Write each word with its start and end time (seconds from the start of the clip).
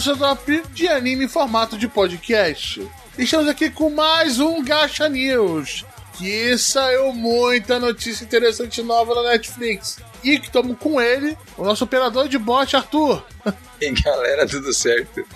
seu 0.00 0.16
top 0.16 0.62
de 0.72 0.88
anime 0.88 1.26
em 1.26 1.28
formato 1.28 1.76
de 1.76 1.86
podcast. 1.86 2.88
Estamos 3.18 3.48
aqui 3.48 3.68
com 3.68 3.90
mais 3.90 4.40
um 4.40 4.64
Gacha 4.64 5.08
News, 5.08 5.84
que 6.16 6.56
saiu 6.56 7.12
muita 7.12 7.78
notícia 7.78 8.24
interessante 8.24 8.82
nova 8.82 9.14
na 9.14 9.30
Netflix. 9.30 9.98
E 10.24 10.38
que 10.38 10.46
estamos 10.46 10.78
com 10.78 11.00
ele, 11.00 11.36
o 11.58 11.64
nosso 11.64 11.84
operador 11.84 12.28
de 12.28 12.38
bot, 12.38 12.74
Arthur. 12.74 13.22
E 13.82 13.90
galera, 13.90 14.46
tudo 14.46 14.72
certo? 14.72 15.26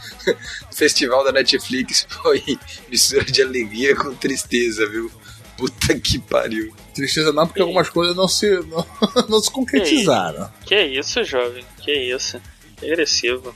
O 0.70 0.74
festival 0.74 1.24
da 1.24 1.32
Netflix 1.32 2.06
foi 2.22 2.40
mistura 2.88 3.24
de 3.24 3.42
alegria 3.42 3.96
com 3.96 4.14
tristeza, 4.14 4.88
viu? 4.88 5.10
Puta 5.56 5.98
que 5.98 6.20
pariu. 6.20 6.72
Tristeza 6.94 7.32
não, 7.32 7.44
porque 7.44 7.60
algumas 7.60 7.90
coisas 7.90 8.14
não 8.14 8.28
se, 8.28 8.48
não, 8.60 8.86
não 9.28 9.40
se 9.40 9.50
concretizaram. 9.50 10.48
Que 10.64 10.80
isso, 10.80 11.24
jovem? 11.24 11.64
Que 11.82 11.92
isso? 11.92 12.40
Que 12.76 12.92
agressivo. 12.92 13.52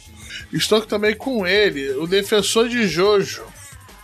Estou 0.52 0.80
também 0.82 1.14
com 1.16 1.46
ele, 1.46 1.90
o 1.94 2.06
defensor 2.06 2.68
de 2.68 2.86
Jojo, 2.88 3.44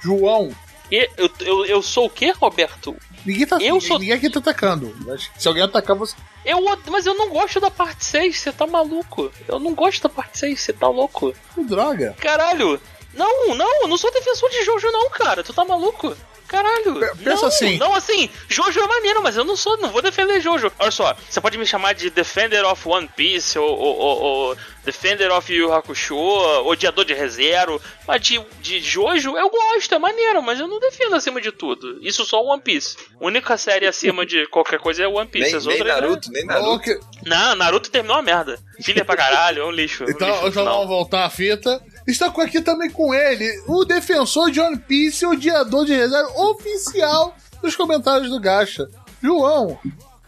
João. 0.01 0.55
E 0.91 1.09
eu, 1.17 1.31
eu, 1.41 1.67
eu 1.67 1.83
sou 1.83 2.07
o 2.07 2.11
quê, 2.11 2.31
Roberto? 2.31 2.97
Ninguém, 3.25 3.47
tá, 3.47 3.59
Eu 3.61 3.81
sou- 3.81 3.99
ninguém 3.99 4.15
aqui 4.15 4.31
tá 4.31 4.39
atacando. 4.39 4.95
Se 5.37 5.49
alguém 5.49 5.65
atacar, 5.65 5.97
você. 5.97 6.15
Eu, 6.45 6.61
mas 6.89 7.07
eu 7.07 7.15
não 7.15 7.29
gosto 7.31 7.59
da 7.59 7.71
parte 7.73 8.05
6, 8.05 8.39
você 8.39 8.53
tá 8.53 8.67
maluco? 8.69 9.33
Eu 9.49 9.59
não 9.59 9.75
gosto 9.75 10.03
da 10.05 10.09
parte 10.09 10.39
6, 10.39 10.61
você 10.61 10.73
tá 10.73 10.87
louco? 10.89 11.35
Que 11.55 11.65
droga. 11.65 12.15
Caralho! 12.21 12.81
Não, 13.15 13.55
não, 13.57 13.83
eu 13.83 13.89
não 13.89 13.97
sou 13.97 14.13
defensor 14.13 14.49
de 14.51 14.63
Jojo 14.65 14.91
não, 14.93 15.11
cara. 15.11 15.43
Tu 15.43 15.53
tá 15.53 15.65
maluco? 15.65 16.17
Caralho! 16.49 16.95
Pe- 17.01 17.17
pensa 17.25 17.43
não, 17.43 17.49
assim. 17.49 17.79
Não, 17.79 17.95
assim, 17.95 18.31
Jojo 18.49 18.81
é 18.81 18.87
maneiro, 18.87 19.23
mas 19.23 19.37
eu 19.37 19.45
não 19.45 19.57
sou, 19.57 19.77
não 19.79 19.91
vou 19.91 20.01
defender 20.03 20.41
Jojo. 20.41 20.71
Olha 20.79 20.91
só, 20.91 21.17
você 21.29 21.41
pode 21.41 21.59
me 21.59 21.67
chamar 21.67 21.95
de 21.95 22.09
Defender 22.11 22.65
of 22.65 22.89
One 22.89 23.09
Piece, 23.17 23.59
ou, 23.59 23.69
ou, 23.69 23.97
ou- 23.97 24.23
ou 24.23 24.57
Defender 24.85 25.33
of 25.33 25.53
Yu 25.53 25.73
Hakusho, 25.73 26.17
odiador 26.17 27.05
de 27.05 27.13
ReZero, 27.13 27.83
mas 28.07 28.21
de, 28.23 28.41
de 28.61 28.79
Jojo 28.81 29.37
eu 29.37 29.51
gosto, 29.51 29.93
é 29.93 29.99
maneiro, 29.99 30.41
mas 30.41 30.61
eu 30.61 30.69
não 30.69 30.79
defendo 30.79 31.17
acima 31.17 31.41
de 31.41 31.51
tudo. 31.51 31.99
Isso 32.01 32.25
só 32.25 32.41
One 32.43 32.63
Piece. 32.63 32.97
A 33.21 33.25
única 33.27 33.57
série 33.57 33.87
acima 33.87 34.25
de 34.25 34.47
qualquer 34.47 34.79
coisa 34.79 35.03
é 35.03 35.09
One 35.09 35.27
Piece. 35.29 35.49
Nem, 35.49 35.57
As 35.57 35.67
nem 35.67 35.75
outras, 35.79 35.95
né? 35.97 36.01
Naruto, 36.01 36.31
nem 36.31 36.45
Naruto. 36.47 36.91
Não, 37.25 37.55
Naruto 37.57 37.91
terminou 37.91 38.17
uma 38.17 38.23
merda. 38.23 38.61
Filha 38.81 39.05
pra 39.05 39.17
caralho, 39.17 39.63
é 39.63 39.65
um 39.65 39.73
lixo. 39.73 40.05
é 40.05 40.07
um 40.07 40.11
Então, 40.11 40.29
lixo 40.29 40.41
então 40.47 40.63
final. 40.63 40.75
vamos 40.75 40.89
voltar 40.89 41.25
à 41.25 41.31
fita. 41.31 41.83
Está 42.07 42.31
com- 42.31 42.41
aqui 42.41 42.61
também 42.61 42.89
com 42.91 43.13
ele, 43.13 43.51
o 43.67 43.85
defensor 43.85 44.51
de 44.51 44.61
One 44.61 44.79
Piece, 44.79 45.27
o 45.27 45.31
odiador 45.33 45.85
de 45.85 45.95
reserva 45.95 46.31
oficial 46.41 47.35
dos 47.63 47.75
comentários 47.75 48.31
do 48.31 48.39
Gacha. 48.41 48.89
João. 49.23 49.79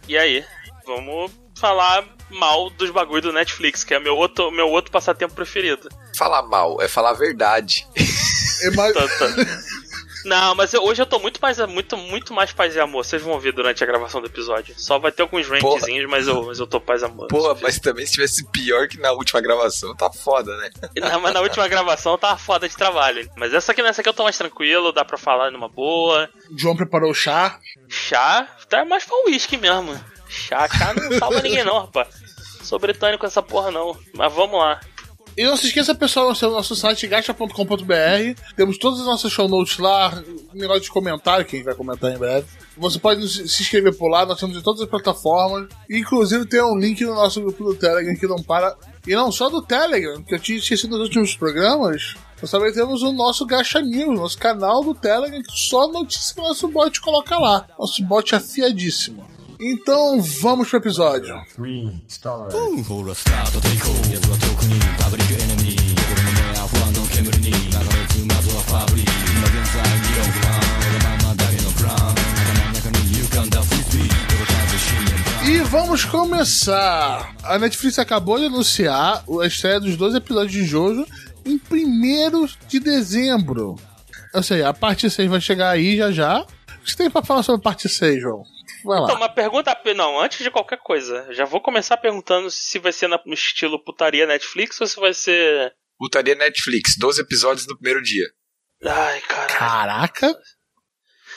E 0.09 0.17
aí, 0.19 0.45
vamos 0.85 1.31
falar 1.57 2.05
mal 2.31 2.69
dos 2.71 2.91
bagulho 2.91 3.23
do 3.23 3.33
Netflix, 3.33 3.85
que 3.85 3.95
é 3.95 4.01
meu 4.01 4.17
outro, 4.17 4.51
meu 4.51 4.69
outro 4.69 4.91
passatempo 4.91 5.35
preferido. 5.35 5.89
Falar 6.17 6.43
mal, 6.43 6.81
é 6.83 6.89
falar 6.89 7.11
a 7.11 7.15
verdade. 7.15 7.87
É 8.63 8.71
mais... 8.73 8.95
Tá, 10.29 10.41
tá. 10.41 10.47
Não, 10.47 10.55
mas 10.55 10.73
eu- 10.75 10.83
hoje 10.85 11.01
eu 11.03 11.07
tô 11.07 11.19
muito 11.19 11.41
mais, 11.41 11.59
muito, 11.67 11.97
muito 11.97 12.33
mais 12.35 12.53
paz 12.53 12.75
e 12.75 12.81
amor. 12.81 13.05
Vocês 13.05 13.23
vão 13.23 13.39
ver 13.41 13.53
durante 13.53 13.83
a 13.83 13.87
gravação 13.87 14.21
do 14.21 14.27
episódio. 14.27 14.75
Só 14.79 14.99
vai 14.99 15.11
ter 15.13 15.23
alguns 15.23 15.47
rantzinhos, 15.49 16.09
mas 16.11 16.27
eu, 16.29 16.43
mas 16.47 16.59
eu 16.59 16.67
tô 16.67 16.81
paz 16.81 17.03
e 17.03 17.05
amor. 17.05 17.29
Porra, 17.29 17.57
mas 17.63 17.79
também 17.79 18.07
se 18.07 18.13
tivesse 18.13 18.45
pior 18.51 18.87
que 18.89 18.99
na 18.99 19.13
última 19.13 19.41
gravação, 19.41 19.95
tá 19.97 20.11
foda, 20.13 20.57
né? 20.59 20.71
Não, 21.01 21.21
mas 21.21 21.35
na 21.35 21.41
última 21.41 21.67
gravação 21.69 22.17
tava 22.19 22.37
foda 22.39 22.69
de 22.69 22.77
trabalho. 22.77 23.29
Mas 23.37 23.53
essa 23.55 23.73
aqui, 23.73 23.83
nessa 23.83 24.01
aqui 24.01 24.09
eu 24.09 24.15
tô 24.15 24.23
mais 24.25 24.37
tranquilo, 24.39 24.93
dá 24.93 25.05
pra 25.05 25.17
falar 25.19 25.51
numa 25.51 25.69
boa. 25.69 26.29
João 26.57 26.77
preparou 26.77 27.11
o 27.11 27.15
chá. 27.15 27.59
Chá, 27.89 28.47
tá 28.69 28.85
mais 28.85 29.05
pra 29.05 29.17
uísque 29.27 29.57
mesmo. 29.57 29.99
Chá, 30.29 30.69
chá 30.69 30.93
não 30.95 31.19
salva 31.19 31.41
ninguém 31.41 31.65
não, 31.65 31.81
rapaz. 31.81 32.09
Sou 32.63 32.79
britânico 32.79 33.25
essa 33.25 33.43
porra 33.43 33.71
não. 33.71 33.97
Mas 34.15 34.33
vamos 34.33 34.59
lá. 34.59 34.79
E 35.39 35.45
não 35.45 35.57
se 35.57 35.69
esqueça, 35.69 35.95
pessoal, 35.95 36.33
no 36.33 36.51
nosso 36.51 36.75
site 36.75 37.07
gacha.com.br. 37.07 38.43
Temos 38.57 38.77
todas 38.77 38.99
as 38.99 39.07
nossas 39.07 39.31
show 39.31 39.49
notes 39.49 39.79
lá, 39.79 40.21
negócio 40.53 40.83
de 40.83 40.91
comentário, 40.91 41.47
que 41.47 41.55
a 41.55 41.59
gente 41.61 41.65
vai 41.65 41.77
comentar 41.77 42.13
em 42.13 42.19
breve. 42.19 42.45
Você 42.77 42.99
pode 42.99 43.29
se 43.29 43.63
inscrever 43.63 43.97
por 43.97 44.09
lá, 44.09 44.27
nós 44.27 44.35
estamos 44.35 44.57
em 44.57 44.61
todas 44.61 44.81
as 44.81 44.89
plataformas. 44.89 45.69
Inclusive 45.89 46.45
tem 46.45 46.61
um 46.61 46.77
link 46.77 47.05
no 47.05 47.15
nosso 47.15 47.41
grupo 47.41 47.63
do 47.63 47.75
Telegram 47.77 48.17
que 48.17 48.27
não 48.27 48.43
para. 48.43 48.77
E 49.07 49.15
não 49.15 49.31
só 49.31 49.49
do 49.49 49.63
Telegram, 49.63 50.21
que 50.25 50.35
eu 50.35 50.41
tinha 50.41 50.59
esquecido 50.59 50.99
nos 50.99 51.07
últimos 51.07 51.37
programas. 51.37 52.17
Nós 52.43 52.51
também 52.51 52.73
temos 52.73 53.05
o 53.05 53.13
nosso 53.13 53.47
Gacha 53.47 53.81
News, 53.81 54.19
nosso 54.19 54.39
canal 54.39 54.83
do 54.83 54.93
Telegram, 54.93 55.41
que 55.41 55.53
só 55.53 55.87
notícia 55.87 56.35
que 56.35 56.41
o 56.41 56.49
nosso 56.49 56.67
bot 56.67 57.01
coloca 57.01 57.39
lá. 57.39 57.65
Nosso 57.79 58.03
bot 58.03 58.35
é 58.35 58.39
afiadíssimo. 58.39 59.38
Então 59.61 60.23
vamos 60.23 60.69
pro 60.69 60.79
episódio. 60.79 61.35
E 75.45 75.59
vamos 75.63 76.05
começar. 76.05 77.35
A 77.43 77.59
Netflix 77.59 77.99
acabou 77.99 78.39
de 78.39 78.47
anunciar 78.47 79.25
a 79.43 79.47
estreia 79.47 79.81
dos 79.81 79.97
dois 79.97 80.15
episódios 80.15 80.53
de 80.53 80.65
Jojo 80.65 81.05
em 81.45 81.61
1 81.69 82.49
de 82.69 82.79
dezembro. 82.79 83.75
Ou 84.33 84.43
seja, 84.43 84.69
a 84.69 84.75
parte 84.75 85.11
6 85.11 85.29
vai 85.29 85.41
chegar 85.41 85.71
aí 85.71 85.97
já 85.97 86.13
já. 86.13 86.43
O 86.43 86.85
que 86.85 86.93
você 86.93 86.97
tem 86.97 87.11
pra 87.11 87.25
falar 87.25 87.43
sobre 87.43 87.61
a 87.61 87.65
parte 87.65 87.89
6, 87.89 88.21
João? 88.23 88.58
Vai 88.85 88.99
Então, 89.03 89.15
lá. 89.15 89.15
uma 89.17 89.29
pergunta. 89.29 89.77
Não, 89.97 90.21
antes 90.21 90.39
de 90.43 90.51
qualquer 90.51 90.79
coisa, 90.79 91.27
já 91.33 91.45
vou 91.45 91.61
começar 91.61 91.97
perguntando 91.97 92.51
se 92.51 92.79
vai 92.79 92.93
ser 92.93 93.09
no 93.09 93.21
estilo 93.35 93.83
putaria 93.83 94.27
Netflix 94.27 94.81
ou 94.81 94.87
se 94.87 94.99
vai 95.01 95.15
ser. 95.15 95.73
Putaria 95.99 96.35
Netflix, 96.35 96.97
12 96.99 97.21
episódios 97.23 97.67
no 97.67 97.77
primeiro 97.77 98.03
dia. 98.03 98.27
Ai, 98.85 99.21
caralho. 99.23 99.59
Caraca! 99.59 100.39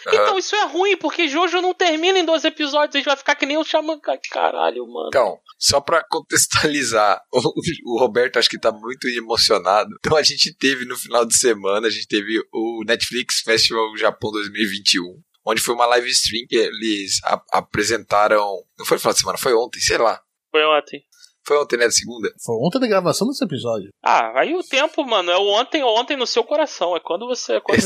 Então, 0.07 0.37
isso 0.39 0.55
é 0.55 0.65
ruim, 0.65 0.97
porque 0.97 1.27
Jojo 1.27 1.61
não 1.61 1.75
termina 1.75 2.17
em 2.17 2.25
12 2.25 2.47
episódios, 2.47 2.95
a 2.95 2.97
gente 2.97 3.05
vai 3.05 3.15
ficar 3.17 3.35
que 3.35 3.45
nem 3.45 3.57
o 3.57 3.63
Xamã. 3.63 3.99
Caralho, 4.31 4.87
mano. 4.87 5.09
Então, 5.09 5.37
só 5.59 5.79
pra 5.79 6.03
contextualizar, 6.09 7.21
o, 7.31 7.95
o 7.95 7.99
Roberto 7.99 8.37
acho 8.39 8.49
que 8.49 8.59
tá 8.59 8.71
muito 8.71 9.07
emocionado. 9.07 9.89
Então 9.99 10.17
a 10.17 10.23
gente 10.23 10.55
teve 10.55 10.85
no 10.85 10.97
final 10.97 11.23
de 11.23 11.37
semana, 11.37 11.85
a 11.87 11.89
gente 11.91 12.07
teve 12.07 12.41
o 12.51 12.83
Netflix 12.83 13.41
Festival 13.41 13.95
Japão 13.95 14.31
2021. 14.31 15.21
Onde 15.45 15.61
foi 15.61 15.73
uma 15.75 15.85
live 15.87 16.09
stream 16.09 16.45
que 16.47 16.55
eles 16.55 17.19
a- 17.23 17.41
apresentaram. 17.53 18.45
Não 18.77 18.85
foi 18.85 18.95
no 18.95 18.99
final 19.01 19.13
de 19.13 19.19
semana, 19.19 19.37
foi 19.37 19.53
ontem, 19.53 19.79
sei 19.79 19.97
lá. 19.97 20.21
Foi 20.51 20.63
ontem. 20.65 21.01
Foi 21.43 21.57
ontem, 21.57 21.75
né? 21.77 21.89
Segunda. 21.89 22.31
Foi 22.45 22.55
ontem 22.57 22.79
da 22.79 22.85
gravação 22.87 23.27
desse 23.27 23.43
episódio. 23.43 23.89
Ah, 24.05 24.31
aí 24.39 24.53
o 24.53 24.61
tempo, 24.61 25.03
mano, 25.03 25.31
é 25.31 25.37
o 25.37 25.47
ontem 25.47 25.81
ou 25.83 25.99
ontem 25.99 26.15
no 26.15 26.27
seu 26.27 26.43
coração. 26.43 26.95
É 26.95 26.99
quando 26.99 27.25
você. 27.25 27.59
Quando 27.61 27.79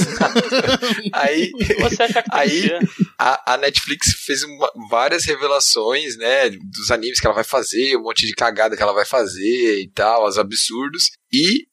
Aí. 1.14 1.52
você 1.80 2.04
achar 2.04 2.22
que 2.24 2.30
tem 2.30 2.40
Aí- 2.40 2.62
que 2.62 2.68
ser. 2.68 2.80
A, 3.18 3.54
a 3.54 3.58
Netflix 3.58 4.10
fez 4.26 4.44
uma- 4.44 4.72
várias 4.90 5.24
revelações, 5.24 6.18
né? 6.18 6.50
Dos 6.50 6.92
animes 6.92 7.20
que 7.22 7.26
ela 7.28 7.36
vai 7.36 7.46
fazer, 7.46 7.96
um 7.96 8.04
monte 8.04 8.26
de 8.28 8.34
cagada 8.34 8.76
que 8.76 8.84
ela 8.84 8.94
vai 8.94 9.06
fazer 9.06 9.80
e 9.82 9.90
tal, 9.90 10.26
os 10.28 10.38
absurdos. 10.38 11.12
E 11.32 11.66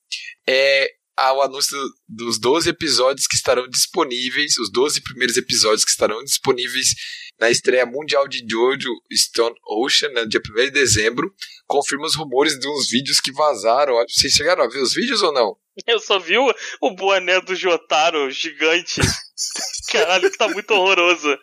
é, 0.48 0.88
há 1.16 1.32
o 1.32 1.42
anúncio 1.42 1.76
dos 2.08 2.38
12 2.38 2.70
episódios 2.70 3.26
que 3.26 3.34
estarão 3.34 3.68
disponíveis, 3.68 4.56
os 4.58 4.70
12 4.70 5.02
primeiros 5.02 5.36
episódios 5.36 5.84
que 5.84 5.90
estarão 5.90 6.22
disponíveis 6.24 6.94
na 7.40 7.50
estreia 7.50 7.84
mundial 7.84 8.28
de 8.28 8.44
Jojo 8.48 8.90
Stone 9.12 9.56
Ocean, 9.66 10.10
no 10.10 10.28
dia 10.28 10.40
1 10.40 10.54
de 10.64 10.70
dezembro. 10.70 11.34
Confirma 11.66 12.06
os 12.06 12.14
rumores 12.14 12.58
de 12.58 12.68
uns 12.68 12.88
vídeos 12.88 13.20
que 13.20 13.32
vazaram. 13.32 13.94
Vocês 14.08 14.32
chegaram 14.32 14.64
a 14.64 14.68
ver 14.68 14.80
os 14.80 14.94
vídeos 14.94 15.22
ou 15.22 15.32
não? 15.32 15.56
Eu 15.86 15.98
só 15.98 16.18
vi 16.18 16.36
o, 16.36 16.54
o 16.80 16.94
boné 16.94 17.40
do 17.40 17.54
Jotaro 17.54 18.30
gigante. 18.30 19.00
Caralho, 19.90 20.30
tá 20.36 20.48
muito 20.48 20.70
horroroso. 20.72 21.28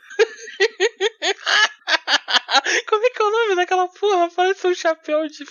Como 2.87 3.05
é 3.05 3.09
que 3.09 3.21
é 3.21 3.25
o 3.25 3.31
nome 3.31 3.55
daquela 3.55 3.87
porra? 3.87 4.29
Parece 4.35 4.67
um 4.67 4.75
chapéu 4.75 5.27
de. 5.27 5.45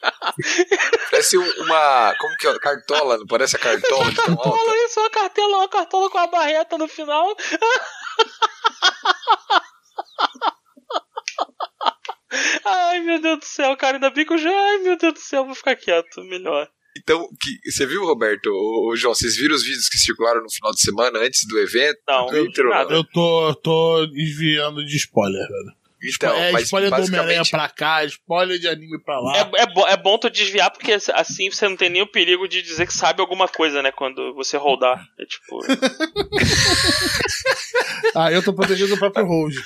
Parece 1.10 1.36
um- 1.38 1.62
uma. 1.62 2.14
Como 2.18 2.36
que 2.36 2.46
é? 2.46 2.58
Cartola, 2.58 3.18
não 3.18 3.26
parece 3.26 3.56
a 3.56 3.58
cartola 3.58 4.10
de 4.10 4.16
tão 4.16 4.34
alta? 4.34 4.76
Isso, 4.86 5.00
uma 5.00 5.10
cartela, 5.10 5.56
uma 5.58 5.68
cartola 5.68 6.10
com 6.10 6.18
a 6.18 6.26
barreta 6.26 6.78
no 6.78 6.86
final. 6.88 7.36
Ai, 12.64 13.00
meu 13.00 13.20
Deus 13.20 13.38
do 13.38 13.44
céu, 13.44 13.76
cara, 13.76 13.96
ainda 13.96 14.10
bem 14.10 14.24
que 14.26 14.32
eu 14.32 14.38
já. 14.38 14.50
Ai, 14.50 14.78
meu 14.78 14.96
Deus 14.96 15.14
do 15.14 15.20
céu, 15.20 15.44
vou 15.44 15.54
ficar 15.54 15.76
quieto, 15.76 16.22
melhor. 16.24 16.68
Então, 16.96 17.28
que, 17.40 17.70
você 17.70 17.86
viu, 17.86 18.04
Roberto? 18.04 18.48
Ô, 18.50 18.94
João, 18.96 19.14
vocês 19.14 19.36
viram 19.36 19.54
os 19.54 19.62
vídeos 19.62 19.88
que 19.88 19.96
circularam 19.98 20.42
no 20.42 20.50
final 20.50 20.72
de 20.72 20.80
semana 20.80 21.18
antes 21.20 21.46
do 21.46 21.58
evento? 21.58 21.98
Não, 22.08 22.26
nada. 22.70 22.92
Eu 22.94 23.04
tô, 23.04 23.54
tô 23.54 24.06
desviando 24.06 24.84
de 24.84 24.96
spoiler, 24.96 25.46
velho. 25.46 25.77
Então, 26.02 26.36
é 26.36 26.52
mas 26.52 26.64
spoiler 26.64 26.90
do 26.90 27.02
Homem-Aranha 27.02 27.42
pra 27.50 27.68
cá, 27.68 28.04
spoiler 28.04 28.58
de 28.58 28.68
anime 28.68 29.02
pra 29.02 29.18
lá. 29.20 29.36
É, 29.36 29.62
é, 29.62 29.66
bo- 29.66 29.86
é 29.88 29.96
bom 29.96 30.16
tu 30.16 30.30
desviar, 30.30 30.70
porque 30.70 30.92
assim 31.14 31.50
você 31.50 31.68
não 31.68 31.76
tem 31.76 31.90
nem 31.90 32.02
o 32.02 32.06
perigo 32.06 32.46
de 32.46 32.62
dizer 32.62 32.86
que 32.86 32.92
sabe 32.94 33.20
alguma 33.20 33.48
coisa, 33.48 33.82
né? 33.82 33.90
Quando 33.90 34.32
você 34.34 34.56
rodar. 34.56 35.04
É 35.18 35.24
tipo. 35.24 35.58
Ah, 38.14 38.32
eu 38.32 38.42
tô 38.42 38.52
protegendo 38.54 38.94
o 38.94 38.98
próprio 38.98 39.24
Rose. 39.26 39.60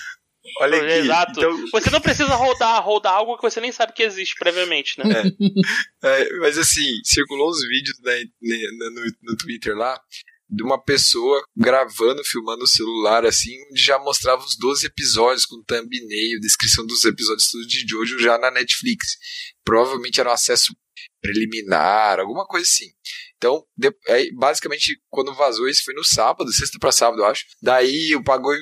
Olha 0.61 0.76
aqui. 0.79 0.87
Exato. 0.93 1.32
Então, 1.40 1.64
Você 1.73 1.90
não 1.90 2.00
precisa 2.00 2.34
rodar, 2.34 2.82
rodar 2.84 3.14
algo 3.14 3.37
que 3.37 3.43
você 3.43 3.61
nem 3.61 3.73
sabe 3.73 3.93
que 3.93 4.02
existe 4.02 4.34
previamente, 4.38 4.99
né? 4.99 5.05
É, 6.02 6.37
mas 6.38 6.58
assim, 6.58 6.99
circulou 7.05 7.49
uns 7.50 7.61
vídeos 7.67 7.99
né, 8.02 8.25
né, 8.43 8.56
no, 8.94 9.31
no 9.31 9.37
Twitter 9.37 9.75
lá 9.76 9.99
de 10.54 10.62
uma 10.62 10.78
pessoa 10.82 11.43
gravando, 11.56 12.22
filmando 12.25 12.64
o 12.64 12.69
celular, 12.69 13.25
assim, 13.25 13.52
onde 13.70 13.81
já 13.81 13.99
mostrava 13.99 14.44
os 14.44 14.54
12 14.56 14.87
episódios 14.87 15.46
com 15.46 15.62
thumbnail, 15.64 16.38
descrição 16.40 16.84
dos 16.87 17.04
episódios 17.06 17.50
tudo 17.50 17.66
de 17.66 17.87
Jojo 17.88 18.19
já 18.19 18.37
na 18.37 18.50
Netflix. 18.50 19.16
Provavelmente 19.64 20.20
era 20.20 20.28
um 20.28 20.32
acesso 20.32 20.75
preliminar, 21.22 22.20
alguma 22.20 22.44
coisa 22.46 22.66
assim. 22.66 22.87
Então, 23.37 23.64
de- 23.76 23.96
aí, 24.08 24.31
basicamente, 24.34 25.00
quando 25.08 25.34
vazou 25.34 25.69
isso 25.69 25.84
foi 25.84 25.94
no 25.94 26.04
sábado, 26.04 26.52
sexta 26.52 26.78
pra 26.78 26.93
sábado, 26.93 27.22
eu 27.22 27.26
acho. 27.26 27.44
Daí 27.62 28.14
o 28.14 28.22
bagulho 28.22 28.60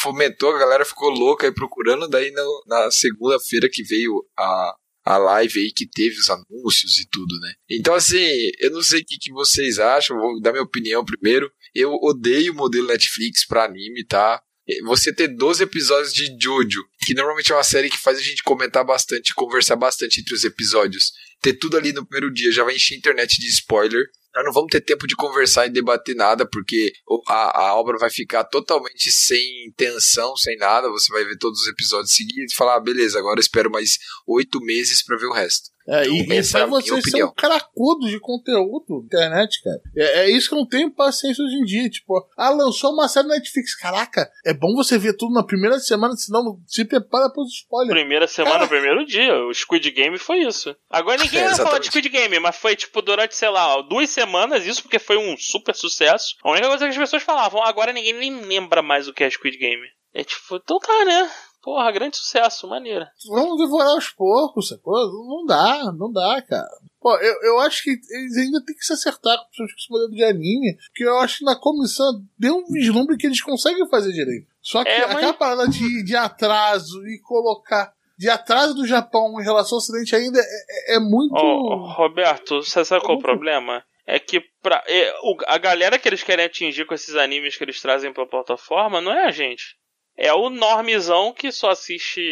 fomentou, 0.00 0.54
a 0.54 0.58
galera 0.58 0.84
ficou 0.84 1.10
louca 1.10 1.46
aí 1.46 1.52
procurando. 1.52 2.08
Daí 2.08 2.30
no- 2.30 2.62
na 2.66 2.90
segunda-feira 2.90 3.68
que 3.70 3.82
veio 3.82 4.12
a, 4.38 4.74
a 5.06 5.16
live 5.16 5.60
aí 5.60 5.72
que 5.72 5.86
teve 5.86 6.18
os 6.18 6.28
anúncios 6.28 6.98
e 6.98 7.06
tudo, 7.08 7.38
né? 7.38 7.54
Então, 7.70 7.94
assim, 7.94 8.26
eu 8.58 8.72
não 8.72 8.82
sei 8.82 9.02
o 9.02 9.04
que, 9.04 9.16
que 9.18 9.32
vocês 9.32 9.78
acham, 9.78 10.18
vou 10.18 10.40
dar 10.40 10.50
minha 10.50 10.64
opinião 10.64 11.04
primeiro. 11.04 11.48
Eu 11.72 11.94
odeio 12.02 12.52
o 12.52 12.56
modelo 12.56 12.88
Netflix 12.88 13.46
pra 13.46 13.64
anime, 13.64 14.04
tá? 14.04 14.42
Você 14.84 15.14
ter 15.14 15.28
12 15.28 15.62
episódios 15.62 16.12
de 16.12 16.36
Jojo, 16.40 16.82
que 17.06 17.14
normalmente 17.14 17.52
é 17.52 17.54
uma 17.54 17.62
série 17.62 17.88
que 17.88 17.98
faz 17.98 18.18
a 18.18 18.22
gente 18.22 18.42
comentar 18.42 18.84
bastante, 18.84 19.32
conversar 19.32 19.76
bastante 19.76 20.20
entre 20.20 20.34
os 20.34 20.42
episódios. 20.42 21.12
Ter 21.40 21.54
tudo 21.54 21.76
ali 21.76 21.92
no 21.92 22.06
primeiro 22.06 22.32
dia 22.32 22.50
já 22.52 22.64
vai 22.64 22.74
encher 22.74 22.94
a 22.94 22.98
internet 22.98 23.38
de 23.40 23.46
spoiler. 23.48 24.02
Nós 24.34 24.44
não 24.44 24.52
vamos 24.52 24.68
ter 24.70 24.82
tempo 24.82 25.06
de 25.06 25.16
conversar 25.16 25.66
e 25.66 25.70
debater 25.70 26.14
nada, 26.14 26.46
porque 26.46 26.92
a, 27.26 27.68
a 27.68 27.74
obra 27.76 27.96
vai 27.98 28.10
ficar 28.10 28.44
totalmente 28.44 29.10
sem 29.10 29.72
tensão, 29.76 30.36
sem 30.36 30.58
nada. 30.58 30.90
Você 30.90 31.10
vai 31.10 31.24
ver 31.24 31.38
todos 31.38 31.62
os 31.62 31.68
episódios 31.68 32.12
seguidos 32.12 32.52
e 32.52 32.56
falar, 32.56 32.76
ah, 32.76 32.80
beleza, 32.80 33.18
agora 33.18 33.40
espero 33.40 33.70
mais 33.70 33.98
oito 34.26 34.60
meses 34.60 35.02
pra 35.02 35.16
ver 35.16 35.26
o 35.26 35.32
resto. 35.32 35.70
É, 35.88 36.04
e, 36.06 36.18
Então, 36.20 36.34
e 36.34 36.38
essa 36.38 36.58
é 36.58 36.60
pra 36.60 36.64
a 36.64 36.66
minha 36.68 36.80
vocês 36.80 36.98
opinião. 36.98 37.28
são 37.28 37.34
cracudos 37.36 38.10
de 38.10 38.18
conteúdo 38.18 39.04
internet, 39.04 39.62
cara. 39.62 39.80
É, 39.96 40.24
é 40.24 40.30
isso 40.30 40.48
que 40.48 40.54
eu 40.54 40.58
não 40.58 40.66
tenho 40.66 40.90
paciência 40.92 41.44
hoje 41.44 41.54
em 41.54 41.64
dia. 41.64 41.88
Tipo, 41.88 42.28
ah, 42.36 42.50
lançou 42.50 42.92
uma 42.92 43.08
série 43.08 43.28
na 43.28 43.36
Netflix. 43.36 43.74
Caraca, 43.76 44.28
é 44.44 44.52
bom 44.52 44.74
você 44.74 44.98
ver 44.98 45.16
tudo 45.16 45.32
na 45.32 45.44
primeira 45.44 45.78
semana, 45.78 46.14
senão 46.16 46.60
se 46.66 46.84
prepara 46.84 47.30
pros 47.30 47.52
spoilers. 47.52 47.98
Primeira 48.00 48.26
semana, 48.26 48.56
Cara. 48.56 48.68
primeiro 48.68 49.06
dia. 49.06 49.32
O 49.46 49.54
Squid 49.54 49.88
Game 49.92 50.18
foi 50.18 50.38
isso. 50.40 50.74
Agora 50.90 51.22
ninguém 51.26 51.42
É, 51.42 51.48
vai 51.48 51.56
falar 51.56 51.78
de. 51.78 51.86
Squid 51.86 52.08
Game, 52.08 52.38
mas 52.40 52.56
foi 52.56 52.74
tipo 52.76 53.02
durante, 53.02 53.34
sei 53.36 53.48
lá, 53.48 53.80
duas 53.82 54.10
semanas, 54.10 54.64
isso 54.66 54.82
porque 54.82 54.98
foi 54.98 55.16
um 55.16 55.36
super 55.36 55.74
sucesso. 55.74 56.34
A 56.42 56.50
única 56.50 56.68
coisa 56.68 56.84
que 56.84 56.90
as 56.92 56.96
pessoas 56.98 57.22
falavam, 57.22 57.62
agora 57.62 57.92
ninguém 57.92 58.12
nem 58.14 58.40
lembra 58.42 58.82
mais 58.82 59.06
o 59.08 59.12
que 59.12 59.24
é 59.24 59.30
Squid 59.30 59.56
Game. 59.58 59.86
É 60.14 60.24
tipo, 60.24 60.56
então 60.56 60.78
tá, 60.78 61.04
né? 61.04 61.30
Porra, 61.62 61.90
grande 61.90 62.16
sucesso, 62.16 62.68
maneira. 62.68 63.10
Vamos 63.28 63.58
devorar 63.58 63.88
aos 63.88 64.08
poucos, 64.10 64.68
sacou? 64.68 64.94
Não 64.94 65.44
dá, 65.44 65.92
não 65.98 66.12
dá, 66.12 66.40
cara. 66.40 66.68
Pô, 67.00 67.14
eu, 67.16 67.34
eu 67.42 67.58
acho 67.60 67.82
que 67.82 67.90
eles 67.90 68.36
ainda 68.36 68.64
têm 68.64 68.74
que 68.76 68.84
se 68.84 68.92
acertar 68.92 69.36
com 69.36 69.64
esse 69.64 69.90
modelo 69.90 70.10
de 70.12 70.22
anime, 70.24 70.76
porque 70.86 71.04
eu 71.04 71.18
acho 71.18 71.38
que 71.38 71.44
na 71.44 71.56
comissão 71.58 72.06
deu 72.38 72.56
um 72.56 72.64
vislumbre 72.72 73.16
que 73.16 73.26
eles 73.26 73.42
conseguem 73.42 73.88
fazer 73.88 74.12
direito. 74.12 74.46
Só 74.62 74.82
que 74.84 74.90
É, 74.90 75.06
mas- 75.08 75.16
aquela 75.16 75.34
parada 75.34 75.68
de, 75.68 76.04
de 76.04 76.14
atraso 76.16 77.04
e 77.08 77.20
colocar 77.20 77.92
de 78.18 78.28
atraso 78.30 78.74
do 78.74 78.86
Japão 78.86 79.40
em 79.40 79.44
relação 79.44 79.76
ao 79.76 79.78
Ocidente 79.78 80.14
ainda 80.16 80.38
é, 80.40 80.42
é- 80.42 80.96
é 80.96 80.98
muito. 81.00 81.34
Ô, 81.34 81.86
Roberto, 81.92 82.62
você 82.62 82.84
sabe 82.84 83.04
qual 83.04 83.16
é 83.16 83.18
o 83.18 83.22
problema? 83.22 83.84
É 84.06 84.18
que 84.18 84.40
pra, 84.62 84.82
é, 84.86 85.12
o- 85.22 85.36
a 85.46 85.58
galera 85.58 85.98
que 85.98 86.08
eles 86.08 86.22
querem 86.22 86.44
atingir 86.44 86.84
com 86.86 86.94
esses 86.94 87.14
animes 87.16 87.56
que 87.56 87.64
eles 87.64 87.80
trazem 87.80 88.12
pra 88.12 88.24
plataforma 88.26 89.00
não 89.00 89.12
é 89.12 89.24
a 89.26 89.30
gente. 89.30 89.76
É 90.18 90.32
o 90.32 90.48
normezão 90.48 91.30
que 91.34 91.52
só 91.52 91.68
assiste 91.70 92.22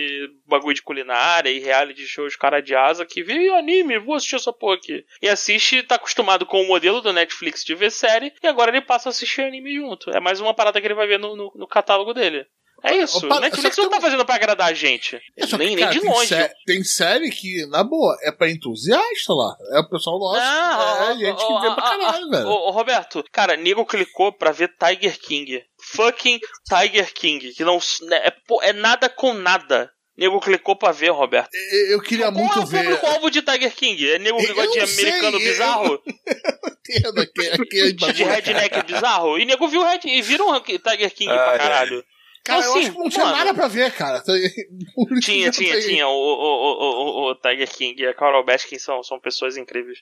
bagulho 0.47 0.75
de 0.75 0.81
culinária 0.83 1.51
e 1.51 1.59
reality 1.59 2.07
shows 2.07 2.35
cara 2.35 2.63
de 2.63 2.75
asa 2.75 3.05
que 3.05 3.23
vê 3.23 3.51
anime, 3.51 3.99
vou 3.99 4.15
assistir 4.15 4.37
essa 4.37 4.53
porra 4.55 4.77
aqui. 4.77 5.05
E 5.21 5.29
assiste, 5.29 5.83
tá 5.83 5.97
acostumado 5.97 6.47
com 6.47 6.63
o 6.63 6.67
modelo 6.67 7.03
do 7.03 7.13
Netflix 7.13 7.63
de 7.63 7.75
ver 7.75 7.91
série 7.91 8.33
e 8.43 8.47
agora 8.47 8.71
ele 8.71 8.81
passa 8.81 9.09
a 9.09 9.11
assistir 9.11 9.43
anime 9.43 9.75
junto. 9.75 10.11
É 10.13 10.19
mais 10.21 10.41
uma 10.41 10.55
parada 10.55 10.81
que 10.81 10.87
ele 10.87 10.95
vai 10.95 11.07
ver 11.07 11.19
no, 11.19 11.37
no, 11.37 11.53
no 11.55 11.67
catálogo 11.69 12.15
dele. 12.15 12.47
É 12.85 12.97
isso. 12.97 13.25
Opa, 13.25 13.37
o 13.37 13.41
Netflix 13.41 13.75
que 13.75 13.81
não 13.83 13.89
tá 13.89 13.97
tem 13.97 14.03
fazendo 14.05 14.25
pra 14.27 14.35
agradar 14.35 14.69
a 14.69 14.75
gente. 14.75 15.17
É, 15.37 15.47
que, 15.47 15.57
nem, 15.57 15.77
cara, 15.77 15.91
nem 15.93 16.01
de 16.01 16.07
longe. 16.07 16.27
sé- 16.29 16.53
tem 16.67 16.85
série 16.85 17.31
que, 17.31 17.65
na 17.67 17.83
boa, 17.83 18.15
é 18.23 18.31
pra 18.31 18.51
entusiasta 18.51 19.33
lá. 19.33 19.57
É 19.73 19.79
o 19.81 19.89
pessoal 19.89 20.19
nosso. 20.19 20.39
Não, 20.41 21.11
é 21.11 21.17
gente 21.17 21.39
que 21.47 21.53
ó, 21.53 21.61
vê 21.61 21.69
ó, 21.69 21.75
pra 21.75 21.83
caralho, 21.83 22.29
velho. 22.31 22.47
Ô, 22.47 22.71
Roberto, 22.71 23.25
cara, 23.33 23.57
nego 23.57 23.87
clicou 23.87 24.33
pra 24.33 24.53
ver 24.53 24.71
Tiger 24.79 25.19
King. 25.19 25.63
Fucking 25.81 26.39
Tiger 26.69 27.13
King. 27.15 27.53
Que 27.55 27.65
não. 27.65 27.79
né, 28.03 28.17
É, 28.27 28.35
é 28.69 28.73
nada 28.75 29.09
com 29.09 29.33
nada. 29.33 29.91
Nego 30.17 30.39
clicou 30.41 30.77
pra 30.77 30.93
ver, 30.93 31.11
Roberto. 31.11 31.51
Eu- 31.73 31.87
Eu 31.95 32.01
queria 32.03 32.27
Qual 32.31 32.37
é 32.37 32.39
muito 32.47 32.61
o 32.61 32.67
ver. 32.67 32.85
público-alvo 32.85 33.31
de 33.31 33.43
Tiger 33.43 33.75
King? 33.75 34.11
É 34.13 34.19
nego 34.19 34.39
que 34.39 34.47
Eu 34.51 34.55
gosta 34.55 34.71
de 34.73 34.79
não 34.79 34.87
sei, 34.87 35.09
americano 35.09 35.37
eu- 35.39 35.41
bizarro? 35.41 36.03
Entendo, 36.89 37.21
aquele- 37.21 37.49
aquele 37.51 37.93
De 37.93 38.07
bagulho, 38.07 38.27
redneck 38.29 38.83
bizarro? 38.87 39.39
E 39.39 39.45
nego 39.47 39.67
viu 39.69 39.83
red, 39.83 40.01
e 40.05 40.21
viram 40.23 40.61
Tiger 40.61 41.13
King 41.15 41.31
Ai, 41.33 41.37
pra 41.39 41.51
ai. 41.53 41.59
caralho. 41.59 42.05
Cara, 42.45 42.61
Então, 42.61 42.73
eu 42.73 42.79
assim, 42.79 42.81
acho 42.81 42.93
que 42.93 42.99
não 42.99 43.09
tinha 43.09 43.25
mano, 43.25 43.37
nada 43.39 43.55
pra 43.55 43.69
ver, 43.69 43.93
cara. 43.95 44.19
Isso 44.19 44.31
Tinha, 45.21 45.51
tinha, 45.51 45.81
tinha. 45.81 46.07
O, 46.07 46.13
o, 46.13 46.35
o, 46.43 47.29
o, 47.29 47.31
o 47.31 47.35
Tiger 47.37 47.71
King 47.71 48.03
e 48.03 48.07
a 48.07 48.15
Carol 48.15 48.45
Baskin 48.45 48.79
são, 48.79 49.03
são 49.03 49.19
pessoas 49.19 49.57
incríveis. 49.57 50.01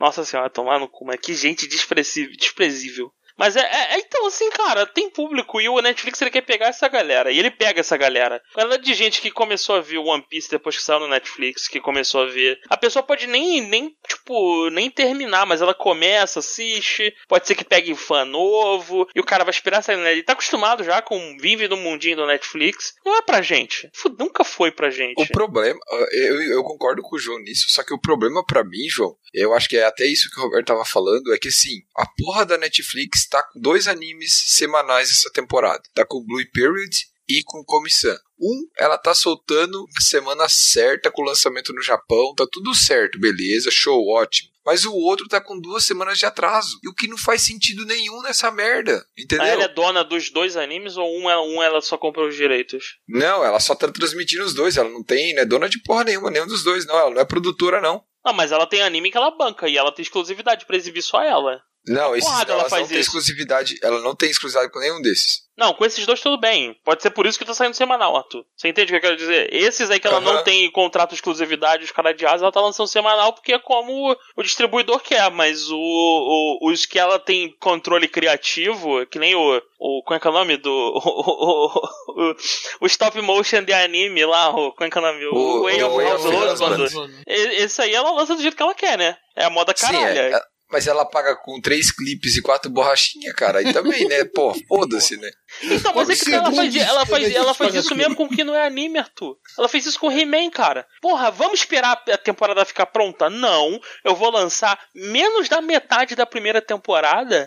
Nossa 0.00 0.24
senhora, 0.24 0.48
tomar 0.48 0.80
no 0.80 0.88
cu, 0.88 1.04
mas 1.04 1.20
que 1.20 1.34
gente 1.34 1.68
desprezível. 1.68 2.34
desprezível. 2.36 3.12
Mas 3.38 3.56
é, 3.56 3.60
é- 3.60 3.94
é- 3.94 3.98
então 3.98 4.26
assim, 4.26 4.50
cara, 4.50 4.86
tem 4.86 5.10
público 5.10 5.60
e 5.60 5.68
o 5.68 5.80
Netflix 5.80 6.20
ele 6.20 6.30
quer 6.30 6.42
pegar 6.42 6.66
essa 6.68 6.88
galera. 6.88 7.30
E 7.30 7.38
ele 7.38 7.50
pega 7.50 7.80
essa 7.80 7.96
galera. 7.96 8.40
Quantidade 8.52 8.82
de 8.84 8.94
gente 8.94 9.20
que 9.20 9.30
começou 9.30 9.76
a 9.76 9.80
ver 9.80 9.98
One 9.98 10.24
Piece 10.28 10.50
depois 10.50 10.76
que 10.76 10.82
saiu 10.82 11.00
no 11.00 11.08
Netflix, 11.08 11.68
que 11.68 11.80
começou 11.80 12.22
a 12.22 12.26
ver. 12.26 12.58
A 12.68 12.76
pessoa 12.76 13.02
pode 13.02 13.26
nem, 13.26 13.60
nem 13.60 13.94
tipo, 14.06 14.68
nem 14.70 14.90
terminar, 14.90 15.46
mas 15.46 15.60
ela 15.62 15.74
começa, 15.74 16.38
assiste. 16.40 17.14
Pode 17.28 17.46
ser 17.46 17.54
que 17.54 17.64
pegue 17.64 17.94
fã 17.94 18.24
novo. 18.24 19.08
E 19.14 19.20
o 19.20 19.24
cara 19.24 19.44
vai 19.44 19.50
esperar 19.52 19.82
sair 19.82 19.96
no 19.96 20.02
Netflix. 20.02 20.18
Ele 20.18 20.26
tá 20.26 20.32
acostumado 20.34 20.84
já 20.84 21.00
com 21.02 21.36
vive 21.38 21.68
no 21.68 21.76
mundinho 21.76 22.16
do 22.16 22.26
Netflix. 22.26 22.94
Não 23.04 23.16
é 23.16 23.22
pra 23.22 23.42
gente. 23.42 23.90
Nunca 24.18 24.44
foi 24.44 24.70
pra 24.70 24.90
gente. 24.90 25.20
O 25.20 25.26
problema, 25.28 25.78
eu, 26.12 26.42
eu 26.42 26.62
concordo 26.64 27.02
com 27.02 27.16
o 27.16 27.18
João 27.18 27.38
nisso, 27.40 27.66
só 27.68 27.82
que 27.82 27.94
o 27.94 28.00
problema 28.00 28.44
pra 28.44 28.62
mim, 28.64 28.88
João, 28.88 29.16
eu 29.32 29.52
acho 29.54 29.68
que 29.68 29.76
é 29.76 29.84
até 29.84 30.06
isso 30.06 30.30
que 30.30 30.38
o 30.38 30.42
Roberto 30.44 30.66
tava 30.66 30.84
falando, 30.84 31.32
é 31.34 31.38
que 31.38 31.48
assim, 31.48 31.80
a 31.96 32.04
porra 32.18 32.44
da 32.44 32.58
Netflix 32.58 33.21
tá 33.28 33.42
com 33.42 33.60
dois 33.60 33.86
animes 33.88 34.32
semanais 34.34 35.10
essa 35.10 35.30
temporada. 35.32 35.82
Tá 35.94 36.04
com 36.04 36.24
Blue 36.24 36.44
Period 36.52 36.90
e 37.28 37.42
com 37.44 37.64
Comissão. 37.64 38.16
Um, 38.40 38.66
ela 38.76 38.98
tá 38.98 39.14
soltando 39.14 39.86
na 39.94 40.00
semana 40.00 40.48
certa 40.48 41.10
com 41.10 41.22
o 41.22 41.24
lançamento 41.26 41.72
no 41.72 41.80
Japão, 41.80 42.34
tá 42.34 42.44
tudo 42.50 42.74
certo, 42.74 43.18
beleza, 43.20 43.70
show, 43.70 44.04
ótimo. 44.08 44.50
Mas 44.66 44.84
o 44.84 44.92
outro 44.94 45.26
tá 45.28 45.40
com 45.40 45.58
duas 45.60 45.84
semanas 45.84 46.18
de 46.18 46.26
atraso. 46.26 46.78
E 46.84 46.88
o 46.88 46.94
que 46.94 47.08
não 47.08 47.18
faz 47.18 47.42
sentido 47.42 47.84
nenhum 47.84 48.22
nessa 48.22 48.48
merda. 48.50 49.04
Entendeu? 49.18 49.44
Ela 49.46 49.64
é 49.64 49.68
dona 49.68 50.04
dos 50.04 50.30
dois 50.30 50.56
animes 50.56 50.96
ou 50.96 51.18
um, 51.18 51.28
ela- 51.28 51.42
um 51.42 51.60
ela 51.60 51.80
só 51.80 51.98
comprou 51.98 52.28
os 52.28 52.36
direitos? 52.36 52.96
Não, 53.08 53.44
ela 53.44 53.58
só 53.58 53.74
tá 53.74 53.90
transmitindo 53.90 54.44
os 54.44 54.54
dois. 54.54 54.76
Ela 54.76 54.88
não 54.88 55.02
tem, 55.02 55.34
não 55.34 55.42
é 55.42 55.44
dona 55.44 55.68
de 55.68 55.82
porra 55.82 56.04
nenhuma, 56.04 56.30
nenhum 56.30 56.46
dos 56.46 56.62
dois, 56.62 56.86
não. 56.86 56.96
Ela 56.96 57.10
não 57.10 57.20
é 57.20 57.24
produtora, 57.24 57.80
não. 57.80 58.04
Não, 58.24 58.32
mas 58.32 58.52
ela 58.52 58.64
tem 58.66 58.82
anime 58.82 59.10
que 59.10 59.16
ela 59.16 59.36
banca 59.36 59.68
e 59.68 59.76
ela 59.76 59.90
tem 59.92 60.04
exclusividade 60.04 60.64
pra 60.64 60.76
exibir 60.76 61.02
só 61.02 61.20
ela. 61.20 61.60
Não, 61.86 62.14
esses 62.14 62.30
ela 62.30 62.52
elas 62.60 62.70
faz 62.70 62.82
não 62.82 62.88
tem 62.88 62.98
exclusividade. 63.00 63.74
Ela 63.82 64.00
não 64.00 64.14
tem 64.14 64.30
exclusividade 64.30 64.72
com 64.72 64.78
nenhum 64.78 65.00
desses. 65.02 65.42
Não, 65.58 65.74
com 65.74 65.84
esses 65.84 66.06
dois 66.06 66.20
tudo 66.20 66.38
bem. 66.40 66.74
Pode 66.84 67.02
ser 67.02 67.10
por 67.10 67.26
isso 67.26 67.38
que 67.38 67.44
tá 67.44 67.52
saindo 67.52 67.74
semanal, 67.74 68.16
Arthur. 68.16 68.42
Você 68.56 68.68
entende 68.68 68.86
o 68.86 68.88
que 68.90 68.96
eu 68.96 69.00
quero 69.10 69.16
dizer? 69.16 69.52
Esses 69.52 69.90
aí 69.90 70.00
que 70.00 70.06
ela 70.06 70.20
não 70.20 70.42
tem 70.44 70.70
contrato 70.70 71.10
de 71.10 71.16
exclusividade, 71.16 71.84
os 71.84 71.90
caras 71.90 72.16
de 72.16 72.24
asa, 72.24 72.44
ela 72.44 72.52
tá 72.52 72.60
lançando 72.60 72.86
semanal 72.86 73.32
porque 73.34 73.52
é 73.52 73.58
como 73.58 74.16
o 74.36 74.42
distribuidor 74.42 75.00
quer, 75.00 75.30
mas 75.30 75.68
o, 75.70 75.76
o- 75.76 76.70
os 76.70 76.86
que 76.86 76.98
ela 76.98 77.18
tem 77.18 77.54
controle 77.60 78.08
criativo, 78.08 79.04
que 79.06 79.18
nem 79.18 79.34
o. 79.34 79.60
o 79.78 80.02
como 80.04 80.16
é 80.16 80.20
que 80.20 80.26
é 80.26 80.30
o 80.30 80.34
nome 80.34 80.56
do. 80.56 80.70
O, 82.14 82.30
o, 82.30 82.36
o- 82.82 82.86
stop 82.86 83.20
motion 83.22 83.62
de 83.62 83.72
anime 83.72 84.24
lá, 84.24 84.50
o, 84.50 84.72
como 84.72 84.86
é 84.86 84.90
que 84.90 84.98
é 84.98 85.00
o 85.00 85.04
nome? 85.04 85.26
O, 85.26 85.34
O- 85.34 85.62
Way 85.64 85.82
o 85.82 85.86
of 85.86 85.96
Way 86.28 86.48
of. 86.52 87.12
E- 87.26 87.62
Esse 87.62 87.82
aí 87.82 87.94
ela 87.94 88.10
lança 88.12 88.34
do 88.34 88.42
jeito 88.42 88.56
que 88.56 88.62
ela 88.62 88.74
quer, 88.74 88.96
né? 88.98 89.16
É 89.36 89.44
a 89.44 89.50
moda 89.50 89.72
Sim, 89.76 89.86
caralha. 89.86 90.20
é, 90.20 90.32
é- 90.32 90.40
mas 90.72 90.86
ela 90.86 91.04
paga 91.04 91.36
com 91.36 91.60
três 91.60 91.92
clipes 91.92 92.36
e 92.36 92.42
quatro 92.42 92.70
borrachinhas, 92.70 93.34
cara. 93.34 93.58
Aí 93.58 93.72
também, 93.72 94.08
né? 94.08 94.24
Pô, 94.24 94.54
foda-se, 94.66 95.16
né? 95.18 95.30
Então, 95.62 95.92
mas 95.94 96.08
é 96.08 96.24
que 96.24 96.34
ela 96.34 96.50
faz, 96.50 96.76
ela 96.76 97.06
faz, 97.06 97.34
ela 97.34 97.54
faz 97.54 97.74
isso 97.74 97.94
mesmo 97.94 98.16
com 98.16 98.24
o 98.24 98.28
que 98.28 98.42
não 98.42 98.54
é 98.54 98.66
anime, 98.66 98.98
Arthur. 98.98 99.36
Ela 99.58 99.68
fez 99.68 99.84
isso 99.84 100.00
com 100.00 100.10
He-Man, 100.10 100.50
cara. 100.50 100.86
Porra, 101.00 101.30
vamos 101.30 101.60
esperar 101.60 102.02
a 102.08 102.16
temporada 102.16 102.64
ficar 102.64 102.86
pronta? 102.86 103.28
Não. 103.28 103.78
Eu 104.02 104.16
vou 104.16 104.30
lançar 104.30 104.78
menos 104.94 105.48
da 105.48 105.60
metade 105.60 106.16
da 106.16 106.24
primeira 106.24 106.62
temporada 106.62 107.46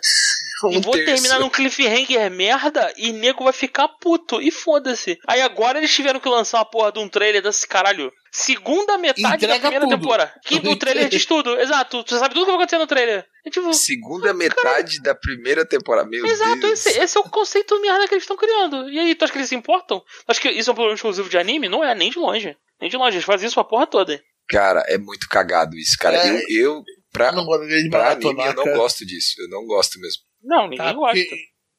e 0.72 0.79
vou 0.79 0.93
terço. 0.93 1.05
terminar 1.13 1.39
num 1.39 1.50
cliffhanger 1.50 2.29
merda 2.31 2.93
e 2.98 3.12
nego 3.12 3.43
vai 3.43 3.53
ficar 3.53 3.88
puto. 3.88 4.41
E 4.41 4.51
foda-se. 4.51 5.17
Aí 5.27 5.41
agora 5.41 5.77
eles 5.77 5.93
tiveram 5.93 6.19
que 6.19 6.29
lançar 6.29 6.60
uma 6.60 6.65
porra 6.65 6.91
de 6.91 7.00
um 7.00 7.07
trailer 7.07 7.41
desse 7.41 7.67
caralho. 7.67 8.12
Segunda 8.31 8.98
metade 8.98 9.45
Entrega 9.45 9.53
da 9.53 9.60
primeira 9.60 9.86
tudo. 9.86 9.98
temporada. 9.98 10.34
Que 10.45 10.55
o 10.55 10.75
trailer 10.75 11.07
diz 11.07 11.25
tudo. 11.25 11.57
Exato. 11.60 12.03
Você 12.05 12.19
sabe 12.19 12.34
tudo 12.34 12.45
que 12.45 12.51
vai 12.51 12.55
acontecer 12.55 12.77
no 12.77 12.88
trailer. 12.88 13.25
É 13.45 13.50
tipo. 13.50 13.74
Segunda 13.74 14.34
metade 14.34 15.01
da 15.01 15.15
primeira 15.15 15.65
temporada. 15.65 16.10
Meu 16.10 16.25
Exato, 16.25 16.60
Deus. 16.60 16.86
esse, 16.86 17.00
esse 17.00 17.17
é 17.17 17.22
o 17.22 17.24
conceito 17.29 17.79
merda 17.81 18.07
que 18.07 18.13
eles 18.13 18.24
estão 18.24 18.36
criando. 18.36 18.89
E 18.89 19.00
aí, 19.00 19.15
tu 19.15 19.24
acha 19.24 19.31
que 19.31 19.39
eles 19.39 19.50
se 19.50 19.55
importam? 19.55 20.00
Tu 20.00 20.31
acha 20.31 20.41
que 20.41 20.50
isso 20.50 20.69
é 20.69 20.74
um 20.74 20.75
problema 20.75 20.95
exclusivo 20.95 21.29
de 21.29 21.38
anime? 21.38 21.69
Não 21.69 21.84
é, 21.84 21.95
nem 21.95 22.10
de 22.10 22.19
longe. 22.19 22.57
Nem 22.81 22.89
de 22.89 22.98
longe, 22.98 23.15
eles 23.15 23.25
fazem 23.25 23.48
isso 23.48 23.60
a 23.60 23.63
porra 23.63 23.88
toda. 23.88 24.22
Cara, 24.50 24.84
é 24.88 24.98
muito 24.98 25.27
cagado 25.29 25.77
isso, 25.77 25.98
cara. 25.98 26.17
É. 26.17 26.29
Eu, 26.29 26.43
eu 26.50 26.84
pra, 27.12 27.31
não 27.31 27.45
gosto 27.45 27.65
de 27.67 27.89
pra 27.89 28.12
anime, 28.12 28.25
maratonar, 28.25 28.48
eu 28.48 28.53
não 28.55 28.63
cara. 28.65 28.77
gosto 28.77 29.05
disso. 29.05 29.36
Eu 29.39 29.48
não 29.50 29.65
gosto 29.65 30.00
mesmo. 30.00 30.22
Não, 30.46 30.64
ninguém 30.64 30.78
Tá, 30.86 30.94
gosta. 30.94 31.18
porque, 31.20 31.36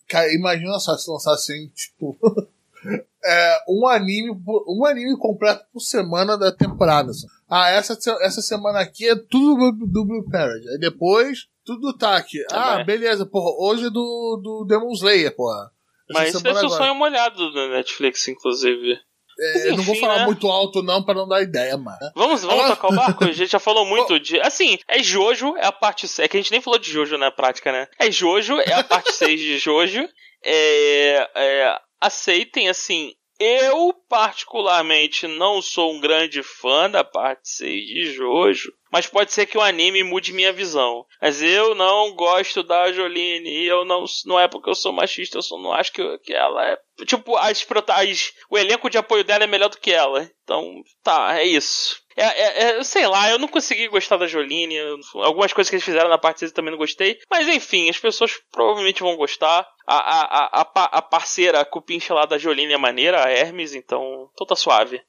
cara, 0.09 0.35
imagina 0.35 0.79
só 0.79 0.97
se 0.97 1.11
lançar 1.11 1.33
assim, 1.35 1.69
tipo. 1.75 2.19
é, 3.25 3.59
um 3.69 3.87
anime 3.87 4.31
um 4.69 4.85
anime 4.85 5.17
completo 5.19 5.65
por 5.73 5.81
semana 5.81 6.37
da 6.37 6.53
temporada. 6.53 7.11
assim. 7.11 7.27
Ah, 7.49 7.71
essa, 7.71 7.97
essa 8.23 8.43
semana 8.43 8.81
aqui 8.81 9.09
é 9.09 9.17
tudo 9.17 9.71
do, 9.73 9.87
do 9.87 10.05
Blue 10.05 10.29
Parade. 10.31 10.69
Aí 10.69 10.79
depois, 10.79 11.47
tudo 11.65 11.81
do 11.93 11.97
TAC. 11.97 12.45
Ah, 12.51 12.71
Também. 12.73 12.87
beleza, 12.87 13.25
porra. 13.25 13.51
Hoje 13.59 13.87
é 13.87 13.91
do, 13.91 14.41
do 14.43 14.65
Demon 14.69 14.93
Slayer, 14.93 15.35
porra. 15.35 15.71
Essa 16.11 16.19
Mas 16.21 16.29
isso 16.35 16.39
é 16.39 16.41
seu 16.55 16.67
agora. 16.67 16.69
sonho 16.85 16.95
molhado 16.95 17.53
da 17.53 17.69
Netflix, 17.69 18.29
inclusive. 18.29 18.99
É, 19.39 19.69
eu 19.69 19.77
não 19.77 19.85
vou 19.85 19.95
enfim, 19.95 20.01
falar 20.01 20.19
né? 20.21 20.25
muito 20.25 20.47
alto, 20.49 20.83
não, 20.83 21.03
pra 21.03 21.15
não 21.15 21.29
dar 21.29 21.43
ideia, 21.43 21.77
mano. 21.77 21.99
Vamos, 22.15 22.43
vamos 22.43 22.65
Agora- 22.65 22.77
tocar 22.77 22.89
o 22.89 22.97
barco? 22.97 23.25
A 23.25 23.33
gente 23.33 23.51
já 23.53 23.59
falou 23.59 23.85
muito 23.87 24.19
de. 24.19 24.41
Assim, 24.41 24.79
é 24.89 25.03
Jojo, 25.03 25.57
é 25.57 25.67
a 25.67 25.73
parte. 25.73 26.07
É 26.21 26.27
que 26.29 26.37
a 26.37 26.41
gente 26.41 26.51
nem 26.53 26.61
falou 26.61 26.79
de 26.79 26.91
Jojo 26.91 27.19
na 27.19 27.31
prática, 27.31 27.71
né? 27.71 27.87
É 27.99 28.11
Jojo, 28.11 28.59
é 28.61 28.73
a 28.73 28.83
parte 28.83 29.13
6 29.15 29.39
de 29.39 29.59
Jojo. 29.59 30.09
É, 30.43 31.29
é, 31.35 31.79
aceitem, 32.01 32.69
assim. 32.69 33.13
Eu, 33.39 33.93
particularmente, 34.09 35.27
não 35.27 35.61
sou 35.61 35.93
um 35.93 36.01
grande 36.01 36.43
fã 36.43 36.89
da 36.89 37.05
parte 37.05 37.49
6 37.51 37.87
de 37.87 38.13
Jojo. 38.15 38.73
Mas 38.97 39.07
pode 39.07 39.31
ser 39.31 39.45
que 39.45 39.59
o 39.59 39.61
anime 39.61 40.03
mude 40.03 40.33
minha 40.33 40.55
visão. 40.55 41.05
Mas 41.21 41.43
eu 41.43 41.75
não 41.75 42.15
gosto 42.15 42.63
da 42.63 42.91
Joline. 42.91 43.47
E 43.47 43.67
eu 43.67 43.85
não. 43.85 44.07
Não 44.25 44.41
é 44.41 44.49
porque 44.49 44.71
eu 44.71 44.75
sou 44.75 44.91
machista, 44.91 45.37
eu 45.37 45.43
só 45.43 45.59
não 45.59 45.71
acho 45.71 45.93
que, 45.93 46.19
que 46.21 46.33
ela 46.33 46.67
é. 46.67 46.79
Tipo, 47.05 47.37
as, 47.37 47.67
as, 47.91 48.33
o 48.49 48.57
elenco 48.57 48.89
de 48.89 48.97
apoio 48.97 49.23
dela 49.23 49.45
é 49.45 49.47
melhor 49.47 49.69
do 49.69 49.77
que 49.77 49.93
ela. 49.93 50.27
Então, 50.45 50.83
tá, 51.05 51.39
é 51.39 51.45
isso. 51.45 51.99
É, 52.17 52.25
é, 52.25 52.79
é, 52.79 52.83
sei 52.83 53.07
lá, 53.07 53.29
eu 53.31 53.39
não 53.39 53.49
consegui 53.49 53.87
gostar 53.89 54.17
da 54.17 54.27
Joline. 54.27 54.75
eu- 54.75 54.99
Algumas 55.17 55.53
coisas 55.53 55.69
que 55.69 55.77
eles 55.77 55.85
fizeram 55.85 56.09
na 56.09 56.17
parte 56.17 56.41
6 56.41 56.51
eu 56.53 56.55
também 56.55 56.71
não 56.71 56.79
gostei. 56.79 57.19
Mas 57.31 57.47
enfim, 57.49 57.91
as 57.91 57.99
pessoas 57.99 58.33
provavelmente 58.51 59.03
vão 59.03 59.15
gostar. 59.19 59.69
A, 59.87 59.97
a, 59.97 60.21
a, 60.23 60.61
a, 60.63 60.65
pa- 60.65 60.91
a 60.91 61.03
parceira, 61.03 61.61
a 61.61 61.67
cupincha 61.67 62.15
lá 62.15 62.25
da 62.25 62.39
Joline 62.39 62.73
é 62.73 62.79
maneira, 62.79 63.23
a 63.23 63.31
Hermes, 63.31 63.75
então, 63.75 64.31
então 64.33 64.47
tá 64.47 64.57
suave. 64.57 65.03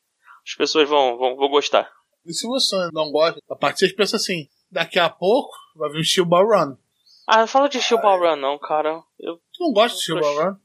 As 0.46 0.56
pessoas 0.56 0.90
vão, 0.90 1.18
vão, 1.18 1.38
vão 1.38 1.48
gostar. 1.48 1.90
E 2.28 2.34
se 2.34 2.46
você 2.46 2.76
não 2.94 3.12
gosta 3.12 3.40
da 3.50 3.56
parte, 3.56 3.80
vocês 3.80 3.94
pensam 3.94 4.18
assim: 4.18 4.48
daqui 4.72 5.00
a 5.00 5.10
pouco 5.10 5.56
vai 5.76 5.90
vir 5.92 6.00
o 6.02 6.04
Steel 6.04 6.26
Ball 6.26 6.46
Run. 6.46 6.76
Ah, 7.28 7.40
não 7.40 7.48
fala 7.48 7.68
de 7.70 7.82
Steel 7.82 8.02
Ball 8.02 8.20
Run 8.20 8.36
não, 8.38 8.60
cara. 8.60 9.02
Eu, 9.20 9.36
Tu 9.54 9.64
não 9.64 9.74
gosta 9.74 9.98
de 9.98 10.04
Steel 10.04 10.20
Ball 10.20 10.36
Run? 10.52 10.56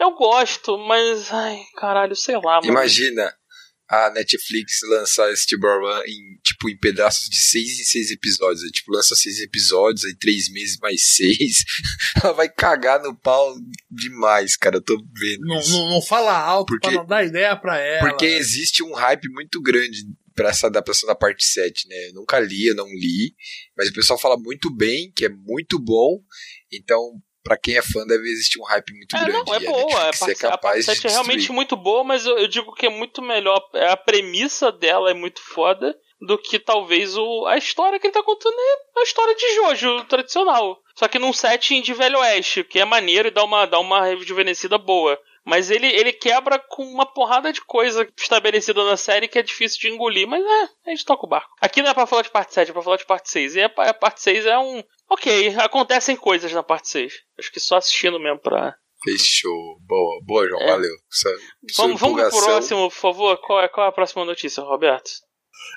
eu 0.00 0.10
gosto, 0.16 0.76
mas, 0.78 1.32
ai, 1.32 1.60
caralho, 1.76 2.14
sei 2.16 2.34
lá, 2.36 2.56
mano. 2.56 2.66
Imagina 2.66 3.32
a 3.88 4.08
Netflix 4.10 4.80
lançar 4.88 5.30
esse 5.30 5.46
Run 5.54 6.02
em, 6.06 6.38
tipo, 6.42 6.68
em 6.70 6.76
pedaços 6.78 7.28
de 7.28 7.36
seis 7.36 7.78
em 7.78 7.84
seis 7.84 8.10
episódios. 8.10 8.62
Aí, 8.64 8.70
tipo, 8.70 8.90
lança 8.92 9.14
seis 9.14 9.38
episódios, 9.40 10.04
aí 10.04 10.14
três 10.16 10.48
meses 10.50 10.78
mais 10.80 11.02
seis. 11.04 11.64
Ela 12.22 12.32
vai 12.32 12.48
cagar 12.48 13.02
no 13.02 13.14
pau 13.14 13.54
demais, 13.90 14.56
cara. 14.56 14.76
Eu 14.76 14.82
tô 14.82 14.96
vendo 14.96 15.46
Não, 15.46 15.58
isso. 15.58 15.70
não, 15.72 15.90
não 15.90 16.02
fala 16.02 16.36
alto 16.36 16.68
Porque- 16.68 16.88
pra 16.88 16.98
não 16.98 17.06
dar 17.06 17.24
ideia 17.24 17.54
pra 17.56 17.78
ela. 17.78 18.08
Porque 18.08 18.26
existe 18.26 18.82
um 18.82 18.92
hype 18.94 19.28
muito 19.28 19.60
grande 19.60 20.04
pra 20.34 20.50
essa 20.50 20.66
adaptação 20.66 21.06
da 21.06 21.14
parte 21.14 21.44
7, 21.44 21.88
né? 21.88 22.08
Eu 22.08 22.14
nunca 22.14 22.38
li, 22.40 22.66
eu 22.68 22.74
não 22.74 22.86
li, 22.86 23.34
mas 23.76 23.88
o 23.88 23.92
pessoal 23.92 24.18
fala 24.18 24.36
muito 24.36 24.74
bem, 24.74 25.12
que 25.14 25.24
é 25.26 25.28
muito 25.28 25.78
bom. 25.78 26.18
Então, 26.72 27.12
pra 27.42 27.56
quem 27.56 27.76
é 27.76 27.82
fã, 27.82 28.06
deve 28.06 28.28
existir 28.28 28.60
um 28.60 28.64
hype 28.64 28.92
muito 28.94 29.16
É, 29.16 29.24
grande. 29.24 29.46
não, 29.46 29.54
é 29.54 29.56
a 29.56 29.60
boa. 29.60 30.00
A 30.00 30.04
Netflix 30.06 30.18
parte, 30.18 30.30
é 30.32 30.34
capaz 30.34 30.52
a 30.52 30.58
parte 30.58 30.78
de 30.78 30.84
7 30.84 31.06
é 31.06 31.10
realmente 31.10 31.52
muito 31.52 31.76
boa, 31.76 32.04
mas 32.04 32.24
eu, 32.26 32.38
eu 32.38 32.48
digo 32.48 32.72
que 32.74 32.86
é 32.86 32.90
muito 32.90 33.20
melhor. 33.22 33.60
é, 33.74 33.88
A 33.88 33.96
premissa 33.96 34.70
dela 34.72 35.10
é 35.10 35.14
muito 35.14 35.40
foda 35.40 35.94
do 36.20 36.38
que 36.38 36.58
talvez 36.58 37.16
o, 37.16 37.46
a 37.46 37.56
história 37.58 37.98
que 37.98 38.06
ele 38.06 38.14
tá 38.14 38.22
contando 38.22 38.54
é 38.54 39.00
a 39.00 39.02
história 39.02 39.34
de 39.34 39.54
Jojo 39.56 40.04
tradicional. 40.04 40.78
Só 40.96 41.08
que 41.08 41.18
num 41.18 41.32
setting 41.32 41.82
de 41.82 41.92
Velho 41.94 42.18
Oeste, 42.20 42.62
que 42.62 42.78
é 42.78 42.84
maneiro 42.84 43.26
e 43.28 43.30
dá 43.32 43.42
uma, 43.42 43.66
dá 43.66 43.80
uma 43.80 44.04
rejuvenescida 44.06 44.78
boa. 44.78 45.18
Mas 45.44 45.70
ele, 45.70 45.86
ele 45.86 46.12
quebra 46.12 46.58
com 46.58 46.84
uma 46.84 47.04
porrada 47.04 47.52
de 47.52 47.60
coisa 47.62 48.08
estabelecida 48.16 48.84
na 48.84 48.96
série 48.96 49.26
que 49.26 49.38
é 49.38 49.42
difícil 49.42 49.80
de 49.80 49.88
engolir. 49.88 50.26
Mas 50.28 50.44
é, 50.44 50.68
a 50.86 50.90
gente 50.90 51.04
toca 51.04 51.26
o 51.26 51.28
barco. 51.28 51.50
Aqui 51.60 51.82
não 51.82 51.90
é 51.90 51.94
pra 51.94 52.06
falar 52.06 52.22
de 52.22 52.30
parte 52.30 52.54
7, 52.54 52.70
é 52.70 52.72
pra 52.72 52.82
falar 52.82 52.96
de 52.96 53.06
parte 53.06 53.30
6. 53.30 53.56
E 53.56 53.62
a, 53.62 53.66
a 53.66 53.94
parte 53.94 54.22
6 54.22 54.46
é 54.46 54.58
um. 54.58 54.82
Ok, 55.10 55.54
acontecem 55.58 56.16
coisas 56.16 56.52
na 56.52 56.62
parte 56.62 56.88
6. 56.88 57.12
Acho 57.38 57.52
que 57.52 57.58
só 57.58 57.76
assistindo 57.76 58.20
mesmo 58.20 58.38
pra. 58.38 58.74
Fechou. 59.04 59.78
Boa, 59.80 60.20
boa, 60.24 60.48
João. 60.48 60.62
É. 60.62 60.66
Valeu. 60.66 60.94
Sua, 61.10 61.32
sua 61.70 61.84
Vamos, 61.86 62.00
vamos 62.00 62.22
pro 62.22 62.44
próximo, 62.44 62.88
por 62.88 62.96
favor. 62.96 63.36
Qual 63.38 63.60
é, 63.60 63.68
qual 63.68 63.86
é 63.86 63.88
a 63.88 63.92
próxima 63.92 64.24
notícia, 64.24 64.62
Roberto? 64.62 65.10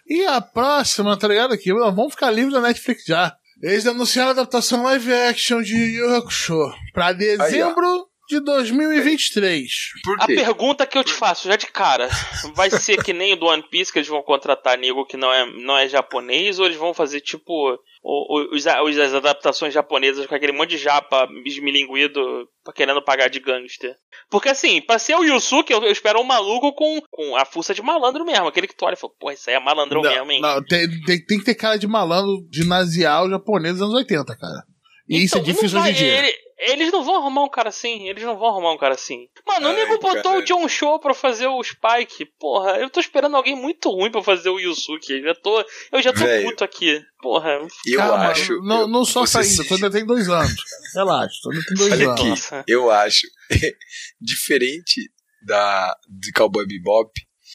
E 0.07 0.23
a 0.25 0.39
próxima, 0.41 1.17
tá 1.17 1.27
ligado 1.27 1.53
aqui? 1.53 1.73
Vamos 1.73 2.13
ficar 2.13 2.29
livres 2.29 2.53
da 2.53 2.61
Netflix 2.61 3.03
já. 3.05 3.35
Eles 3.63 3.87
anunciaram 3.87 4.29
a 4.29 4.33
adaptação 4.33 4.83
live 4.83 5.11
action 5.11 5.61
de 5.61 5.75
Yu 5.75 6.15
Hakusho 6.15 6.71
pra 6.93 7.13
dezembro 7.13 8.07
de 8.27 8.39
2023. 8.39 9.67
Por 10.03 10.17
A 10.21 10.25
pergunta 10.25 10.85
que 10.85 10.97
eu 10.97 11.03
te 11.03 11.11
faço, 11.13 11.47
já 11.47 11.55
de 11.55 11.67
cara, 11.67 12.09
vai 12.53 12.69
ser 12.69 13.03
que 13.03 13.13
nem 13.13 13.33
o 13.33 13.35
do 13.35 13.45
One 13.47 13.63
Piece, 13.69 13.91
que 13.91 13.99
eles 13.99 14.07
vão 14.07 14.21
contratar 14.23 14.77
nego 14.77 15.05
que 15.05 15.17
não 15.17 15.31
é, 15.31 15.45
não 15.63 15.77
é 15.77 15.87
japonês, 15.87 16.59
ou 16.59 16.65
eles 16.65 16.77
vão 16.77 16.93
fazer 16.93 17.21
tipo 17.21 17.77
os, 18.03 18.65
os- 18.65 18.97
as 18.97 19.13
adaptações 19.13 19.73
japonesas 19.73 20.25
com 20.25 20.35
aquele 20.35 20.51
monte 20.51 20.71
de 20.71 20.77
japa 20.77 21.27
esmilinguido 21.45 22.21
pra 22.63 22.73
querendo 22.73 23.01
pagar 23.03 23.29
de 23.29 23.39
gangster? 23.39 23.95
Porque 24.29 24.49
assim, 24.49 24.81
pra 24.81 24.97
ser 24.99 25.15
o 25.15 25.23
Yusuke, 25.23 25.71
eu, 25.73 25.83
eu 25.83 25.91
espero 25.91 26.19
um 26.19 26.23
maluco 26.23 26.73
com, 26.73 27.01
com 27.11 27.35
a 27.35 27.45
força 27.45 27.73
de 27.73 27.81
malandro 27.81 28.25
mesmo, 28.25 28.47
aquele 28.47 28.67
que 28.67 28.75
tu 28.75 28.85
olha 28.85 28.93
e 28.93 28.97
fala, 28.97 29.13
pô, 29.19 29.31
isso 29.31 29.49
aí 29.49 29.55
é 29.55 29.59
malandrão 29.59 30.01
mesmo, 30.01 30.31
hein? 30.31 30.41
não, 30.41 30.63
tem, 30.63 30.87
tem, 31.05 31.25
tem 31.25 31.39
que 31.39 31.45
ter 31.45 31.55
cara 31.55 31.77
de 31.77 31.87
malandro 31.87 32.37
ginasial 32.51 33.29
japonês 33.29 33.73
dos 33.73 33.83
anos 33.83 33.95
80, 33.95 34.35
cara. 34.37 34.63
E 35.07 35.23
isso 35.23 35.37
é 35.37 35.39
Então, 35.41 35.53
difícil 35.53 35.77
não 35.77 35.85
hoje 35.85 35.91
em 35.91 35.95
dia. 35.95 36.17
ele- 36.19 36.44
eles 36.57 36.91
não 36.91 37.03
vão 37.03 37.15
arrumar 37.17 37.43
um 37.43 37.49
cara 37.49 37.69
assim. 37.69 38.07
Eles 38.07 38.23
não 38.23 38.37
vão 38.37 38.47
arrumar 38.47 38.73
um 38.73 38.77
cara 38.77 38.93
assim. 38.95 39.27
Mano, 39.45 39.67
o 39.67 39.69
Ai, 39.71 39.75
nego 39.75 39.99
botou 39.99 40.23
cara. 40.23 40.37
o 40.37 40.41
John 40.43 40.67
Show 40.69 40.99
pra 40.99 41.13
fazer 41.13 41.47
o 41.47 41.61
Spike. 41.63 42.25
Porra, 42.39 42.77
eu 42.79 42.89
tô 42.89 42.99
esperando 42.99 43.35
alguém 43.35 43.55
muito 43.55 43.89
ruim 43.89 44.09
pra 44.11 44.23
fazer 44.23 44.49
o 44.49 44.59
Yusuke. 44.59 45.13
Eu 45.13 45.23
já 45.23 45.35
tô, 45.35 45.65
eu 45.91 46.01
já 46.01 46.13
tô 46.13 46.21
puto 46.43 46.63
aqui. 46.63 47.01
Porra. 47.21 47.59
Eu 47.85 47.97
Calma, 47.97 48.27
acho. 48.29 48.53
Não, 48.63 48.81
eu- 48.81 48.87
não 48.87 49.03
você 49.05 49.37
ainda, 49.37 49.43
se- 49.49 49.67
tu 49.67 49.73
ainda 49.73 49.89
tem 49.91 50.05
dois 50.05 50.29
anos. 50.29 50.55
Cara. 50.55 51.05
Relaxa, 51.05 51.33
tu 51.41 51.51
ainda 51.51 51.65
tem 51.65 51.75
dois 51.77 51.91
Olha 51.93 52.05
anos. 52.09 52.19
aqui. 52.21 52.29
Nossa. 52.29 52.63
Eu 52.67 52.89
acho, 52.91 53.27
diferente 54.21 55.11
da 55.45 55.95
de 56.09 56.31
Cowboy 56.31 56.65
Bebop, 56.65 57.11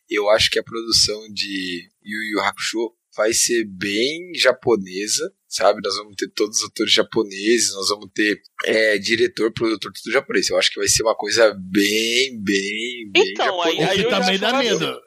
eu 0.09 0.29
acho 0.31 0.51
que 0.51 0.59
a 0.59 0.63
produção 0.65 1.21
de 1.33 1.89
Yu 2.05 2.23
Yu 2.39 2.41
Hakusho 2.45 2.93
vai 3.17 3.33
ser 3.33 3.65
bem 3.67 4.33
japonesa, 4.37 5.33
sabe? 5.51 5.81
Nós 5.85 5.97
vamos 5.97 6.15
ter 6.17 6.29
todos 6.35 6.59
os 6.59 6.65
atores 6.65 6.93
japoneses, 6.93 7.75
nós 7.75 7.89
vamos 7.89 8.09
ter 8.15 8.41
é, 8.65 8.97
diretor, 8.99 9.53
produtor, 9.53 9.93
tudo 9.93 10.13
japonês. 10.13 10.49
Eu 10.49 10.57
acho 10.57 10.71
que 10.71 10.79
vai 10.79 10.89
ser 10.89 11.03
uma 11.03 11.15
coisa 11.17 11.53
bem, 11.59 12.41
bem, 12.41 13.11
bem 13.13 13.33
Então, 13.33 13.61
aí- 13.63 13.77
japonesa. 13.77 14.03
eu 14.03 14.11
já 14.11 14.21
também 14.21 14.39
dá 14.39 14.53
medo. 14.59 15.01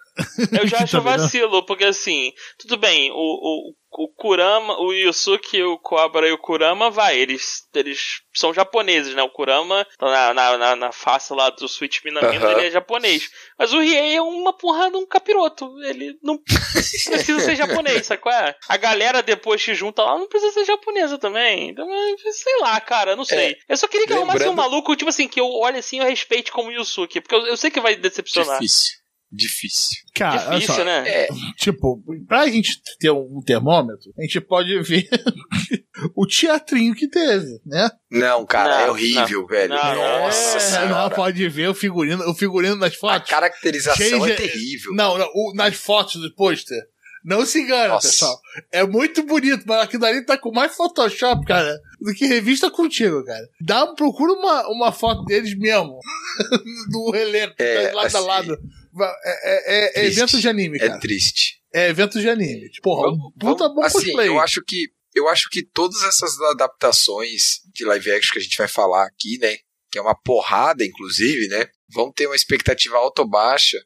Eu 0.52 0.68
já 0.68 0.80
acho 0.84 1.02
vacilo, 1.02 1.66
porque 1.66 1.86
assim, 1.86 2.32
tudo 2.60 2.78
bem, 2.78 3.12
o, 3.12 3.16
o, 3.16 3.74
o 3.92 4.08
Kurama, 4.10 4.80
o 4.80 4.92
Yusuke, 4.94 5.62
o 5.64 5.78
Cobra 5.78 6.28
e 6.28 6.32
o 6.32 6.38
Kurama, 6.38 6.90
vai, 6.90 7.18
eles, 7.18 7.68
eles 7.74 8.22
são 8.34 8.54
japoneses, 8.54 9.14
né? 9.16 9.22
O 9.24 9.30
Kurama, 9.30 9.86
tá 9.98 10.06
na, 10.08 10.34
na, 10.34 10.58
na, 10.58 10.76
na 10.76 10.92
face 10.92 11.34
lá 11.34 11.50
do 11.50 11.68
Switch 11.68 12.04
Minamino, 12.04 12.46
Aham. 12.46 12.58
ele 12.58 12.68
é 12.68 12.72
japonês. 12.72 13.30
Mas 13.58 13.74
o 13.74 13.80
Riei 13.80 14.16
é 14.16 14.22
uma 14.22 14.54
porrada, 14.54 14.98
um 14.98 15.06
capiroto. 15.06 15.72
Ele 15.84 16.18
não 16.24 16.38
precisa 16.72 17.40
ser 17.40 17.56
japonês, 17.56 18.06
sabe 18.08 18.22
qual 18.22 18.34
é? 18.36 18.56
A 18.68 18.78
galera 18.78 19.22
depois 19.22 19.62
se 19.62 19.74
junta 19.76 20.04
lá, 20.04 20.18
não 20.18 20.28
precisa 20.28 20.52
ser 20.54 20.66
japonesa 20.66 21.18
também. 21.18 21.70
Então, 21.70 21.88
é, 21.92 22.16
sei 22.32 22.60
lá, 22.62 22.80
cara, 22.82 23.16
não 23.16 23.26
sei. 23.26 23.56
eu 23.70 23.78
só 23.78 23.88
queria 23.88 24.08
que 24.08 24.14
arrumasse 24.14 24.44
um 24.44 24.50
lembrando- 24.50 24.58
maluco, 24.72 24.96
tipo 24.96 25.10
assim, 25.10 25.28
que 25.28 25.40
eu 25.40 25.50
olhe 25.52 25.78
assim 25.78 25.98
e 25.98 26.00
eu 26.00 26.06
respeite 26.06 26.52
como 26.52 26.72
Yusuke, 26.72 27.22
porque 27.22 27.36
eu, 27.36 27.46
eu 27.48 27.58
sei 27.58 27.70
que 27.72 27.80
vai 27.80 27.96
decepcionar. 27.96 28.60
Difícil. 28.60 29.03
Difícil. 29.36 29.98
Cara, 30.14 30.50
olha 30.50 30.60
Difícil, 30.60 30.76
só, 30.76 30.86
né? 30.86 31.04
É, 31.10 31.28
Tipo, 31.58 32.04
pra 32.28 32.46
gente 32.48 32.80
ter 33.00 33.10
um 33.10 33.42
termômetro, 33.44 34.14
a 34.18 34.22
gente 34.22 34.40
pode 34.42 34.80
ver 34.84 35.10
o 36.16 36.28
teatrinho 36.28 36.94
que 36.94 37.08
teve, 37.10 37.60
né? 37.66 37.90
não, 38.12 38.46
cara, 38.46 38.82
é 38.82 38.86
Não, 38.86 38.94
horrível, 38.94 39.48
velho. 39.48 39.70
Não, 39.74 39.96
Nossa 39.96 40.58
é, 40.58 40.60
senhora. 40.60 40.88
não, 40.90 41.10
pode 41.10 41.50
ver 41.50 41.68
o 41.70 41.74
figurino, 41.74 42.30
o 42.30 42.36
figurino 42.36 42.78
das 42.78 42.94
A 42.94 42.98
fotos. 42.98 43.30
caracterização 43.30 43.96
Cheio 44.06 44.26
é 44.26 44.30
de- 44.30 44.36
terrível. 44.38 44.94
Não, 44.94 45.18
não, 45.18 45.28
o- 45.34 45.54
nas 45.56 45.76
fotos 45.76 46.22
do 46.22 46.34
pôster 46.36 46.78
Não 47.26 47.46
se 47.46 47.62
engana, 47.62 47.88
Nossa. 47.88 48.10
pessoal. 48.10 48.38
É 48.72 48.86
muito 48.86 49.24
bonito, 49.24 49.64
mas 49.66 49.82
aquilo 49.84 50.02
dali 50.02 50.26
tá 50.26 50.38
com 50.38 50.52
mais 50.52 50.76
Photoshop, 50.76 51.46
cara, 51.46 51.80
do 52.02 52.14
que 52.14 52.26
revista 52.26 52.70
contigo, 52.70 53.24
cara. 53.24 53.48
Dá, 53.62 53.88
procura 53.96 54.34
uma, 54.34 54.68
uma 54.68 54.92
foto 54.92 55.24
deles 55.24 55.58
mesmo. 55.58 55.98
do 56.92 57.16
elenco, 57.16 57.56
É, 57.60 57.88
tá 57.88 57.96
lado 57.96 58.06
assim, 58.08 58.18
a 58.18 58.20
lado. 58.20 58.58
É, 59.02 60.02
é- 60.02 60.02
é 60.02 60.06
evento 60.06 60.40
de 60.40 60.48
anime, 60.48 60.78
É 60.78 60.88
cara. 60.88 61.00
triste. 61.00 61.62
É 61.74 61.90
evento 61.90 62.20
de 62.20 62.30
anime. 62.30 62.70
Porra, 62.82 63.10
um 63.12 63.32
puta 63.40 63.68
bom 63.70 63.82
assim, 63.84 64.00
cosplay. 64.06 64.28
eu 64.28 64.40
acho 64.40 64.62
que 64.64 64.88
eu 65.16 65.28
acho 65.28 65.48
que 65.50 65.62
todas 65.64 66.02
essas 66.04 66.40
adaptações 66.42 67.60
de 67.74 67.86
live 67.86 68.12
action 68.12 68.34
que 68.34 68.40
a 68.40 68.42
gente 68.42 68.58
vai 68.58 68.68
falar 68.68 69.06
aqui, 69.06 69.38
né, 69.40 69.58
que 69.92 69.98
é 69.98 70.02
uma 70.02 70.16
porrada 70.16 70.84
inclusive, 70.84 71.48
né, 71.50 71.68
vão 71.90 72.12
ter 72.12 72.26
uma 72.28 72.36
expectativa 72.36 72.98
alta 72.98 73.22
ou 73.22 73.30
baixa 73.30 73.78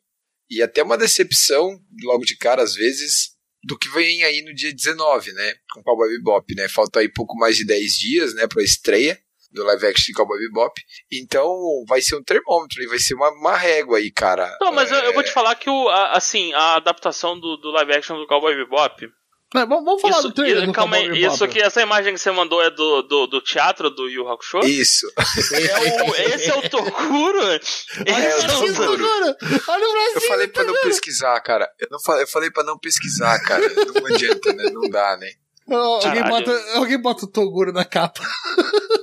e 0.50 0.62
até 0.62 0.82
uma 0.82 0.98
decepção 0.98 1.78
logo 2.04 2.24
de 2.24 2.38
cara 2.38 2.64
às 2.64 2.74
vezes 2.76 3.32
do 3.64 3.78
que 3.78 3.90
vem 3.90 4.24
aí 4.24 4.42
no 4.42 4.54
dia 4.54 4.74
19, 4.74 5.34
né, 5.34 5.56
com 5.74 5.84
Cowboy 5.84 6.08
Bebop, 6.18 6.56
né? 6.56 6.70
Falta 6.70 7.00
aí 7.02 7.10
pouco 7.12 7.36
mais 7.36 7.58
de 7.58 7.66
10 7.66 7.98
dias, 7.98 8.34
né, 8.34 8.48
para 8.48 8.64
estreia 8.64 9.20
do 9.52 9.64
live 9.64 9.86
action 9.88 10.06
de 10.08 10.14
Cowboy 10.14 10.38
Bebop. 10.40 10.74
Então, 11.12 11.50
vai 11.88 12.02
ser 12.02 12.16
um 12.16 12.24
termômetro 12.24 12.82
e 12.84 12.88
vai 12.88 13.00
ser 13.00 13.14
uma, 13.16 13.30
uma 13.32 13.56
régua 13.56 13.98
aí, 13.98 14.12
cara. 14.12 14.56
Não, 14.62 14.72
mas 14.72 14.92
eu, 14.92 14.98
É, 14.98 15.08
eu 15.08 15.14
vou 15.14 15.24
te 15.24 15.32
falar 15.32 15.56
que 15.56 15.70
o, 15.70 15.90
a- 15.90 16.12
assim, 16.14 16.54
a 16.54 16.76
adaptação 16.76 17.40
do, 17.40 17.58
do 17.58 17.72
live 17.72 17.94
action 17.94 18.18
do 18.18 18.28
Cowboy 18.28 18.56
Bebop. 18.56 19.08
Não, 19.56 19.66
vamos, 19.66 19.86
vamos 19.86 20.02
falar 20.02 20.20
Isso, 20.20 20.28
do 20.28 20.34
trailer 20.34 20.66
do 20.66 20.74
calma 20.74 20.98
aí, 20.98 21.10
Bebop. 21.10 21.34
isso 21.34 21.48
que 21.48 21.62
essa 21.62 21.82
imagem 21.82 22.14
que 22.14 22.20
você 22.20 22.30
mandou 22.32 22.62
é 22.62 22.70
do, 22.70 23.02
do, 23.04 23.28
do 23.28 23.40
teatro 23.42 23.90
do 23.90 24.10
Yu 24.10 24.28
Hakusho? 24.28 24.60
Isso. 24.68 25.08
É 25.54 26.04
o, 26.04 26.16
esse 26.36 26.50
é 26.50 26.56
o 26.56 26.70
Tokuro? 26.70 27.40
Olha 27.48 27.56
Esse 27.56 27.88
É, 28.06 28.36
o 28.36 28.40
o 28.40 28.42
é 28.42 28.44
o 28.44 28.44
Brasil, 28.44 28.76
Toguro. 28.76 29.06
agora! 29.06 29.38
Olha 29.70 29.88
o 29.88 29.92
Brasil! 29.94 30.14
Eu 30.16 30.22
falei 30.28 30.48
pra 30.50 30.64
não 30.66 30.74
pesquisar, 30.82 31.40
cara. 31.40 31.66
Eu, 31.80 31.88
não 31.90 32.00
falei, 32.02 32.24
eu 32.24 32.28
falei 32.28 32.52
pra 32.52 32.64
não 32.66 32.78
pesquisar, 32.78 33.40
cara. 33.44 33.66
Não 33.70 34.06
adianta, 34.14 34.52
né? 34.54 34.70
Não 34.70 34.90
dá, 34.90 35.16
né? 35.16 35.30
Alguém, 35.70 36.24
bota, 36.24 36.64
alguém 36.76 37.02
bota 37.02 37.26
o 37.26 37.32
Toguro 37.32 37.72
na 37.74 37.84
capa. 37.86 38.22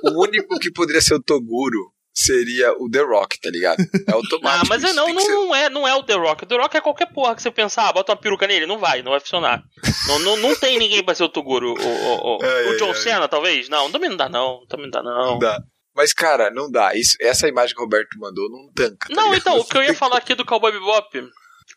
O 0.03 0.23
único 0.23 0.59
que 0.59 0.71
poderia 0.73 1.01
ser 1.03 1.15
o 1.15 1.23
Toguro 1.23 1.93
seria 2.13 2.73
o 2.79 2.89
The 2.89 3.01
Rock, 3.01 3.41
tá 3.41 3.51
ligado? 3.51 3.81
É 3.83 3.87
Ah, 4.13 4.15
automático. 4.15 4.67
mas 4.69 4.85
é, 4.85 4.93
não, 4.93 5.13
não, 5.13 5.21
ser- 5.21 5.33
não, 5.33 5.55
é, 5.55 5.69
não 5.71 5.89
é 5.89 5.95
o 5.95 6.03
The 6.03 6.15
Rock. 6.15 6.45
O 6.45 6.47
The 6.47 6.57
Rock 6.57 6.77
é 6.77 6.81
qualquer 6.81 7.07
porra 7.13 7.35
que 7.35 7.43
você 7.43 7.51
pensar, 7.51 7.89
ah, 7.89 7.93
bota 7.93 8.13
uma 8.13 8.19
peruca 8.21 8.47
nele. 8.47 8.67
Não 8.67 8.79
vai, 8.79 9.03
não 9.03 9.11
vai 9.11 9.21
funcionar. 9.21 9.63
não, 10.09 10.19
não, 10.21 10.37
não 10.37 10.55
tem 10.55 10.79
ninguém 10.79 11.03
pra 11.03 11.15
ser 11.15 11.25
o 11.25 11.29
Toguro. 11.29 11.75
O, 11.75 11.75
o, 11.77 12.37
o, 12.37 12.39
Ai, 12.45 12.67
o 12.69 12.77
John 12.79 12.89
ai, 12.91 12.95
Cena, 12.95 13.29
talvez? 13.29 13.69
Não, 13.69 13.91
também 13.91 14.09
não 14.11 14.17
dá 14.17 14.29
não. 14.29 14.65
Também 14.69 14.87
não 14.87 14.91
dá 14.93 15.03
não. 15.03 15.27
Não 15.33 15.39
dá. 15.39 15.59
Mas, 15.97 16.13
cara, 16.13 16.51
não 16.51 16.71
dá. 16.71 16.95
Isso, 16.95 17.17
essa 17.21 17.47
imagem 17.49 17.75
que 17.75 17.81
o 17.81 17.85
Roberto 17.85 18.19
mandou 18.19 18.49
não 18.51 18.73
tanca. 18.75 19.09
tá 19.09 19.15
Não, 19.15 19.25
ligado? 19.33 19.39
então, 19.41 19.59
o 19.59 19.65
que 19.65 19.77
eu 19.77 19.83
ia 19.85 19.95
falar 19.95 20.19
aqui 20.19 20.35
do 20.35 20.45
Cowboy 20.45 20.73
Bebop, 20.73 21.29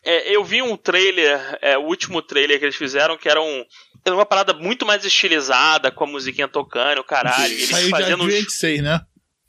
é, 0.04 0.34
eu 0.34 0.44
vi 0.44 0.60
um 0.62 0.76
trailer, 0.76 1.58
é, 1.62 1.76
o 1.78 1.82
último 1.82 2.20
trailer 2.22 2.58
que 2.58 2.64
eles 2.64 2.76
fizeram, 2.76 3.16
que 3.16 3.28
era 3.28 3.40
um. 3.42 3.64
Era 4.08 4.16
uma 4.16 4.26
parada 4.26 4.52
muito 4.54 4.84
mais 4.86 5.04
estilizada, 5.04 5.90
com 5.90 6.04
a 6.04 6.06
musiquinha 6.06 6.48
tocando, 6.48 6.98
o 7.00 7.04
caralho. 7.04 7.52
Eles 7.52 7.68
Saiu 7.68 7.90
fazendo 7.90 8.18
dia 8.18 8.26
uns- 8.26 8.34
26, 8.34 8.82
né? 8.82 9.00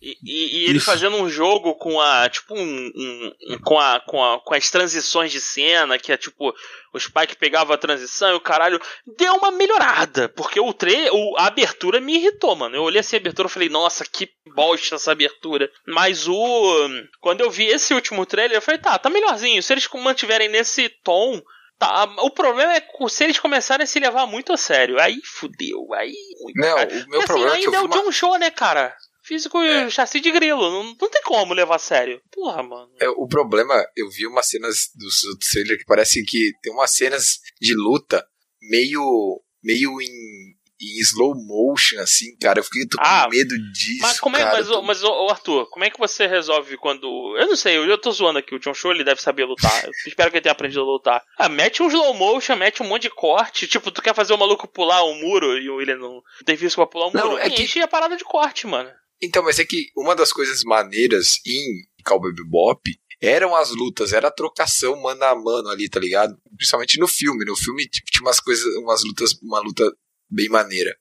E, 0.02 0.16
e- 0.24 0.58
e 0.62 0.70
ele 0.70 0.80
fazendo 0.80 1.18
um 1.18 1.30
jogo 1.30 1.76
com 1.76 2.00
a. 2.00 2.30
Tipo, 2.30 2.56
um. 2.56 2.62
um- 2.96 3.34
um- 3.50 3.58
com, 3.60 3.78
a, 3.78 4.00
com, 4.00 4.24
a, 4.24 4.40
com 4.40 4.54
as 4.56 4.70
transições 4.70 5.30
de 5.30 5.42
cena, 5.42 6.00
que 6.00 6.10
é 6.14 6.16
tipo. 6.16 6.54
O 6.94 6.98
Spike 7.00 7.36
pegava 7.36 7.74
a 7.74 7.78
transição 7.78 8.30
e 8.32 8.36
o 8.36 8.40
caralho. 8.40 8.80
Deu 9.18 9.34
uma 9.36 9.52
melhorada. 9.52 10.30
Porque 10.30 10.58
o 10.58 10.72
tre 10.72 11.10
o, 11.12 11.36
a 11.38 11.48
abertura 11.48 12.00
me 12.00 12.16
irritou, 12.16 12.56
mano. 12.56 12.78
Eu 12.78 12.84
olhei 12.84 13.02
assim 13.02 13.18
a 13.18 13.20
abertura 13.20 13.50
e 13.50 13.52
falei, 13.52 13.68
nossa, 13.68 14.06
que 14.06 14.30
bosta 14.56 14.96
essa 14.96 15.12
abertura. 15.12 15.70
Mas 15.86 16.30
o. 16.30 16.90
Quando 17.20 17.42
eu 17.42 17.52
vi 17.52 17.66
esse 17.66 17.94
último 17.94 18.26
trailer, 18.26 18.56
eu 18.58 18.62
falei, 18.62 18.80
tá, 18.80 18.98
tá 18.98 19.10
melhorzinho. 19.10 19.62
Se 19.62 19.74
eles 19.74 19.86
mantiverem 19.96 20.48
nesse 20.48 20.88
tom. 21.04 21.42
Tá, 21.80 22.04
o 22.20 22.30
problema 22.30 22.74
é 22.74 22.82
que 22.82 23.10
se 23.10 23.24
eles 23.24 23.40
começarem 23.40 23.86
a 23.86 23.88
se 23.88 24.00
levar 24.02 24.26
muito 24.28 24.52
a 24.52 24.58
sério. 24.58 25.00
Aí 25.00 25.22
fudeu. 25.24 25.94
Aí. 25.94 26.14
muito, 26.42 26.58
Não, 26.58 26.76
cara. 26.76 26.90
o 26.90 27.10
meu 27.10 27.20
assim, 27.20 27.28
problema 27.28 27.56
é 27.56 27.60
que 27.60 27.66
eu 27.68 27.72
ainda 27.74 27.78
é 27.78 27.80
vi 27.80 27.86
o 27.86 27.90
uma... 27.90 28.04
John 28.04 28.12
Show, 28.12 28.38
né, 28.38 28.52
cara? 28.52 28.96
Físico 29.24 29.60
É. 29.62 29.86
e 29.88 29.92
chassi 29.92 30.20
de 30.20 30.30
grilo. 30.30 30.60
Não, 30.60 30.84
não 31.00 31.10
tem 31.10 31.22
como 31.24 31.54
levar 31.54 31.78
a 31.78 31.80
sério. 31.80 32.22
Porra, 32.32 32.62
mano. 32.62 32.92
É, 33.00 33.08
o 33.10 33.28
problema, 33.28 33.82
eu 33.96 34.10
vi 34.10 34.28
umas 34.28 34.48
cenas 34.48 34.90
do, 34.94 35.06
do 35.06 35.40
trailer 35.40 35.78
que 35.78 35.86
parece 35.86 36.22
que 36.26 36.52
tem 36.62 36.74
umas 36.74 36.92
cenas 36.92 37.40
de 37.62 37.74
luta 37.74 38.28
meio, 38.62 39.42
meio 39.64 40.02
em, 40.02 40.49
em 40.82 41.00
slow 41.02 41.36
motion, 41.36 42.00
assim, 42.00 42.36
cara. 42.38 42.60
Eu 42.60 42.64
fiquei 42.64 42.88
tô 42.88 42.98
com 42.98 43.04
Ah, 43.06 43.28
medo 43.30 43.56
disso. 43.74 44.02
Mas 44.02 44.20
como 44.20 44.38
é, 44.38 44.40
cara. 44.40 44.58
mas, 44.58 44.70
ô, 44.72 44.82
mas 44.82 45.04
ô, 45.04 45.26
ô, 45.26 45.30
Arthur, 45.30 45.68
como 45.70 45.84
é 45.86 45.90
que 45.90 46.00
você 46.00 46.26
resolve 46.28 46.78
quando. 46.78 47.06
Eu 47.38 47.48
não 47.48 47.56
sei, 47.56 47.78
eu, 47.78 47.86
eu 47.86 47.98
tô 47.98 48.12
zoando 48.12 48.40
aqui, 48.40 48.56
o 48.56 48.60
John 48.60 48.74
Show 48.74 48.92
ele 48.92 49.04
deve 49.04 49.22
saber 49.22 49.46
lutar. 49.46 49.86
Eu 49.86 49.92
espero 50.08 50.32
que 50.32 50.38
ele 50.38 50.44
tenha 50.44 50.54
aprendido 50.54 50.82
a 50.82 50.86
lutar. 50.86 51.22
Ah, 51.38 51.50
mete 51.50 51.84
um 51.84 51.88
slow 51.88 52.14
motion, 52.14 52.56
mete 52.56 52.82
um 52.82 52.88
monte 52.88 53.04
de 53.04 53.10
corte. 53.10 53.68
Tipo, 53.68 53.92
tu 53.92 54.02
quer 54.02 54.16
fazer 54.16 54.34
o 54.34 54.38
maluco 54.38 54.68
pular 54.68 55.04
um 55.06 55.20
muro 55.20 55.58
e 55.58 55.68
ele 55.82 55.96
não 55.96 56.22
tem 56.46 56.56
visto 56.56 56.76
pra 56.76 56.88
pular 56.88 57.08
um 57.08 57.12
Não, 57.14 57.32
muro. 57.32 57.42
é 57.42 57.50
que- 57.50 57.62
Enche 57.64 57.82
a 57.82 57.88
parada 57.88 58.16
de 58.16 58.24
corte, 58.24 58.66
mano. 58.66 58.90
Então, 59.22 59.44
mas 59.44 59.60
é 59.60 59.66
que 59.66 59.88
uma 59.98 60.16
das 60.16 60.32
coisas 60.32 60.64
maneiras 60.64 61.40
em 61.46 61.62
Cowboy 62.06 62.34
Bebop 62.34 62.80
eram 63.22 63.54
as 63.54 63.70
lutas, 63.72 64.14
era 64.14 64.30
a 64.30 64.32
trocação 64.32 64.96
mano 65.02 65.22
a 65.26 65.36
mano 65.36 65.68
ali, 65.68 65.90
tá 65.90 66.00
ligado? 66.00 66.38
Principalmente 66.56 66.98
no 66.98 67.06
filme. 67.06 67.44
No 67.44 67.54
filme 67.58 67.86
tipo, 67.86 68.10
tinha 68.10 68.22
umas 68.22 68.40
coisas, 68.40 68.64
umas 68.78 69.04
lutas, 69.04 69.34
uma 69.44 69.60
luta 69.60 69.84
bem 70.30 70.50
maneira. 70.50 70.96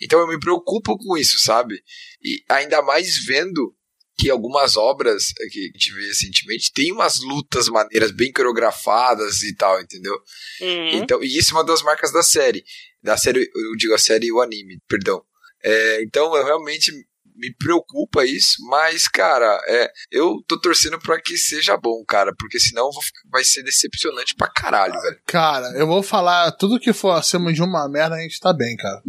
Então 0.00 0.20
eu 0.20 0.28
me 0.28 0.38
preocupo 0.38 0.96
com 0.98 1.16
isso, 1.16 1.38
sabe? 1.38 1.82
E 2.22 2.42
ainda 2.48 2.82
mais 2.82 3.24
vendo 3.24 3.74
que 4.18 4.30
algumas 4.30 4.76
obras 4.76 5.32
que 5.50 5.60
a 5.60 5.78
gente 5.78 5.92
vê 5.92 6.06
recentemente 6.06 6.72
tem 6.72 6.90
umas 6.90 7.20
lutas 7.20 7.68
maneiras 7.68 8.10
bem 8.10 8.32
coreografadas 8.32 9.42
e 9.42 9.54
tal, 9.54 9.80
entendeu? 9.80 10.14
Uhum. 10.60 10.88
Então, 10.94 11.22
e 11.22 11.36
isso 11.36 11.52
é 11.52 11.58
uma 11.58 11.64
das 11.64 11.82
marcas 11.82 12.12
da 12.12 12.22
série. 12.22 12.64
Da 13.02 13.16
série, 13.16 13.40
eu 13.40 13.76
digo 13.76 13.94
a 13.94 13.98
série 13.98 14.26
e 14.26 14.32
o 14.32 14.40
anime, 14.40 14.80
perdão. 14.88 15.22
É, 15.62 16.02
então, 16.02 16.34
eu 16.34 16.44
realmente 16.44 16.92
me 17.36 17.54
preocupa 17.54 18.24
isso, 18.24 18.56
mas, 18.68 19.06
cara, 19.08 19.60
é, 19.68 19.90
eu 20.10 20.42
tô 20.48 20.58
torcendo 20.60 20.98
pra 20.98 21.20
que 21.20 21.36
seja 21.36 21.76
bom, 21.76 22.04
cara, 22.06 22.32
porque 22.38 22.58
senão 22.58 22.90
ficar- 22.92 23.20
vai 23.30 23.44
ser 23.44 23.62
decepcionante 23.62 24.34
pra 24.34 24.48
caralho, 24.50 25.00
velho. 25.00 25.20
Cara, 25.26 25.66
eu 25.76 25.86
vou 25.86 26.02
falar 26.02 26.52
tudo 26.52 26.80
que 26.80 26.92
for 26.92 27.10
acima 27.12 27.52
de 27.52 27.62
uma 27.62 27.88
merda, 27.88 28.16
a 28.16 28.20
gente 28.20 28.40
tá 28.40 28.52
bem, 28.52 28.76
cara. 28.76 29.02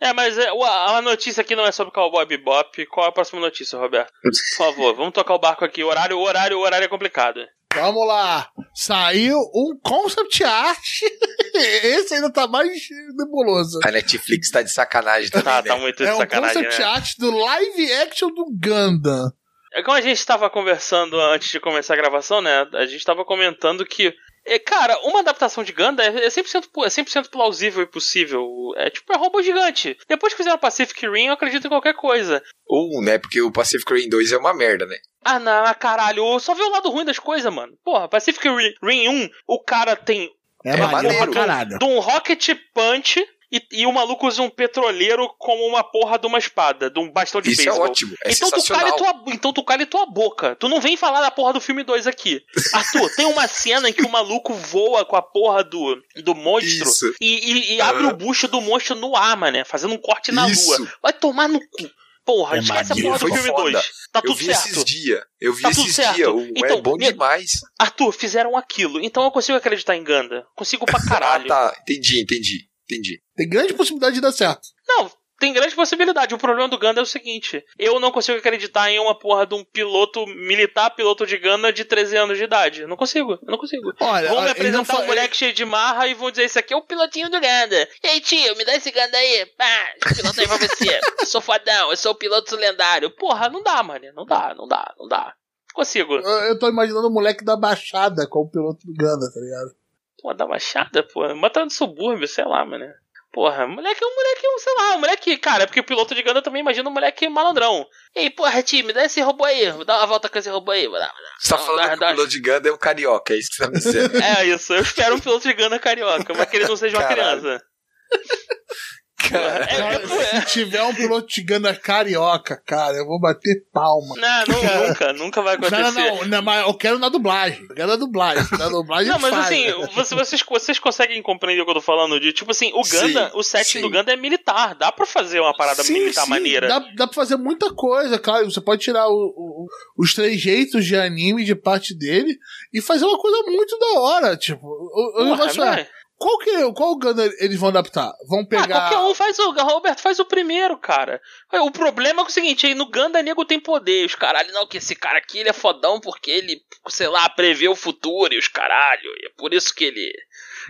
É, 0.00 0.12
mas 0.12 0.36
é, 0.36 0.48
a 0.48 0.96
a 0.98 1.02
notícia 1.02 1.40
aqui 1.40 1.56
não 1.56 1.64
é 1.64 1.72
sobre 1.72 1.92
Cowboy 1.94 2.26
Bebop. 2.26 2.84
Qual 2.86 3.06
é 3.06 3.08
a 3.08 3.12
próxima 3.12 3.40
notícia, 3.40 3.78
Roberto? 3.78 4.12
Por 4.22 4.32
favor, 4.56 4.94
vamos 4.94 5.14
tocar 5.14 5.34
o 5.34 5.38
barco 5.38 5.64
aqui. 5.64 5.82
O 5.82 5.86
horário, 5.88 6.18
o 6.18 6.22
horário, 6.22 6.58
o 6.58 6.60
horário 6.60 6.84
é 6.84 6.88
complicado. 6.88 7.40
Vamos 7.74 8.06
lá. 8.06 8.48
Saiu 8.74 9.38
um 9.54 9.78
concept 9.82 10.42
art. 10.44 10.84
Esse 11.54 12.14
ainda 12.14 12.32
tá 12.32 12.46
mais 12.46 12.70
nebuloso. 13.16 13.78
A 13.84 13.90
Netflix 13.90 14.50
tá 14.50 14.62
de 14.62 14.70
sacanagem 14.72 15.30
também, 15.30 15.44
Tá, 15.44 15.62
né? 15.62 15.68
tá 15.68 15.76
muito 15.76 15.96
de 15.96 16.04
É 16.08 16.14
um 16.14 16.18
sacanagem, 16.18 16.64
concept 16.64 16.78
né? 16.80 16.84
art 16.86 17.10
do 17.18 17.30
live 17.30 17.92
action 17.94 18.28
do 18.30 18.44
Gundam. 18.50 19.30
É 19.72 19.82
como 19.82 19.96
a 19.96 20.00
gente 20.00 20.18
estava 20.18 20.48
conversando 20.48 21.18
antes 21.20 21.50
de 21.50 21.58
começar 21.60 21.94
a 21.94 21.96
gravação, 21.96 22.40
né? 22.40 22.66
A 22.74 22.84
gente 22.86 22.98
estava 22.98 23.24
comentando 23.24 23.84
que. 23.84 24.14
é, 24.46 24.56
cara, 24.58 24.96
uma 25.04 25.18
adaptação 25.20 25.64
de 25.64 25.72
Gundam 25.72 26.04
é 26.04 26.26
é 26.26 26.28
100%, 26.28 26.68
pu- 26.72 26.84
é 26.84 26.88
100% 26.88 27.28
plausível 27.28 27.82
e 27.82 27.86
possível. 27.86 28.46
É 28.76 28.88
tipo, 28.88 29.12
é 29.12 29.16
robô 29.16 29.42
gigante. 29.42 29.96
Depois 30.08 30.32
que 30.32 30.36
fizeram 30.36 30.58
Pacific 30.58 31.04
Rim, 31.08 31.26
eu 31.26 31.32
acredito 31.34 31.66
em 31.66 31.70
qualquer 31.70 31.94
coisa. 31.94 32.40
Ou, 32.66 33.02
né, 33.02 33.18
porque 33.18 33.42
o 33.42 33.50
Pacific 33.52 33.92
Rim 33.92 34.08
2 34.08 34.30
é 34.32 34.36
uma 34.38 34.54
merda, 34.54 34.86
né? 34.86 34.96
Ah, 35.24 35.38
não, 35.38 35.74
caralho, 35.74 36.38
só 36.40 36.54
vê 36.54 36.62
o 36.62 36.70
lado 36.70 36.90
ruim 36.90 37.04
das 37.04 37.18
coisas, 37.18 37.52
mano. 37.52 37.72
Porra, 37.84 38.08
Pacific 38.08 38.46
Ri- 38.48 38.74
Rim 38.82 39.08
1, 39.08 39.30
o 39.46 39.58
cara 39.58 39.96
tem 39.96 40.30
É, 40.64 40.70
É 40.70 40.76
maneiro 40.86 41.30
caralho. 41.32 41.78
de 41.78 41.84
um 41.84 41.98
rocket 42.00 42.50
punch 42.74 43.24
e, 43.52 43.62
e 43.70 43.86
o 43.86 43.92
maluco 43.92 44.26
usa 44.26 44.42
um 44.42 44.50
petroleiro 44.50 45.28
como 45.38 45.64
uma 45.66 45.84
porra 45.84 46.18
de 46.18 46.26
uma 46.26 46.38
espada, 46.38 46.90
de 46.90 46.98
um 46.98 47.08
bastão 47.10 47.40
de 47.40 47.50
Isso 47.52 47.60
é 47.60 47.64
beisebol. 47.66 47.86
ótimo, 47.88 48.14
é 48.24 48.32
então, 48.32 48.50
tu 48.50 48.64
cala 48.64 48.92
tua, 48.96 49.22
então 49.28 49.52
tu 49.52 49.62
cala 49.62 49.86
tua 49.86 50.06
boca. 50.06 50.56
Tu 50.56 50.68
não 50.68 50.80
vem 50.80 50.96
falar 50.96 51.20
da 51.20 51.30
porra 51.30 51.52
do 51.52 51.60
filme 51.60 51.84
2 51.84 52.06
aqui. 52.06 52.42
Arthur, 52.74 53.14
tem 53.14 53.26
uma 53.26 53.46
cena 53.46 53.88
em 53.88 53.92
que 53.92 54.02
o 54.02 54.10
maluco 54.10 54.52
voa 54.54 55.04
com 55.04 55.14
a 55.16 55.22
porra 55.22 55.62
do, 55.62 56.02
do 56.16 56.34
monstro 56.34 56.88
Isso. 56.88 57.14
e, 57.20 57.52
e- 57.52 57.74
e 57.76 57.80
abre 57.80 58.06
o 58.06 58.16
bucho 58.16 58.48
do 58.48 58.60
monstro 58.60 58.96
no 58.96 59.14
ar, 59.14 59.36
mané, 59.36 59.62
fazendo 59.64 59.94
um 59.94 59.98
corte 59.98 60.32
na 60.32 60.48
Isso. 60.48 60.76
lua. 60.78 60.92
Vai 61.02 61.12
tomar 61.12 61.46
no 61.48 61.60
cu. 61.60 61.90
Porra, 62.24 62.56
É 62.56 62.60
esquece 62.60 62.92
a 62.92 62.96
porra 62.96 63.18
do 63.18 63.26
filme 63.26 63.42
foda. 63.48 63.62
2. 63.72 63.84
Tá 64.12 64.18
eu 64.20 64.22
tudo 64.22 64.34
vi 64.36 64.44
certo. 64.46 64.66
esses 64.70 64.84
dias. 64.84 65.20
Eu 65.40 65.52
vi 65.52 65.62
Tá 65.62 65.70
esses 65.70 65.94
dias. 65.94 66.28
O- 66.28 66.40
Então, 66.56 66.78
é 66.78 66.80
bom 66.80 66.96
demais. 66.96 67.50
Arthur, 67.78 68.12
fizeram 68.12 68.56
aquilo. 68.56 68.98
Então 69.04 69.22
eu 69.24 69.30
consigo 69.30 69.58
acreditar 69.58 69.94
em 69.96 70.02
Ganda. 70.02 70.44
Consigo 70.56 70.86
pra 70.86 70.98
caralho. 71.04 71.44
Ah, 71.52 71.70
tá. 71.70 71.76
Entendi, 71.82 72.20
entendi. 72.22 72.68
Entendi. 72.90 73.22
Tem 73.36 73.48
grande 73.48 73.74
possibilidade 73.74 74.14
de 74.14 74.20
dar 74.22 74.32
certo. 74.32 74.62
Não, 74.88 75.10
tem 75.38 75.52
grande 75.52 75.74
possibilidade. 75.74 76.34
O 76.34 76.38
problema 76.38 76.68
do 76.68 76.78
Ganda 76.78 77.00
é 77.00 77.02
o 77.02 77.06
seguinte: 77.06 77.64
eu 77.78 77.98
não 77.98 78.10
consigo 78.10 78.38
acreditar 78.38 78.90
em 78.90 78.98
uma 78.98 79.18
porra 79.18 79.46
de 79.46 79.54
um 79.54 79.64
piloto 79.64 80.26
militar, 80.26 80.90
piloto 80.90 81.26
de 81.26 81.36
Ganda 81.38 81.72
de 81.72 81.84
13 81.84 82.16
anos 82.16 82.38
de 82.38 82.44
idade. 82.44 82.82
Eu 82.82 82.88
não 82.88 82.96
consigo, 82.96 83.32
eu 83.32 83.50
não 83.50 83.58
consigo. 83.58 83.92
Olha, 84.00 84.28
Vão 84.28 84.42
me 84.42 84.50
apresentar 84.50 85.00
um 85.00 85.06
moleque 85.06 85.36
cheio 85.36 85.52
de 85.52 85.64
marra 85.64 86.06
e 86.06 86.14
vão 86.14 86.30
dizer: 86.30 86.44
Esse 86.44 86.58
aqui 86.58 86.72
é 86.72 86.76
o 86.76 86.82
pilotinho 86.82 87.28
do 87.30 87.40
Ganda. 87.40 87.88
Ei, 88.02 88.20
tio, 88.20 88.56
me 88.56 88.64
dá 88.64 88.76
esse 88.76 88.90
Ganda 88.90 89.16
aí. 89.16 89.46
Pá, 89.56 89.94
esse 90.06 90.20
piloto 90.20 90.40
aí 90.40 90.46
pra 90.46 90.56
você. 90.56 91.00
Eu 91.20 91.26
sou 91.26 91.40
fodão, 91.40 91.90
eu 91.90 91.96
sou 91.96 92.12
o 92.12 92.16
piloto 92.16 92.54
lendário. 92.56 93.10
Porra, 93.10 93.48
não 93.48 93.62
dá, 93.62 93.82
mano. 93.82 94.04
Não 94.14 94.26
dá, 94.26 94.54
não 94.54 94.68
dá, 94.68 94.94
não 94.98 95.08
dá. 95.08 95.34
Consigo. 95.72 96.14
Eu, 96.16 96.40
eu 96.48 96.58
tô 96.58 96.68
imaginando 96.68 97.08
o 97.08 97.12
moleque 97.12 97.44
da 97.44 97.56
Baixada 97.56 98.26
com 98.28 98.40
o 98.40 98.50
piloto 98.50 98.86
do 98.86 98.92
Gundam, 98.92 99.32
tá 99.32 99.40
ligado? 99.40 99.74
Pô, 100.20 100.32
da 100.34 100.46
Baixada, 100.46 101.02
pô. 101.02 101.22
Bota 101.34 101.64
no 101.64 101.70
subúrbio, 101.70 102.28
sei 102.28 102.44
lá, 102.44 102.64
mano. 102.64 102.86
Porra, 103.34 103.66
moleque 103.66 104.02
é 104.02 104.06
um 104.06 104.14
moleque, 104.14 104.46
um, 104.46 104.58
sei 104.60 104.74
lá, 104.74 104.94
um 104.96 105.00
moleque, 105.00 105.36
cara, 105.38 105.64
é 105.64 105.66
porque 105.66 105.80
o 105.80 105.84
piloto 105.84 106.14
de 106.14 106.22
Ganda 106.22 106.40
também 106.40 106.60
imagina 106.60 106.88
um 106.88 106.92
moleque 106.92 107.28
malandrão. 107.28 107.84
Ei, 108.14 108.30
porra, 108.30 108.62
time, 108.62 108.92
dá 108.92 109.04
esse 109.04 109.20
robô 109.20 109.44
aí, 109.44 109.72
dá 109.84 109.96
uma 109.98 110.06
volta 110.06 110.28
com 110.28 110.38
esse 110.38 110.48
robô 110.48 110.70
aí. 110.70 110.88
Dá, 110.88 111.12
Você 111.40 111.48
tá 111.50 111.56
dá, 111.56 111.62
falando 111.64 111.82
dá, 111.82 111.88
que 111.88 111.96
o 111.96 111.98
dá- 112.00 112.10
piloto 112.12 112.28
de 112.28 112.40
Ganda 112.40 112.68
é 112.68 112.72
um 112.72 112.78
carioca, 112.78 113.34
é 113.34 113.36
isso 113.38 113.50
que 113.50 113.56
você 113.56 113.64
tá 113.64 113.70
me 113.70 113.76
dizendo. 113.78 114.16
É 114.22 114.46
isso, 114.46 114.72
eu 114.72 114.82
espero 114.82 115.16
um 115.16 115.20
piloto 115.20 115.48
de 115.48 115.52
Ganda 115.52 115.78
carioca, 115.80 116.32
mas 116.32 116.48
que 116.48 116.56
ele 116.58 116.68
não 116.68 116.76
seja 116.76 116.96
uma 116.96 117.08
Caralho. 117.08 117.40
criança. 117.40 117.64
Cara, 119.28 119.64
É, 119.70 119.94
é, 119.94 119.98
pô, 120.00 120.14
é. 120.14 120.40
Se 120.40 120.46
tiver 120.46 120.82
um 120.82 120.94
piloto 120.94 121.26
de 121.28 121.42
Ganda 121.42 121.74
carioca, 121.74 122.56
cara, 122.64 122.96
eu 122.96 123.06
vou 123.06 123.20
bater 123.20 123.64
palma. 123.72 124.14
Não, 124.16 124.44
não, 124.46 124.88
nunca, 124.88 125.12
nunca 125.12 125.42
vai 125.42 125.54
acontecer. 125.54 125.82
Não, 125.82 125.92
não, 125.92 126.16
não, 126.16 126.24
não, 126.26 126.42
mas 126.42 126.66
eu 126.66 126.74
quero 126.74 126.98
na 126.98 127.08
dublagem. 127.08 127.64
Eu 127.68 127.74
quero 127.74 127.88
na 127.88 127.96
dublagem. 127.96 128.44
Na 128.58 128.68
dublagem 128.68 129.12
Não, 129.12 129.18
mas 129.18 129.30
faz. 129.34 129.46
assim, 129.46 129.70
você- 129.94 130.14
vocês, 130.14 130.42
vocês 130.48 130.78
conseguem 130.78 131.22
compreender 131.22 131.62
o 131.62 131.64
que 131.64 131.70
eu 131.70 131.74
tô 131.76 131.80
falando? 131.80 132.18
De 132.20 132.32
tipo 132.32 132.50
assim, 132.50 132.70
o 132.74 132.82
Ganda, 132.82 133.26
Sim, 133.30 133.38
o 133.38 133.42
setting 133.42 133.70
sim. 133.78 133.80
do 133.80 133.90
Ganda 133.90 134.12
é 134.12 134.16
militar. 134.16 134.74
Dá 134.74 134.90
pra 134.92 135.06
fazer 135.06 135.40
uma 135.40 135.54
parada 135.56 135.82
Sim, 135.82 135.94
militar 135.94 136.24
sim, 136.24 136.30
maneira. 136.30 136.68
Dá, 136.68 136.78
dá 136.96 137.06
pra 137.06 137.14
fazer 137.14 137.36
muita 137.36 137.72
coisa, 137.74 138.18
claro. 138.18 138.50
Você 138.50 138.60
pode 138.60 138.82
tirar 138.82 139.08
o- 139.08 139.12
o- 139.36 139.66
os 139.98 140.14
trejeitos 140.14 140.84
de 140.84 140.96
anime 140.96 141.44
de 141.44 141.54
parte 141.54 141.94
dele 141.96 142.36
e 142.72 142.80
fazer 142.80 143.04
uma 143.04 143.18
coisa 143.18 143.42
muito 143.50 143.78
da 143.78 144.00
hora. 144.00 144.36
Tipo, 144.36 144.66
o, 144.66 145.24
negócio 145.24 145.62
é, 145.62 145.88
qual, 146.24 146.38
que, 146.38 146.72
qual 146.72 146.96
Gundam 146.98 147.30
eles 147.38 147.60
vão 147.60 147.68
adaptar? 147.68 148.10
Vão 148.26 148.40
Ah, 148.40 148.46
pegar. 148.48 148.88
qualquer 148.88 148.98
um 149.10 149.14
faz 149.14 149.38
o. 149.38 149.50
Roberto 149.52 150.00
faz 150.00 150.18
o 150.18 150.24
primeiro, 150.24 150.78
cara. 150.78 151.20
O 151.52 151.70
problema 151.70 152.22
é 152.22 152.24
é 152.24 152.26
o 152.26 152.30
seguinte, 152.30 152.66
aí 152.66 152.74
no 152.74 152.88
Ganda 152.88 153.22
nego 153.22 153.44
tem 153.44 153.60
poder. 153.60 154.06
Os 154.06 154.14
caralho, 154.14 154.50
não, 154.52 154.66
que 154.66 154.78
esse 154.78 154.94
cara 154.96 155.18
aqui 155.18 155.38
ele 155.38 155.50
é 155.50 155.52
fodão 155.52 156.00
porque 156.00 156.30
ele, 156.30 156.62
sei 156.88 157.08
lá, 157.08 157.28
prevê 157.28 157.68
o 157.68 157.76
futuro 157.76 158.32
e 158.32 158.38
os 158.38 158.48
caralho. 158.48 159.10
E 159.22 159.26
é 159.26 159.30
por 159.36 159.52
isso 159.52 159.74
que 159.74 159.84
ele. 159.84 160.10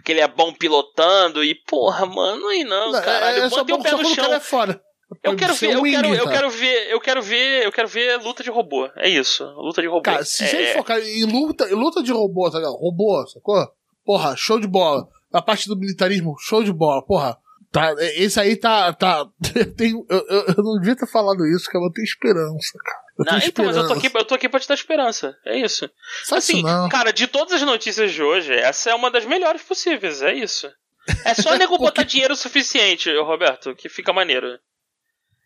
Que 0.04 0.10
ele 0.10 0.20
é 0.20 0.26
bom 0.26 0.52
pilotando. 0.52 1.44
E, 1.44 1.54
porra, 1.54 2.04
mano, 2.04 2.48
aí 2.48 2.64
não, 2.64 2.90
Não, 2.90 3.00
caralho. 3.00 3.42
é, 3.42 3.46
é 3.46 3.48
Botei 3.48 3.74
o 3.76 3.80
pé 3.82 3.92
no 3.92 4.04
chão. 4.06 4.32
é 4.34 4.40
fora. 4.40 4.82
Eu 5.22 5.36
quero 5.36 5.54
ver, 5.54 5.72
eu 5.72 5.82
wing, 5.82 5.94
quero, 5.94 6.14
eu 6.14 6.24
tá? 6.24 6.32
quero 6.32 6.50
ver, 6.50 6.90
eu 6.90 7.00
quero 7.00 7.22
ver, 7.22 7.64
eu 7.64 7.70
quero 7.70 7.86
ver 7.86 8.20
luta 8.20 8.42
de 8.42 8.50
robô. 8.50 8.88
É 8.96 9.08
isso, 9.08 9.44
luta 9.56 9.80
de 9.80 9.86
robô. 9.86 10.02
Cara, 10.02 10.24
se 10.24 10.42
é, 10.42 10.46
a 10.46 10.50
gente 10.50 10.72
focar 10.72 10.98
em 10.98 11.24
luta, 11.24 11.68
em 11.70 11.74
luta 11.74 12.02
de 12.02 12.10
robô, 12.10 12.50
tá 12.50 12.58
ligado? 12.58 12.74
Robô, 12.74 13.24
sacou? 13.28 13.64
Porra, 14.04 14.34
show 14.36 14.58
de 14.58 14.66
bola. 14.66 15.06
A 15.34 15.42
parte 15.42 15.68
do 15.68 15.76
militarismo, 15.76 16.36
show 16.38 16.62
de 16.62 16.72
bola. 16.72 17.04
Porra, 17.04 17.36
tá, 17.72 17.94
esse 18.16 18.38
aí 18.38 18.56
tá. 18.56 18.92
tá 18.92 19.26
eu, 19.54 19.74
tenho, 19.74 20.06
eu, 20.08 20.24
eu, 20.56 20.62
não 20.62 20.78
devia 20.78 20.96
ter 20.96 21.06
falado 21.06 21.44
isso, 21.46 21.68
cara. 21.70 21.84
Eu 21.84 21.92
tenho 21.92 22.04
esperança, 22.04 22.78
cara. 22.84 23.04
Eu 23.18 23.24
Não, 23.24 23.38
então, 23.38 23.64
mas 23.64 23.76
eu 23.76 23.86
tô, 23.86 23.92
aqui, 23.94 24.10
eu 24.12 24.24
tô 24.24 24.34
aqui 24.34 24.48
pra 24.48 24.60
te 24.60 24.68
dar 24.68 24.74
esperança. 24.74 25.36
É 25.44 25.58
isso. 25.58 25.90
Faz 26.26 26.44
Assim, 26.44 26.58
isso 26.58 26.88
cara, 26.88 27.12
de 27.12 27.26
todas 27.26 27.52
as 27.54 27.62
notícias 27.62 28.12
de 28.12 28.22
hoje, 28.22 28.52
essa 28.52 28.90
é 28.90 28.94
uma 28.94 29.10
das 29.10 29.24
melhores 29.24 29.62
possíveis. 29.62 30.22
É 30.22 30.32
isso. 30.32 30.70
É 31.24 31.34
só 31.34 31.56
nego 31.56 31.76
botar 31.78 32.04
dinheiro 32.04 32.34
suficiente, 32.34 33.10
Roberto, 33.18 33.74
que 33.74 33.88
fica 33.88 34.12
maneiro. 34.12 34.58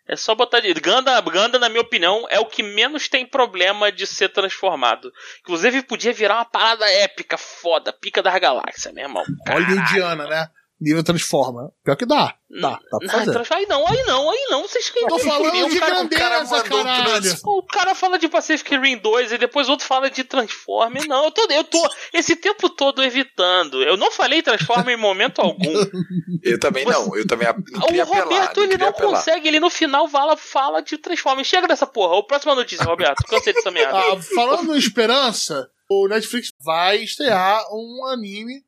É 0.09 0.16
só 0.16 0.35
botar. 0.35 0.62
Ganda, 0.81 1.21
Ganda, 1.21 1.59
na 1.59 1.68
minha 1.68 1.83
opinião, 1.83 2.27
é 2.31 2.40
o 2.40 2.47
que 2.47 2.62
menos 2.62 3.09
tem 3.09 3.27
problema 3.27 3.92
de 3.92 4.07
ser 4.07 4.31
transformado. 4.31 5.12
Inclusive, 5.40 5.83
podia 5.83 6.12
virar 6.12 6.37
uma 6.37 6.44
parada 6.47 6.90
épica, 6.90 7.37
foda, 7.37 7.92
pica 7.92 8.23
das 8.23 8.38
galáxias, 8.40 8.94
meu 8.94 9.05
irmão. 9.05 9.25
Olha 9.51 9.68
o 9.68 9.73
Indiana, 9.73 10.27
né? 10.27 10.49
Nível 10.81 11.03
transforma. 11.03 11.73
Pior 11.83 11.97
que 11.97 12.07
dá. 12.07 12.37
Dá, 12.49 12.71
dá 12.71 12.99
pra 12.99 13.25
Não, 13.27 13.35
fazer. 13.35 13.55
Aí 13.55 13.67
não, 13.67 13.87
aí 13.87 14.05
não, 14.05 14.31
aí 14.31 14.47
não. 14.49 14.62
Vocês 14.62 14.88
querem 14.91 15.09
Tô 15.09 15.19
falando 15.19 15.69
de 15.69 15.81
cara? 15.81 15.93
grandeza, 15.93 16.21
cara 16.21 16.45
mandou 16.45 16.81
um 16.81 16.85
caralho. 16.85 17.37
O 17.45 17.62
cara 17.64 17.95
fala 17.97 18.19
de 18.19 18.29
Pacific 18.29 18.77
Rim 18.77 18.97
2 18.99 19.33
e 19.33 19.38
depois 19.38 19.69
outro 19.69 19.85
fala 19.85 20.09
de 20.09 20.23
Transform. 20.23 20.95
Não, 21.09 21.25
eu 21.25 21.31
tô, 21.33 21.51
eu 21.51 21.64
tô 21.64 21.83
esse 22.12 22.37
tempo 22.37 22.71
todo 22.71 23.03
evitando. 23.03 23.83
Eu 23.83 23.97
não 23.97 24.12
falei 24.12 24.41
Transform 24.41 24.88
em 24.88 24.97
momento 24.97 25.41
algum. 25.41 25.59
eu 26.45 26.61
também 26.61 26.85
não, 26.85 27.17
eu 27.17 27.27
também 27.27 27.49
não 27.73 27.81
o 27.81 28.05
Roberto, 28.05 28.51
apelar. 28.51 28.67
ele 28.67 28.79
não 28.79 28.88
apelar. 28.88 29.11
consegue, 29.11 29.49
ele 29.49 29.61
no 29.61 29.71
final 29.71 30.09
fala, 30.09 30.37
fala 30.37 30.81
de 30.81 30.97
Transform. 30.97 31.43
Chega 31.43 31.67
dessa 31.67 31.88
porra. 31.88 32.14
O 32.14 32.23
próxima 32.23 32.55
notícia, 32.55 32.85
Roberto. 32.85 33.25
Cansei 33.25 33.53
dessa 33.53 33.71
merda. 33.73 33.99
Ah, 33.99 34.23
falando 34.35 34.77
em 34.77 34.79
esperança, 34.79 35.69
o 35.91 36.07
Netflix 36.07 36.53
vai 36.64 36.99
estrear 36.99 37.64
um 37.73 38.07
anime 38.07 38.62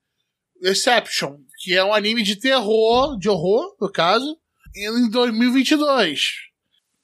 Exception, 0.63 1.39
que 1.61 1.77
é 1.77 1.85
um 1.85 1.93
anime 1.95 2.23
de 2.23 2.37
terror, 2.37 3.19
de 3.19 3.29
horror, 3.29 3.77
no 3.81 3.91
caso, 3.93 4.37
em 4.75 5.11
2022. 5.11 6.49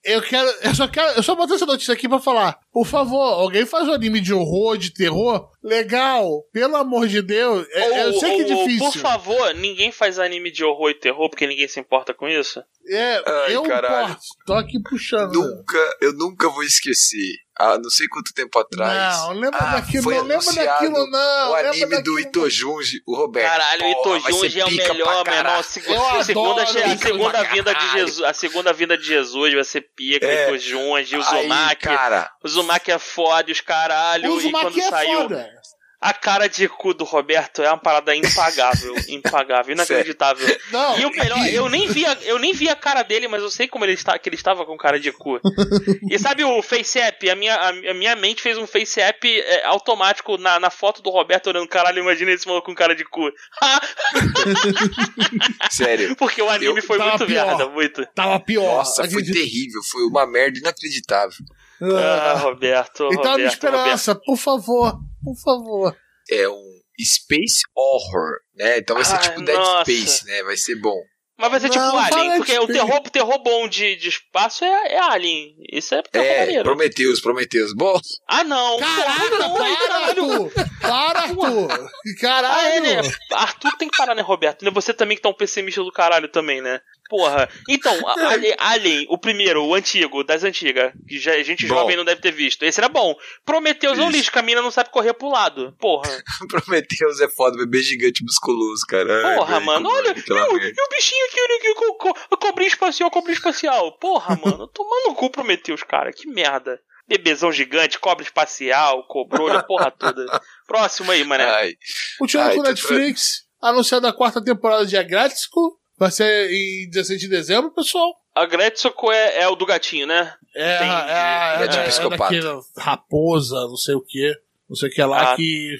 Eu 0.08 0.22
quero, 0.22 0.48
eu 0.62 0.72
só 0.72 0.86
quero, 0.86 1.16
eu 1.16 1.22
só 1.22 1.34
botei 1.34 1.56
essa 1.56 1.66
notícia 1.66 1.92
aqui 1.92 2.08
pra 2.08 2.20
falar. 2.20 2.56
Por 2.72 2.86
favor, 2.86 3.20
alguém 3.20 3.66
faz 3.66 3.88
um 3.88 3.92
anime 3.92 4.20
de 4.20 4.32
horror, 4.32 4.78
de 4.78 4.92
terror? 4.94 5.50
Legal, 5.60 6.44
pelo 6.52 6.76
amor 6.76 7.08
de 7.08 7.20
Deus. 7.20 7.66
É- 7.72 8.04
eu 8.04 8.12
Ou- 8.12 8.20
sei 8.20 8.36
que 8.36 8.42
é 8.42 8.54
ou- 8.54 8.60
ou, 8.60 8.66
difícil. 8.68 8.92
Por 8.92 8.98
favor, 9.00 9.54
ninguém 9.54 9.90
faz 9.90 10.20
anime 10.20 10.52
de 10.52 10.62
horror 10.62 10.90
e 10.90 10.94
terror 10.94 11.28
porque 11.28 11.44
ninguém 11.46 11.66
se 11.66 11.80
importa 11.80 12.14
com 12.14 12.28
isso. 12.28 12.62
É, 12.88 13.20
Ai, 13.26 13.56
eu 13.56 13.64
caralho. 13.64 14.04
importo. 14.10 14.20
Tô 14.46 14.52
aqui 14.54 14.80
puxando. 14.80 15.32
Nunca, 15.34 15.96
eu 16.00 16.12
nunca 16.12 16.48
vou 16.50 16.62
esquecer. 16.62 17.34
Há 17.58 17.78
não 17.78 17.88
sei 17.88 18.06
quanto 18.08 18.34
tempo 18.34 18.58
atrás. 18.58 19.16
Não, 19.18 19.32
lembra 19.32 19.58
Ah, 19.60 19.76
daquilo, 19.76 20.02
foi 20.04 20.14
não 20.16 20.24
lembra 20.24 20.52
daquilo, 20.52 21.06
não. 21.10 21.50
o 21.50 21.54
anime 21.54 21.86
do 21.86 22.14
daquilo, 22.14 22.20
Itojunji, 22.20 23.02
o 23.06 23.16
Roberto. 23.16 23.48
Caralho, 23.50 23.82
o 23.86 23.92
vai 24.20 24.30
Itojunji 24.30 24.60
é 24.60 24.64
o 24.66 24.70
melhor, 24.70 25.24
meu 25.24 25.34
irmão. 25.34 25.54
A 25.58 25.62
seg- 25.62 25.88
Eu 25.88 26.06
a 26.08 26.24
segunda, 26.24 26.62
a 26.62 26.66
segunda 26.98 27.42
vinda 27.44 27.74
de. 27.74 27.92
Jesus, 27.92 28.22
a 28.28 28.32
segunda 28.34 28.72
vinda 28.72 28.98
de 28.98 29.04
Jesus 29.06 29.54
vai 29.54 29.64
ser 29.64 29.80
pica, 29.96 30.26
É. 30.26 30.48
Itojunji, 30.48 31.16
o 31.16 31.22
Aí, 31.22 31.38
Uzumaki. 31.46 31.76
cara, 31.86 32.30
O 32.42 32.46
Uzumaki 32.46 32.92
é 32.92 32.98
foda, 32.98 33.50
os 33.50 33.60
caralho. 33.62 34.34
O 34.34 34.40
e 34.40 34.52
quando 34.52 34.78
é 34.78 34.82
saiu, 34.90 35.22
foda. 35.22 35.50
A 36.00 36.12
cara 36.12 36.46
de 36.48 36.68
cu 36.68 36.92
do 36.94 37.04
Roberto 37.04 37.62
é 37.62 37.68
uma 37.68 37.78
parada 37.78 38.14
impagável, 38.14 38.94
impagável, 39.08 39.74
inacreditável. 39.74 40.46
Não, 40.70 40.98
E 40.98 41.04
o 41.06 41.10
melhor, 41.10 41.46
eu 41.48 41.68
nem 41.68 41.88
vi 41.88 42.04
a, 42.06 42.12
eu 42.22 42.38
nem 42.38 42.52
vi 42.52 42.68
a 42.68 42.76
cara 42.76 43.02
dele, 43.02 43.26
mas 43.28 43.42
eu 43.42 43.50
sei 43.50 43.66
como 43.66 43.84
ele 43.84 43.94
está, 43.94 44.18
que 44.18 44.28
ele 44.28 44.36
estava 44.36 44.64
com 44.66 44.76
cara 44.76 45.00
de 45.00 45.10
cu. 45.12 45.40
E 46.10 46.18
sabe 46.18 46.44
o 46.44 46.62
face 46.62 46.98
app? 46.98 47.28
A 47.30 47.34
minha, 47.34 47.54
a, 47.54 47.68
a 47.70 47.94
minha 47.94 48.14
mente 48.16 48.42
fez 48.42 48.56
um 48.58 48.66
face 48.66 49.00
app 49.00 49.26
é, 49.40 49.64
automático 49.66 50.36
na, 50.38 50.60
na 50.60 50.70
foto 50.70 51.02
do 51.02 51.10
Roberto 51.10 51.48
olhando, 51.48 51.66
caralho, 51.68 51.98
imagina 52.00 52.30
esse 52.30 52.46
maluco 52.46 52.66
com 52.66 52.74
cara 52.74 52.94
de 52.94 53.04
cu. 53.04 53.30
sério. 55.70 56.14
Porque 56.16 56.40
o 56.42 56.48
anime 56.48 56.78
Eu 56.78 56.82
foi 56.82 56.98
tava 56.98 57.10
muito 57.10 57.26
pior. 57.26 57.46
merda, 57.46 57.68
muito. 57.68 58.06
Tava 58.14 58.40
pior. 58.40 58.76
Nossa, 58.78 58.96
foi 59.02 59.06
acredito. 59.06 59.34
terrível. 59.34 59.80
Foi 59.90 60.02
uma 60.04 60.26
merda 60.26 60.58
inacreditável. 60.58 61.36
Ah, 61.80 62.38
Roberto, 62.40 63.08
Então, 63.12 63.32
a 63.32 63.36
minha 63.36 63.48
Roberto, 63.48 63.64
Roberto. 63.64 63.76
esperança, 63.76 64.14
por 64.14 64.36
favor, 64.38 64.98
por 65.26 65.36
favor. 65.44 65.96
É 66.30 66.48
um 66.48 66.80
Space 67.00 67.62
Horror, 67.76 68.38
né? 68.54 68.78
Então 68.78 68.96
vai 68.96 69.04
ser 69.04 69.14
Ai, 69.16 69.22
tipo 69.22 69.42
Dead 69.42 69.56
nossa. 69.56 69.82
Space, 69.92 70.26
né? 70.26 70.42
Vai 70.44 70.56
ser 70.56 70.76
bom. 70.76 70.98
Mas 71.38 71.50
vai 71.50 71.60
ser 71.60 71.68
tipo 71.68 71.84
Não, 71.84 71.98
Alien, 71.98 72.10
fala 72.10 72.36
porque 72.36 72.58
o 72.58 72.66
terror, 72.66 73.00
terror 73.10 73.42
bom 73.42 73.68
de, 73.68 73.94
de 73.96 74.08
espaço 74.08 74.64
é, 74.64 74.94
é 74.94 74.98
Alien. 74.98 75.54
Isso 75.70 75.94
é 75.94 76.00
terror 76.02 76.26
É, 76.26 76.38
maneiro. 76.40 76.64
Prometeus, 76.64 77.20
Prometeus. 77.20 77.74
Bom, 77.74 78.00
Ah, 78.26 78.42
não. 78.42 78.78
Caraca, 78.78 79.38
não, 79.38 79.54
para, 79.54 79.76
caralho. 79.76 80.32
Arthur! 80.32 80.52
Para, 80.80 81.20
Arthur! 81.20 81.68
Ah, 81.70 81.90
é, 82.08 82.20
Caralho! 82.20 82.82
né? 82.82 83.12
Arthur 83.32 83.76
tem 83.76 83.88
que 83.90 83.96
parar, 83.98 84.14
né, 84.14 84.22
Roberto? 84.22 84.64
Né, 84.64 84.70
Você 84.70 84.94
também 84.94 85.14
que 85.16 85.22
tá 85.22 85.28
um 85.28 85.34
pessimista 85.34 85.84
do 85.84 85.92
caralho 85.92 86.28
também, 86.28 86.62
né? 86.62 86.80
Porra. 87.08 87.48
Então, 87.68 87.92
a- 88.08 88.14
Alien, 88.32 88.54
Alien, 88.58 89.06
o 89.08 89.18
primeiro, 89.18 89.64
o 89.64 89.74
antigo, 89.74 90.24
das 90.24 90.44
antigas, 90.44 90.92
que 91.08 91.18
já, 91.18 91.40
gente 91.42 91.66
Bom. 91.66 91.74
jovem 91.74 91.96
não 91.96 92.04
deve 92.04 92.20
ter 92.20 92.32
visto. 92.32 92.62
Esse 92.64 92.80
era 92.80 92.88
bom. 92.88 93.14
Prometeus 93.44 93.98
é 93.98 94.02
um 94.02 94.10
lixo, 94.10 94.32
que 94.32 94.38
a 94.38 94.42
mina 94.42 94.60
não 94.62 94.70
sabe 94.70 94.90
correr 94.90 95.14
pro 95.14 95.28
lado. 95.30 95.74
Porra. 95.78 96.10
Prometeus 96.48 97.20
é 97.20 97.28
foda, 97.28 97.56
bebê 97.56 97.82
gigante 97.82 98.22
musculoso, 98.22 98.84
cara. 98.88 99.36
Porra, 99.36 99.60
mano. 99.60 99.88
Olha, 99.88 100.14
pela 100.14 100.40
e 100.40 100.42
o, 100.42 100.58
e 100.58 100.70
o 100.70 100.88
bichinho 100.90 101.26
aqui, 101.26 101.40
olha 101.40 101.56
aqui, 101.56 101.74
co, 101.74 101.94
co, 101.94 102.18
a 102.32 102.36
cobrinha 102.36 102.68
espacial, 102.68 103.08
a 103.08 103.12
cobrinha 103.12 103.36
espacial. 103.36 103.92
Porra, 103.98 104.36
mano. 104.44 104.66
Tomando 104.68 105.10
o 105.10 105.14
cu 105.14 105.30
Prometeus, 105.30 105.82
cara. 105.82 106.12
Que 106.12 106.28
merda. 106.28 106.80
Bebezão 107.08 107.52
gigante, 107.52 108.00
cobra 108.00 108.24
espacial, 108.24 109.06
cobrolha, 109.06 109.62
porra 109.62 109.92
toda. 109.92 110.26
Próximo 110.66 111.12
aí, 111.12 111.22
mané. 111.22 111.44
Ai, 111.44 111.74
Continuando 112.18 112.56
com 112.56 112.62
tô 112.64 112.68
Netflix, 112.68 113.44
anunciada 113.62 114.08
a 114.08 114.12
quarta 114.12 114.42
temporada 114.42 114.84
de 114.84 114.96
Agrático. 114.96 115.78
Vai 115.98 116.10
ser 116.10 116.50
em 116.50 116.88
16 116.90 117.20
de 117.20 117.28
dezembro, 117.28 117.70
pessoal. 117.70 118.14
A 118.34 118.44
Gretsuko 118.44 119.10
é, 119.10 119.38
é 119.42 119.48
o 119.48 119.56
do 119.56 119.64
gatinho, 119.64 120.06
né? 120.06 120.34
É, 120.54 120.76
Entendi. 120.76 120.90
é, 120.92 121.14
é, 121.60 121.64
É 121.64 121.68
de 121.68 121.78
é, 121.78 122.08
daquele 122.10 122.60
raposa, 122.76 123.54
não 123.66 123.76
sei 123.76 123.94
o 123.94 124.02
que. 124.02 124.30
Não 124.68 124.76
sei 124.76 124.88
o 124.88 124.92
que 124.92 125.02
lá 125.02 125.32
Ah. 125.32 125.36
que. 125.36 125.78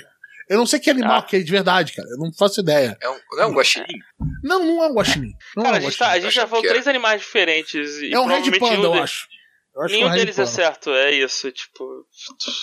Eu 0.48 0.57
não 0.59 0.64
sei 0.66 0.79
que 0.79 0.88
animal 0.88 1.18
Ah. 1.18 1.22
que 1.22 1.37
é 1.37 1.40
de 1.40 1.50
verdade, 1.50 1.92
cara. 1.92 2.09
Eu 2.09 2.18
não 2.18 2.33
faço 2.33 2.61
ideia. 2.61 2.96
é 3.00 3.11
um, 3.11 3.18
não 3.33 3.42
é 3.42 3.46
um 3.46 3.52
guaxinim? 3.55 3.98
Não, 4.42 4.64
não 4.64 4.83
é 4.85 4.88
um 4.88 4.94
guaxinim. 4.94 5.33
Não 5.57 5.64
Cara, 5.64 5.76
é 5.76 5.81
a 5.81 5.83
um 5.83 5.85
gente, 5.90 5.98
tá, 5.98 6.09
a 6.12 6.18
gente 6.20 6.35
já 6.35 6.46
falou 6.46 6.64
três 6.64 6.87
animais 6.88 7.20
diferentes. 7.20 7.98
E 8.00 8.14
É 8.14 8.18
um 8.18 8.26
Red 8.26 8.42
provavelmente 8.50 8.61
Panda, 8.61 8.87
eu 8.96 9.02
acho. 9.02 9.26
Eu 9.77 9.83
acho 9.83 9.93
que 9.93 9.97
nenhum 9.97 10.09
é 10.09 10.11
um 10.11 10.12
Red 10.15 10.19
deles 10.21 10.39
é 10.39 10.47
certo, 10.47 10.91
é 10.91 11.12
isso, 11.12 11.53
tipo. 11.53 11.85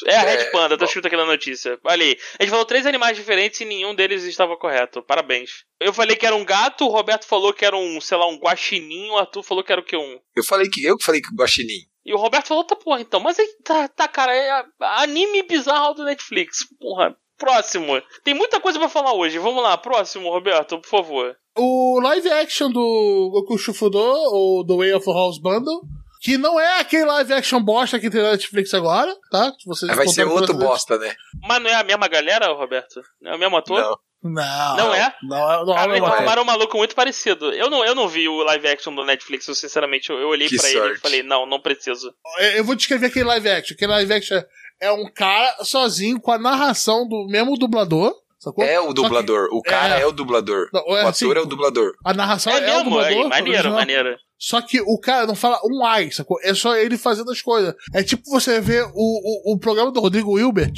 É 0.08 0.16
a 0.16 0.22
Red 0.22 0.34
É, 0.34 0.52
Panda, 0.52 0.76
tá 0.76 0.86
escrito 0.86 1.06
aqui 1.06 1.16
na 1.16 1.26
notícia. 1.26 1.80
Olha 1.84 2.04
aí. 2.04 2.18
A 2.40 2.44
gente 2.44 2.50
falou 2.50 2.66
três 2.66 2.88
animais 2.88 3.16
diferentes 3.16 3.62
e 3.62 3.66
nenhum 3.66 3.94
deles 3.94 4.24
estava 4.24 4.58
correto. 4.58 5.04
Parabéns. 5.04 5.64
Eu 5.80 5.94
falei 5.94 6.16
que 6.16 6.26
era 6.26 6.36
um 6.36 6.44
gato, 6.44 6.86
o 6.86 6.90
Roberto 6.90 7.26
falou 7.28 7.54
que 7.54 7.64
era 7.64 7.78
um, 7.78 8.02
sei 8.02 8.18
lá, 8.18 8.28
um 8.28 8.38
guaxinim, 8.38 9.12
o 9.12 9.18
Arthur 9.18 9.44
falou 9.44 9.64
que 9.64 9.72
era 9.72 9.80
o 9.82 9.86
que? 9.86 9.96
Um. 9.96 10.20
Eu 10.36 10.44
falei 10.44 10.68
que 10.68 10.84
eu 10.84 10.98
que 10.98 11.06
falei 11.06 11.22
que 11.22 11.36
guaxinim. 11.36 11.86
E 12.04 12.14
o 12.14 12.18
Roberto 12.18 12.48
falou, 12.48 12.64
tá 12.64 12.76
porra, 12.76 13.00
então. 13.00 13.20
Mas 13.20 13.38
aí, 13.38 13.48
tá, 13.64 13.88
tá 13.88 14.08
cara, 14.08 14.36
é 14.36 14.66
anime 14.80 15.44
bizarro 15.44 15.94
do 15.94 16.04
Netflix. 16.04 16.68
Porra, 16.80 17.16
Próximo. 17.38 18.02
Tem 18.24 18.34
muita 18.34 18.60
coisa 18.60 18.80
pra 18.80 18.88
falar 18.88 19.14
hoje. 19.14 19.38
Vamos 19.40 19.62
lá, 19.62 19.78
próximo, 19.78 20.30
Roberto, 20.30 20.80
por 20.80 20.88
favor. 20.88 21.36
O 21.58 22.00
live 22.02 22.30
action 22.32 22.72
do 22.72 23.30
Goku 23.32 23.58
Shufudo, 23.58 24.00
ou 24.00 24.64
do 24.64 24.78
Way 24.78 24.94
of 24.94 25.06
House 25.08 25.40
Bundle, 25.40 25.82
que 26.24 26.38
não 26.38 26.58
é 26.58 26.80
aquele 26.80 27.04
live 27.04 27.34
action 27.34 27.62
bosta 27.62 28.00
que 28.00 28.10
tem 28.10 28.22
na 28.22 28.32
Netflix 28.32 28.74
agora, 28.74 29.14
tá? 29.30 29.52
Vocês 29.66 29.94
vai 29.94 30.08
ser 30.08 30.26
outro 30.26 30.54
bosta, 30.54 30.98
né? 30.98 31.14
Mas 31.46 31.62
não 31.62 31.70
é 31.70 31.74
a 31.74 31.84
mesma 31.84 32.08
galera, 32.08 32.48
Roberto? 32.54 33.02
Não 33.22 33.34
é 33.34 33.36
o 33.36 33.40
mesmo 33.40 33.58
ator? 33.58 33.82
Não. 33.82 33.98
Não. 34.24 34.78
Não 34.78 34.94
é? 34.94 35.14
Não, 35.22 35.52
é- 35.52 35.66
não, 35.66 35.74
Cara, 35.76 35.94
é 35.94 35.98
então 35.98 36.14
arrumaram 36.14 36.44
um 36.44 36.46
maluco 36.46 36.78
muito 36.78 36.96
parecido. 36.96 37.52
Eu 37.52 37.70
não, 37.70 37.84
eu 37.84 37.94
não 37.94 38.08
vi 38.08 38.30
o 38.30 38.42
live 38.42 38.70
action 38.70 38.96
do 38.96 39.04
Netflix, 39.04 39.46
eu 39.50 39.54
sinceramente, 39.54 40.10
eu, 40.10 40.18
eu 40.18 40.30
olhei 40.30 40.48
Que 40.48 40.56
pra 40.56 40.70
ele 40.70 40.94
e 40.94 40.98
falei, 40.98 41.24
não, 41.24 41.46
não 41.46 41.60
preciso. 41.60 42.14
Eu 42.40 42.52
eu 42.52 42.64
vou 42.64 42.74
descrever 42.74 43.08
aquele 43.08 43.26
live 43.26 43.50
action. 43.50 43.76
Aquele 43.76 43.92
live 43.92 44.14
action 44.14 44.42
é 44.80 44.92
um 44.94 45.12
cara 45.14 45.58
sozinho 45.66 46.22
com 46.22 46.32
a 46.32 46.38
narração 46.38 47.06
do 47.06 47.28
mesmo 47.28 47.58
dublador, 47.58 48.16
sacou? 48.44 48.64
É 48.64 48.80
o 48.80 48.88
que 48.90 48.94
dublador. 48.94 49.48
O 49.52 49.62
cara 49.62 49.98
é. 49.98 50.02
é, 50.02 50.06
o 50.06 50.12
dublador. 50.12 50.68
Não, 50.74 50.82
é 50.98 51.06
o 51.06 51.08
assim, 51.08 51.26
ator 51.26 51.38
é 51.38 51.42
o 51.42 51.46
dublador. 51.46 51.94
A 52.06 52.14
narração 52.14 52.54
É, 52.54 52.70
é, 52.70 52.80
o 52.80 52.84
dublador. 52.84 53.08
aí, 53.08 53.28
maneiro, 53.30 53.72
maneiro. 53.72 54.16
Só 54.38 54.62
que 54.62 54.82
o 54.82 55.00
cara 55.00 55.26
não 55.26 55.36
fala 55.36 55.60
um 55.66 55.86
ai, 55.86 56.12
sacou? 56.12 56.38
É 56.44 56.54
só 56.54 56.76
ele 56.76 56.98
fazendo 56.98 57.32
as 57.32 57.42
coisas. 57.42 57.74
É 57.94 58.04
tipo 58.04 58.30
você 58.30 58.60
ver 58.60 58.84
o, 58.94 59.52
o, 59.52 59.54
o 59.54 59.60
programa 59.60 59.92
do 59.92 60.02
Rodrigo 60.02 60.38
Hilbert, 60.38 60.74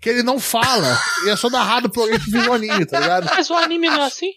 que 0.00 0.08
ele 0.08 0.22
não 0.22 0.40
fala, 0.40 0.98
e 1.26 1.28
é 1.28 1.36
só 1.36 1.50
narrado 1.50 1.90
por 1.90 2.02
alguém 2.02 2.18
que 2.18 2.30
viu 2.30 2.50
o 2.50 2.54
anime, 2.54 2.86
tá 2.86 2.98
ligado? 2.98 3.26
Mas 3.26 3.50
o 3.50 3.54
anime 3.54 3.88
não 3.88 4.02
é 4.02 4.06
assim? 4.06 4.30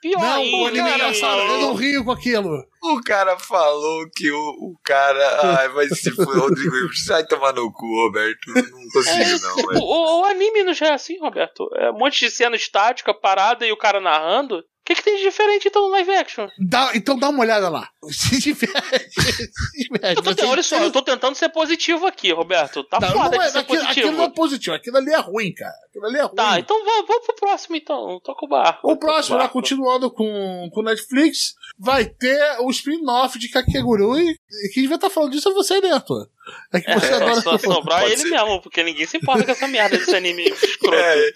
Pior 0.00 0.18
Não, 0.20 0.32
ainda. 0.40 0.56
o 0.56 0.66
anime 0.66 0.88
é 0.90 0.94
engraçado, 0.94 1.40
eu 1.40 1.60
não 1.60 1.74
rio 1.74 2.04
com 2.04 2.10
aquilo. 2.12 2.48
O 2.82 3.00
cara 3.04 3.38
falou 3.38 4.08
que 4.16 4.30
o, 4.30 4.38
o 4.38 4.74
cara. 4.82 5.58
Ai, 5.58 5.68
mas 5.68 6.00
se 6.00 6.10
for 6.12 6.24
Rodrigo 6.38 6.74
Hilbert, 6.74 6.96
sai 7.04 7.26
tomar 7.26 7.52
no 7.52 7.70
cu, 7.72 7.86
Roberto. 8.06 8.38
Não 8.48 8.60
É, 8.60 8.92
consigo, 8.92 9.46
não, 9.46 9.56
tipo, 9.56 9.68
velho. 9.68 9.80
o, 9.82 10.20
o 10.20 10.24
anime 10.24 10.62
não 10.64 10.72
já 10.72 10.86
é 10.88 10.92
assim, 10.94 11.18
Roberto? 11.20 11.68
É 11.76 11.90
um 11.90 11.98
monte 11.98 12.20
de 12.20 12.30
cena 12.30 12.56
estática, 12.56 13.12
parada 13.12 13.66
e 13.66 13.72
o 13.72 13.76
cara 13.76 14.00
narrando. 14.00 14.64
O 14.90 14.92
que, 14.92 14.94
que 14.96 15.04
tem 15.04 15.16
de 15.18 15.22
diferente 15.22 15.68
então 15.68 15.82
no 15.82 15.88
live 15.90 16.10
action? 16.16 16.48
Dá- 16.58 16.90
então 16.96 17.16
dá 17.16 17.28
uma 17.28 17.40
olhada 17.42 17.68
lá. 17.68 17.88
Se 18.10 18.40
diverte. 18.40 19.10
Se 19.10 19.48
diverte. 19.88 20.16
Eu 20.16 20.22
tô, 20.22 20.34
Você- 20.34 20.44
olha 20.46 20.62
só, 20.64 20.78
eu 20.78 20.90
tô 20.90 21.00
tentando 21.00 21.36
ser 21.36 21.48
positivo 21.50 22.06
aqui, 22.06 22.32
Roberto. 22.32 22.82
Tá 22.84 22.98
Não, 23.00 23.08
foda 23.12 23.36
não 23.36 23.42
é, 23.42 23.46
de 23.46 23.52
ser 23.52 23.58
aquilo, 23.58 23.78
positivo. 23.78 23.90
aquilo 24.08 24.16
não 24.16 24.24
é 24.24 24.30
positivo, 24.30 24.74
aquilo 24.76 24.96
ali 24.96 25.12
é 25.12 25.18
ruim, 25.18 25.52
cara. 25.54 25.74
Aquilo 25.88 26.06
ali 26.06 26.16
é 26.18 26.22
ruim. 26.22 26.34
Tá, 26.34 26.58
então 26.58 26.84
vamos, 26.84 27.06
pro 27.24 27.34
próximo 27.36 27.76
então. 27.76 28.20
Toca 28.24 28.44
o 28.44 28.48
barco. 28.48 28.90
O 28.90 28.96
próximo, 28.96 29.36
lá, 29.36 29.48
continuando 29.48 30.10
com 30.10 30.68
o 30.74 30.82
Netflix, 30.82 31.54
vai 31.78 32.04
ter 32.06 32.56
o 32.60 32.68
spin-off 32.70 33.38
de 33.38 33.48
Kakegurui. 33.48 34.24
E 34.30 34.68
Quem 34.74 34.82
devia 34.82 34.96
estar 34.96 35.10
falando 35.10 35.30
disso 35.32 35.48
é 35.50 35.52
você, 35.52 35.80
né, 35.80 35.92
Arthur? 35.92 36.28
É 36.74 36.80
que 36.80 36.92
você 36.92 37.06
É, 37.06 37.14
adora. 37.14 37.40
só 37.42 37.58
sobrar 37.58 38.04
ele 38.06 38.16
ser. 38.16 38.28
mesmo, 38.30 38.60
porque 38.60 38.82
ninguém 38.82 39.06
se 39.06 39.18
importa 39.18 39.44
com 39.44 39.52
essa 39.52 39.68
merda 39.68 39.96
desse 39.96 40.16
anime 40.16 40.42
escroto. 40.50 40.96
É, 40.96 41.32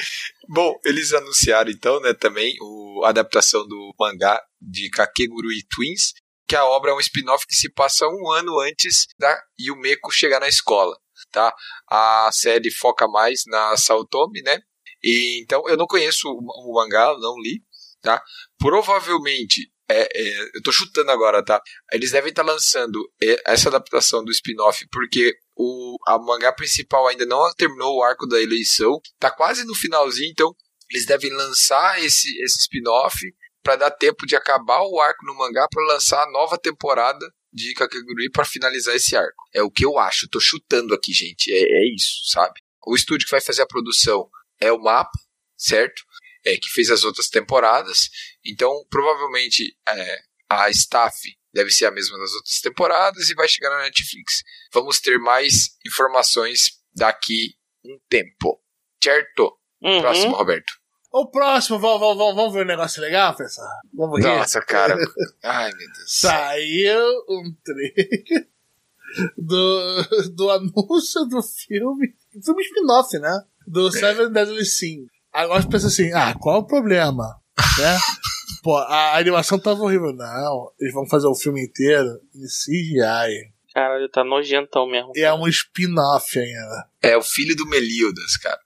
bom, 0.49 0.79
eles 0.85 1.13
anunciaram 1.13 1.71
então, 1.71 2.01
né, 2.01 2.15
também 2.15 2.55
o, 2.61 3.03
a 3.05 3.11
adaptação 3.11 3.67
do 3.67 3.95
mangá 3.99 4.43
de 4.61 4.91
Kakegurui 4.91 5.63
Twins, 5.69 6.13
que 6.47 6.57
a 6.57 6.65
obra 6.65 6.91
é 6.91 6.95
um 6.95 7.01
spin-off 7.01 7.47
que 7.47 7.55
se 7.55 7.73
passa 7.73 8.07
um 8.07 8.31
ano 8.31 8.59
antes 8.61 9.07
da 9.19 9.37
Yumeko 9.59 10.11
chegar 10.11 10.41
na 10.41 10.49
escola, 10.49 10.97
tá? 11.31 11.55
A 11.89 12.31
série 12.33 12.71
foca 12.71 13.09
mais 13.09 13.43
na 13.47 13.77
Saotomi, 13.77 14.43
né? 14.43 14.61
E, 15.03 15.41
então, 15.43 15.63
eu 15.69 15.77
não 15.77 15.87
conheço 15.87 16.29
o, 16.29 16.71
o 16.71 16.75
mangá, 16.75 17.17
não 17.19 17.39
li, 17.41 17.63
tá? 18.01 18.23
Provavelmente, 18.59 19.71
é, 19.89 20.03
é, 20.03 20.51
eu 20.55 20.63
tô 20.63 20.73
chutando 20.73 21.11
agora, 21.11 21.45
tá? 21.45 21.61
Eles 21.93 22.11
devem 22.11 22.31
estar 22.31 22.43
lançando 22.43 23.11
é, 23.23 23.43
essa 23.47 23.69
adaptação 23.69 24.25
do 24.25 24.31
spin-off 24.31 24.87
porque 24.91 25.35
o 25.57 25.97
a 26.07 26.19
mangá 26.19 26.53
principal 26.53 27.07
ainda 27.07 27.25
não 27.25 27.53
terminou 27.55 27.97
o 27.97 28.03
arco 28.03 28.27
da 28.27 28.41
eleição, 28.41 29.01
tá 29.19 29.31
quase 29.31 29.65
no 29.65 29.75
finalzinho, 29.75 30.31
então 30.31 30.55
eles 30.91 31.07
devem 31.07 31.33
lançar 31.33 32.03
esse, 32.03 32.29
esse 32.43 32.61
spin-off 32.61 33.19
para 33.63 33.77
dar 33.77 33.91
tempo 33.91 34.27
de 34.27 34.37
acabar 34.37 34.83
o 34.83 35.01
arco 35.01 35.25
no 35.25 35.35
mangá 35.35 35.67
para 35.71 35.95
lançar 35.95 36.23
a 36.23 36.31
nova 36.31 36.59
temporada 36.59 37.27
de 37.53 37.73
Kakegurui 37.75 38.31
para 38.31 38.45
finalizar 38.45 38.95
esse 38.95 39.17
arco. 39.17 39.45
É 39.53 39.63
o 39.63 39.71
que 39.71 39.87
eu 39.87 39.99
acho, 39.99 40.29
tô 40.29 40.41
chutando 40.41 40.93
aqui, 40.93 41.13
gente. 41.13 41.53
É, 41.53 41.61
é 41.61 41.95
isso, 41.95 42.31
sabe? 42.31 42.61
O 42.87 42.95
estúdio 42.95 43.27
que 43.27 43.31
vai 43.31 43.41
fazer 43.41 43.63
a 43.63 43.67
produção 43.67 44.29
é 44.61 44.71
o 44.71 44.83
Mapa, 44.83 45.19
certo? 45.57 46.03
É, 46.45 46.57
que 46.57 46.69
fez 46.69 46.91
as 46.91 47.05
outras 47.05 47.29
temporadas. 47.29 48.11
Então, 48.45 48.85
provavelmente, 48.91 49.75
é, 49.89 50.19
a 50.51 50.69
staff 50.71 51.17
deve 51.55 51.71
ser 51.71 51.87
a 51.87 51.91
mesma 51.91 52.19
das 52.19 52.35
outras 52.35 52.61
temporadas 52.61 53.31
e 53.31 53.35
vai 53.35 53.49
chegar 53.49 53.71
na 53.71 53.85
Netflix. 53.85 54.43
Vamos 54.73 55.01
ter 55.01 55.19
mais 55.19 55.79
informações 55.87 56.81
daqui 56.95 57.55
um 57.85 57.99
tempo. 58.09 58.61
Certo? 59.03 59.57
Uhum. 59.81 60.01
Próximo, 60.01 60.35
Roberto. 60.35 60.73
O 61.13 61.31
próximo, 61.31 61.79
vamos, 61.79 62.01
vamos, 62.01 62.19
vamos, 62.19 62.35
vamos 62.35 62.53
ver 62.55 62.65
um 62.65 62.69
negócio 62.69 63.01
legal, 63.01 63.37
pessoal? 63.37 63.69
Vamos 63.93 64.19
rir? 64.19 64.27
Nossa, 64.27 64.61
cara. 64.61 64.97
Ai, 65.45 65.71
meu 65.71 65.93
Deus. 65.93 66.13
Saiu 66.13 67.25
um 67.29 67.55
trailer 67.63 68.49
do, 69.39 70.03
do 70.35 70.51
anúncio 70.51 71.25
do 71.27 71.41
filme. 71.41 72.15
Filme 72.45 72.63
spin-off, 72.63 73.17
né? 73.21 73.45
Do 73.65 73.93
Seven 73.93 74.33
Deadly 74.33 74.65
Sin. 74.65 75.07
Agora 75.33 75.63
você 75.63 75.69
pensa 75.69 75.87
assim, 75.87 76.13
ah, 76.13 76.35
qual 76.35 76.61
o 76.61 76.67
problema? 76.67 77.41
Né? 77.79 77.99
Pô, 78.63 78.77
a 78.77 79.17
animação 79.17 79.59
tava 79.59 79.83
horrível. 79.83 80.13
Não, 80.15 80.71
eles 80.81 80.95
vão 80.95 81.07
fazer 81.09 81.27
o 81.27 81.35
filme 81.35 81.63
inteiro 81.65 82.09
em 82.35 82.47
CGI. 82.47 83.53
Caralho, 83.75 84.09
tá 84.09 84.23
nojentão 84.25 84.87
mesmo. 84.89 85.13
E 85.17 85.21
é 85.21 85.33
um 85.35 85.47
spin-off 85.49 86.39
ainda. 86.39 86.89
É 87.03 87.17
o 87.17 87.23
filho 87.23 87.55
do 87.57 87.67
Meliodas, 87.69 88.37
cara. 88.37 88.61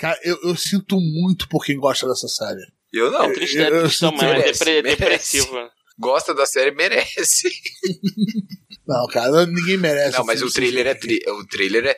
Cara, 0.00 0.18
eu, 0.22 0.38
eu 0.42 0.56
sinto 0.56 0.98
muito 1.00 1.48
por 1.48 1.64
quem 1.64 1.76
gosta 1.76 2.06
dessa 2.08 2.28
série. 2.28 2.60
Eu 2.92 3.10
não. 3.10 3.24
É 3.24 3.32
triste, 3.32 3.58
é 3.58 3.68
eu- 3.68 3.74
eu 3.76 3.82
triste, 3.82 4.02
mas 4.16 4.60
é 4.66 4.82
depressivo. 4.82 5.70
Gosta 5.98 6.32
da 6.34 6.46
série, 6.46 6.70
merece. 6.70 7.50
Não, 8.88 9.06
cara, 9.08 9.44
ninguém 9.44 9.76
merece. 9.76 10.16
Não, 10.16 10.24
mas 10.24 10.40
o 10.40 10.50
trailer 10.50 10.86
é 10.86 10.94
tri- 10.94 11.20
o 11.28 11.46
trailer 11.46 11.84
é 11.84 11.96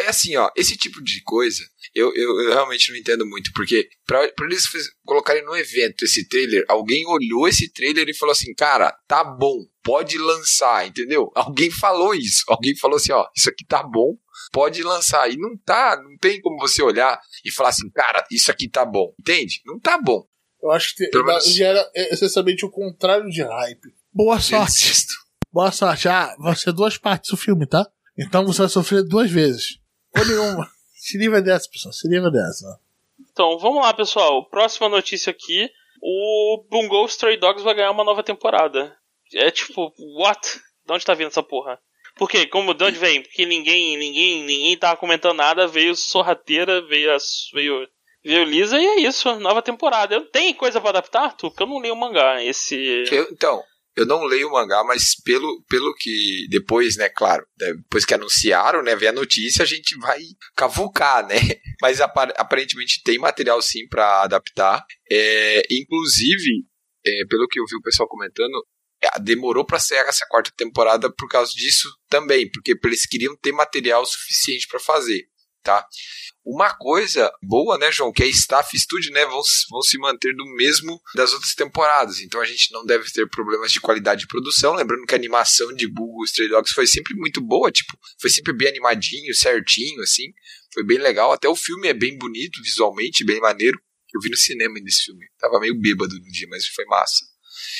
é 0.00 0.08
assim, 0.08 0.34
ó, 0.36 0.50
esse 0.56 0.76
tipo 0.76 1.00
de 1.02 1.22
coisa, 1.22 1.62
eu, 1.94 2.12
eu, 2.14 2.40
eu 2.42 2.52
realmente 2.54 2.90
não 2.90 2.98
entendo 2.98 3.24
muito, 3.24 3.52
porque 3.54 3.88
pra, 4.04 4.26
pra 4.32 4.44
eles 4.46 4.64
colocarem 5.04 5.44
no 5.44 5.54
evento 5.56 6.04
esse 6.04 6.26
trailer, 6.28 6.64
alguém 6.68 7.06
olhou 7.06 7.46
esse 7.46 7.72
trailer 7.72 8.08
e 8.08 8.14
falou 8.16 8.32
assim, 8.32 8.52
cara, 8.54 8.92
tá 9.06 9.22
bom, 9.22 9.64
pode 9.82 10.18
lançar, 10.18 10.86
entendeu? 10.88 11.30
Alguém 11.36 11.70
falou 11.70 12.12
isso, 12.14 12.42
alguém 12.48 12.76
falou 12.76 12.96
assim, 12.96 13.12
ó, 13.12 13.26
isso 13.36 13.48
aqui 13.48 13.64
tá 13.64 13.82
bom, 13.84 14.16
pode 14.52 14.82
lançar, 14.82 15.30
e 15.30 15.36
não 15.36 15.56
tá, 15.64 16.00
não 16.02 16.16
tem 16.18 16.40
como 16.40 16.58
você 16.58 16.82
olhar 16.82 17.16
e 17.44 17.50
falar 17.52 17.68
assim, 17.68 17.88
cara, 17.90 18.26
isso 18.30 18.50
aqui 18.50 18.68
tá 18.68 18.84
bom, 18.84 19.14
entende? 19.20 19.60
Não 19.64 19.78
tá 19.78 20.00
bom. 20.02 20.26
Eu 20.62 20.72
acho 20.72 20.94
que 20.96 21.06
Pelo 21.10 21.26
menos- 21.26 21.44
gera 21.46 21.88
essencialmente 21.94 22.64
o 22.64 22.70
contrário 22.70 23.28
de 23.30 23.42
hype. 23.42 23.94
Boa 24.12 24.36
Eu 24.36 24.40
sorte. 24.40 24.72
insisto. 24.72 25.12
Boa 25.54 25.70
sorte. 25.70 26.08
Ah, 26.08 26.34
vai 26.36 26.56
ser 26.56 26.72
duas 26.72 26.98
partes 26.98 27.32
o 27.32 27.36
filme, 27.36 27.64
tá? 27.64 27.86
Então 28.18 28.44
você 28.44 28.62
vai 28.62 28.68
sofrer 28.68 29.04
duas 29.04 29.30
vezes. 29.30 29.78
Ou 30.18 30.24
nenhuma. 30.26 30.68
Se 30.96 31.16
livra 31.16 31.40
dessa, 31.40 31.70
pessoal. 31.70 31.92
Se 31.92 32.08
livra 32.08 32.28
dessa. 32.28 32.80
Então, 33.30 33.56
vamos 33.60 33.80
lá, 33.80 33.94
pessoal. 33.94 34.44
Próxima 34.48 34.88
notícia 34.88 35.30
aqui. 35.30 35.70
O 36.02 36.64
Bungo 36.68 37.06
Stray 37.06 37.36
Dogs 37.36 37.62
vai 37.62 37.72
ganhar 37.72 37.92
uma 37.92 38.02
nova 38.02 38.24
temporada. 38.24 38.96
É 39.32 39.48
tipo, 39.52 39.92
what? 40.18 40.60
De 40.84 40.92
onde 40.92 41.04
tá 41.04 41.14
vindo 41.14 41.28
essa 41.28 41.42
porra? 41.42 41.78
Por 42.16 42.28
quê? 42.28 42.48
Como, 42.48 42.74
de 42.74 42.82
onde 42.82 42.98
vem? 42.98 43.22
Porque 43.22 43.46
ninguém, 43.46 43.96
ninguém, 43.96 44.42
ninguém 44.42 44.76
tava 44.76 44.96
comentando 44.96 45.36
nada, 45.36 45.68
veio 45.68 45.94
sorrateira, 45.94 46.84
veio, 46.88 47.14
as, 47.14 47.48
veio, 47.52 47.86
veio 48.24 48.42
lisa 48.44 48.76
e 48.80 48.84
é 48.84 49.00
isso, 49.02 49.38
nova 49.38 49.62
temporada. 49.62 50.16
Eu 50.16 50.26
tem 50.26 50.52
coisa 50.52 50.80
pra 50.80 50.90
adaptar, 50.90 51.22
Arthur? 51.26 51.50
Porque 51.50 51.62
eu 51.62 51.66
não 51.68 51.80
li 51.80 51.92
o 51.92 51.96
mangá, 51.96 52.42
esse... 52.42 53.04
Eu- 53.10 53.28
então, 53.30 53.62
eu 53.96 54.04
não 54.06 54.24
leio 54.24 54.48
o 54.48 54.52
mangá, 54.52 54.82
mas 54.84 55.14
pelo, 55.14 55.62
pelo 55.68 55.94
que 55.94 56.46
depois, 56.50 56.96
né, 56.96 57.08
claro, 57.08 57.46
depois 57.56 58.04
que 58.04 58.14
anunciaram, 58.14 58.82
né, 58.82 58.94
ver 58.96 59.08
a 59.08 59.12
notícia, 59.12 59.62
a 59.62 59.66
gente 59.66 59.96
vai 59.98 60.20
cavucar, 60.56 61.26
né? 61.26 61.36
Mas 61.82 62.00
apa- 62.00 62.32
aparentemente 62.36 63.02
tem 63.02 63.18
material 63.18 63.60
sim 63.60 63.86
pra 63.88 64.22
adaptar. 64.22 64.84
É, 65.10 65.62
inclusive, 65.70 66.64
é, 67.06 67.10
pelo 67.28 67.46
que 67.48 67.60
eu 67.60 67.64
vi 67.68 67.76
o 67.76 67.82
pessoal 67.82 68.08
comentando, 68.08 68.64
é, 69.02 69.18
demorou 69.20 69.66
pra 69.66 69.78
sair 69.78 69.98
essa 69.98 70.26
quarta 70.28 70.50
temporada 70.56 71.12
por 71.12 71.28
causa 71.28 71.52
disso 71.52 71.88
também, 72.08 72.50
porque 72.50 72.74
eles 72.84 73.06
queriam 73.06 73.36
ter 73.36 73.52
material 73.52 74.04
suficiente 74.06 74.66
pra 74.68 74.80
fazer, 74.80 75.24
tá? 75.62 75.86
Uma 76.44 76.74
coisa 76.74 77.32
boa, 77.42 77.78
né, 77.78 77.90
João, 77.90 78.12
que 78.12 78.22
a 78.22 78.26
staff 78.26 78.78
studio, 78.78 79.10
né, 79.12 79.24
vão, 79.24 79.40
vão 79.70 79.80
se 79.80 79.96
manter 79.96 80.34
do 80.34 80.44
mesmo 80.56 81.00
das 81.14 81.32
outras 81.32 81.54
temporadas. 81.54 82.20
Então 82.20 82.40
a 82.40 82.44
gente 82.44 82.70
não 82.70 82.84
deve 82.84 83.10
ter 83.10 83.28
problemas 83.28 83.72
de 83.72 83.80
qualidade 83.80 84.22
de 84.22 84.26
produção. 84.26 84.74
Lembrando 84.74 85.06
que 85.06 85.14
a 85.14 85.18
animação 85.18 85.72
de 85.72 85.88
Bugo 85.88 86.22
Stray 86.24 86.48
Dogs 86.48 86.74
foi 86.74 86.86
sempre 86.86 87.14
muito 87.14 87.40
boa, 87.40 87.72
tipo, 87.72 87.98
foi 88.20 88.28
sempre 88.28 88.52
bem 88.52 88.68
animadinho, 88.68 89.34
certinho, 89.34 90.02
assim. 90.02 90.32
Foi 90.72 90.84
bem 90.84 90.98
legal. 90.98 91.32
Até 91.32 91.48
o 91.48 91.56
filme 91.56 91.88
é 91.88 91.94
bem 91.94 92.18
bonito, 92.18 92.62
visualmente, 92.62 93.24
bem 93.24 93.40
maneiro. 93.40 93.80
Eu 94.14 94.20
vi 94.20 94.28
no 94.28 94.36
cinema 94.36 94.74
nesse 94.80 95.04
filme. 95.04 95.24
Tava 95.38 95.58
meio 95.58 95.80
bêbado 95.80 96.14
no 96.14 96.30
dia, 96.30 96.46
mas 96.50 96.66
foi 96.68 96.84
massa. 96.84 97.24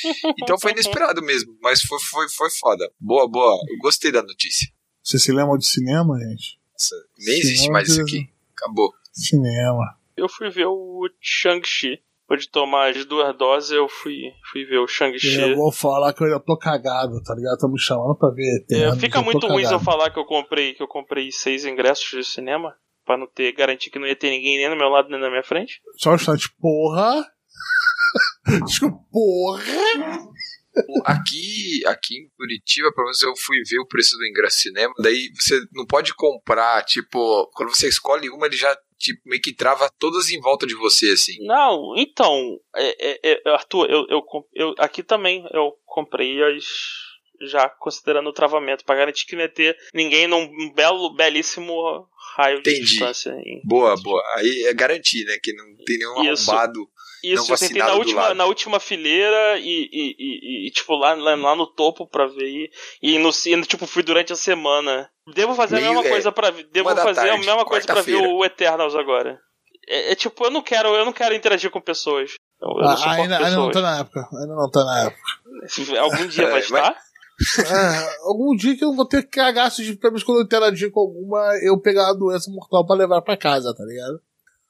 Então 0.43 0.59
foi 0.59 0.73
inesperado 0.73 1.23
mesmo, 1.23 1.57
mas 1.63 1.81
foi, 1.83 1.99
foi, 2.01 2.29
foi 2.29 2.51
foda. 2.51 2.91
Boa, 3.01 3.29
boa. 3.29 3.59
Eu 3.69 3.79
gostei 3.79 4.13
da 4.13 4.23
notícia. 4.23 4.69
Você 5.03 5.19
se 5.19 5.33
lembra 5.33 5.59
de 5.59 5.67
cinema, 5.67 6.19
gente? 6.19 6.59
Nossa, 6.73 6.97
nem 7.19 7.41
Sim, 7.41 7.49
existe 7.49 7.71
mais 7.71 7.89
isso 7.89 8.01
aqui. 8.01 8.29
Acabou. 8.65 8.91
Cinema. 9.13 9.97
Eu 10.17 10.29
fui 10.29 10.51
ver 10.51 10.67
o 10.67 11.09
Shang-Chi. 11.21 12.01
Depois 12.23 12.41
de 12.41 12.49
tomar 12.49 12.91
as 12.91 13.05
duas 13.05 13.37
doses, 13.37 13.71
eu 13.71 13.87
fui, 13.87 14.33
fui 14.51 14.65
ver 14.65 14.79
o 14.79 14.89
Shang-Chi. 14.89 15.41
Eu 15.43 15.57
vou 15.57 15.71
falar 15.71 16.13
que 16.15 16.23
eu 16.23 16.27
ainda 16.27 16.41
tô 16.41 16.57
cagado, 16.57 17.23
tá 17.23 17.35
ligado? 17.35 17.59
Tá 17.59 17.69
me 17.69 17.79
chamando 17.79 18.17
pra 18.17 18.31
ver. 18.31 18.65
É, 18.71 18.97
fica 18.97 19.19
tô 19.19 19.25
muito 19.25 19.47
ruim 19.47 19.65
se 19.65 19.75
eu 19.75 19.81
falar 19.81 20.11
que 20.11 20.19
eu 20.19 20.25
comprei 20.25 20.73
que 20.73 20.83
eu 20.83 20.89
comprei 20.89 21.31
seis 21.31 21.67
ingressos 21.67 22.09
de 22.09 22.25
cinema. 22.25 22.75
Pra 23.05 23.19
não 23.19 23.27
ter, 23.27 23.53
garantir 23.53 23.91
que 23.91 23.99
não 23.99 24.07
ia 24.07 24.17
ter 24.17 24.31
ninguém 24.31 24.57
nem 24.57 24.71
no 24.71 24.77
meu 24.77 24.89
lado 24.89 25.11
nem 25.11 25.21
na 25.21 25.29
minha 25.29 25.43
frente. 25.43 25.83
Só 25.99 26.13
um 26.13 26.15
instante, 26.15 26.49
porra. 26.59 27.23
Desculpa, 28.65 28.99
porra. 29.13 29.63
Aqui, 31.05 31.83
aqui 31.87 32.17
em 32.17 32.29
Curitiba, 32.37 32.93
pelo 32.93 33.07
menos 33.07 33.23
eu 33.23 33.35
fui 33.37 33.59
ver 33.69 33.79
o 33.79 33.87
preço 33.87 34.17
do 34.17 34.27
ingresso 34.27 34.59
cinema. 34.59 34.93
Daí 34.99 35.31
você 35.35 35.61
não 35.73 35.87
pode 35.87 36.15
comprar, 36.15 36.85
tipo, 36.85 37.51
quando 37.55 37.75
você 37.75 37.89
escolhe 37.89 38.29
uma, 38.31 38.47
ele 38.47 38.57
já 38.57 38.77
tipo, 38.99 39.21
meio 39.27 39.43
que 39.43 39.53
trava 39.55 39.91
todas 39.99 40.31
em 40.31 40.41
volta 40.41 40.67
de 40.67 40.75
você, 40.75 41.11
assim. 41.11 41.37
Não, 41.45 41.95
então, 41.97 42.59
é, 42.75 43.11
é, 43.29 43.33
é, 43.47 43.51
Arthur, 43.51 43.91
eu, 43.91 44.07
eu, 44.09 44.23
eu- 44.55 44.75
aqui 44.79 45.03
também 45.03 45.47
eu 45.53 45.73
comprei 45.85 46.43
as. 46.43 46.65
Já 47.51 47.69
considerando 47.69 48.29
o 48.29 48.33
travamento, 48.33 48.85
pra 48.85 48.95
garantir 48.95 49.27
que 49.27 49.35
não 49.35 49.43
ia 49.43 49.49
ter 49.49 49.77
ninguém 49.93 50.29
num 50.29 50.73
belo, 50.73 51.13
belíssimo 51.17 51.75
raio 52.37 52.63
de 52.63 52.71
Entendi. 52.71 52.87
distância. 52.87 53.31
hein? 53.33 53.61
Boa, 53.65 53.97
boa. 54.01 54.23
Aí 54.37 54.65
é 54.69 54.73
garantir, 54.73 55.25
né? 55.25 55.37
Que 55.43 55.53
não 55.53 55.65
tem 55.85 55.99
nenhum 55.99 56.33
Isso. 56.33 56.51
arrombado. 56.51 56.79
Isso, 57.33 57.45
não 57.49 57.55
eu 57.55 57.59
tentei 57.59 57.83
na 57.83 57.95
última, 57.95 58.35
na 58.35 58.45
última 58.47 58.79
fileira 58.81 59.59
e, 59.59 59.89
e, 59.93 60.17
e- 60.19 60.69
e, 60.69 60.71
tipo, 60.71 60.95
lá, 60.97 61.15
lá, 61.15 61.35
lá 61.35 61.57
no 61.57 61.67
topo 61.67 62.07
pra 62.07 62.27
ver. 62.27 62.71
E, 63.03 63.15
e 63.15 63.19
no, 63.19 63.31
e, 63.31 63.63
tipo, 63.63 63.87
fui 63.87 64.03
durante 64.03 64.33
a 64.33 64.37
semana. 64.37 65.09
Devo 65.35 65.55
fazer 65.55 65.77
Meio- 65.77 65.87
a 65.87 65.93
mesma 65.95 66.07
é, 66.07 66.11
coisa 66.11 66.31
para 66.33 66.51
Devo 66.51 66.89
fazer 66.91 67.01
a 67.11 67.15
tarde, 67.15 67.47
mesma 67.47 67.65
coisa 67.65 67.87
pra 67.87 68.03
ver 68.03 68.17
o 68.17 68.45
Eternals 68.45 68.95
agora. 68.95 69.39
É, 69.89 70.13
é 70.13 70.15
tipo, 70.15 70.45
eu 70.45 70.51
não 70.51 70.63
quero, 70.63 70.89
eu 70.95 71.05
não 71.05 71.13
quero 71.13 71.35
interagir 71.35 71.71
com 71.71 71.81
pessoas. 71.81 72.33
Eu, 72.61 72.69
eu 72.69 72.75
não 72.83 72.91
Ah, 72.91 72.97
suporto 72.97 73.21
ainda, 73.23 73.37
ainda 73.39 73.51
não 73.51 73.69
pessoas. 73.69 73.75
tá 73.75 73.81
na 73.83 73.99
época. 74.01 74.29
Ainda 74.33 74.55
não 74.55 74.71
tá 74.71 74.85
na 74.85 75.01
época. 75.05 76.01
Algum 76.01 76.27
dia 76.27 76.47
vai 76.51 76.61
É, 76.61 76.61
estar? 76.61 76.97
É, 77.59 78.17
algum 78.23 78.55
dia 78.55 78.77
que 78.77 78.85
eu 78.85 78.95
vou 78.95 79.07
ter 79.07 79.29
cagaço 79.29 79.83
de 79.83 79.95
pelo 79.97 80.13
menos 80.13 80.23
quando 80.23 80.39
eu 80.39 80.45
interagir 80.45 80.91
com 80.93 81.01
alguma, 81.01 81.41
eu 81.65 81.81
pegar 81.81 82.11
a 82.11 82.15
doença 82.15 82.51
mortal 82.51 82.87
pra 82.87 82.95
levar 82.97 83.21
pra 83.23 83.37
casa, 83.37 83.75
tá 83.77 83.85
ligado? 83.85 84.21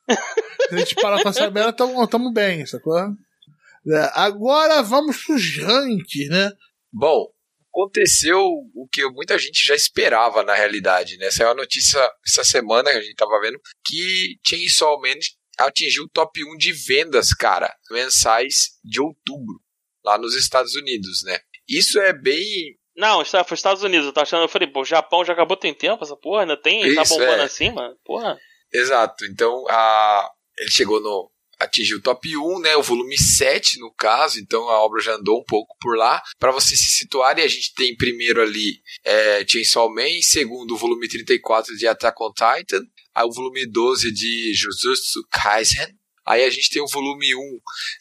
Se 0.69 0.75
a 0.75 0.79
gente 0.79 0.95
parar 0.97 1.23
com 1.23 1.29
essa 1.29 1.51
merda, 1.51 1.73
tamo, 1.73 2.07
tamo 2.07 2.33
bem, 2.33 2.64
sacou? 2.67 2.97
É, 2.99 4.11
agora 4.14 4.83
vamos 4.83 5.23
pros 5.25 5.57
rankings, 5.59 6.29
né? 6.31 6.51
Bom, 6.93 7.27
aconteceu 7.69 8.40
o 8.75 8.88
que 8.90 9.05
muita 9.11 9.38
gente 9.38 9.64
já 9.67 9.75
esperava 9.75 10.43
na 10.43 10.55
realidade, 10.55 11.17
né? 11.19 11.31
Saiu 11.31 11.51
a 11.51 11.55
notícia 11.55 12.01
essa 12.27 12.45
semana 12.45 12.90
que 12.90 12.97
a 12.97 13.03
gente 13.03 13.14
tava 13.17 13.38
vendo 13.40 13.59
que 13.85 14.37
Chainsaw 14.47 14.99
Man 15.01 15.19
atingiu 15.59 16.05
o 16.05 16.09
top 16.09 16.43
1 16.45 16.57
de 16.57 16.73
vendas, 16.73 17.31
cara, 17.35 17.73
mensais 17.90 18.71
de 18.83 19.01
outubro, 19.01 19.61
lá 20.05 20.17
nos 20.17 20.35
Estados 20.35 20.75
Unidos, 20.75 21.23
né? 21.25 21.38
Isso 21.69 21.99
é 22.01 22.12
bem. 22.12 22.77
Não, 22.97 23.23
está- 23.23 23.43
foi 23.45 23.55
Estados 23.57 23.83
Unidos. 23.83 24.07
Eu 24.07 24.12
tava 24.12 24.23
achando, 24.23 24.43
eu 24.43 24.49
falei, 24.49 24.69
pô, 24.69 24.83
o 24.83 24.85
Japão 24.85 25.25
já 25.25 25.33
acabou 25.33 25.57
tem 25.57 25.75
tempo, 25.75 26.03
essa 26.05 26.17
porra 26.17 26.43
ainda 26.43 26.57
tem, 26.57 26.95
tá 26.95 27.03
Isso, 27.03 27.14
bombando 27.14 27.43
é. 27.43 27.45
assim, 27.45 27.71
mano. 27.71 27.97
Porra. 28.05 28.38
Exato. 28.75 29.25
Então, 29.27 29.65
a... 29.69 30.31
ele 30.59 30.71
chegou 30.71 31.01
no. 31.01 31.31
Atingiu 31.61 31.99
o 31.99 32.03
top 32.03 32.37
1, 32.37 32.59
né? 32.59 32.77
O 32.77 32.83
volume 32.83 33.17
7, 33.17 33.79
no 33.79 33.95
caso, 33.95 34.41
então 34.41 34.69
a 34.69 34.85
obra 34.85 35.01
já 35.01 35.15
andou 35.15 35.41
um 35.41 35.45
pouco 35.45 35.77
por 35.81 35.97
lá. 35.97 36.21
Para 36.37 36.51
vocês 36.51 36.79
se 36.81 36.87
situarem, 36.87 37.45
a 37.45 37.49
gente 37.49 37.73
tem 37.75 37.97
primeiro 37.97 38.43
ali 38.43 38.83
é, 39.05 39.47
Chainsaw 39.47 39.89
Man, 39.89 40.09
em 40.09 40.21
segundo 40.21 40.75
o 40.75 40.77
volume 40.77 41.09
34 41.09 41.77
de 41.77 41.87
Attack 41.87 42.21
on 42.21 42.33
Titan, 42.33 42.83
aí 43.15 43.25
o 43.25 43.33
volume 43.33 43.71
12 43.71 44.13
de 44.13 44.53
Jujutsu 44.53 45.25
Kaisen, 45.31 45.97
aí 46.27 46.45
a 46.45 46.51
gente 46.51 46.69
tem 46.71 46.83
o 46.83 46.89
volume 46.89 47.37
1 47.37 47.39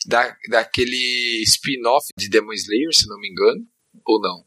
da, 0.07 0.35
daquele 0.49 1.43
spin-off 1.43 2.07
de 2.17 2.29
Demon 2.29 2.53
Slayer, 2.53 2.91
se 2.91 3.07
não 3.07 3.19
me 3.19 3.29
engano, 3.29 3.61
ou 4.03 4.19
não? 4.19 4.43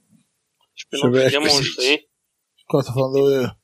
Deixa 0.91 1.07
eu 1.07 1.13
ver 1.13 1.27
aqui. 1.27 1.39
Demonstrei. 1.39 2.01
Qual 2.67 2.85
tá 2.85 2.93
falando? 2.93 3.57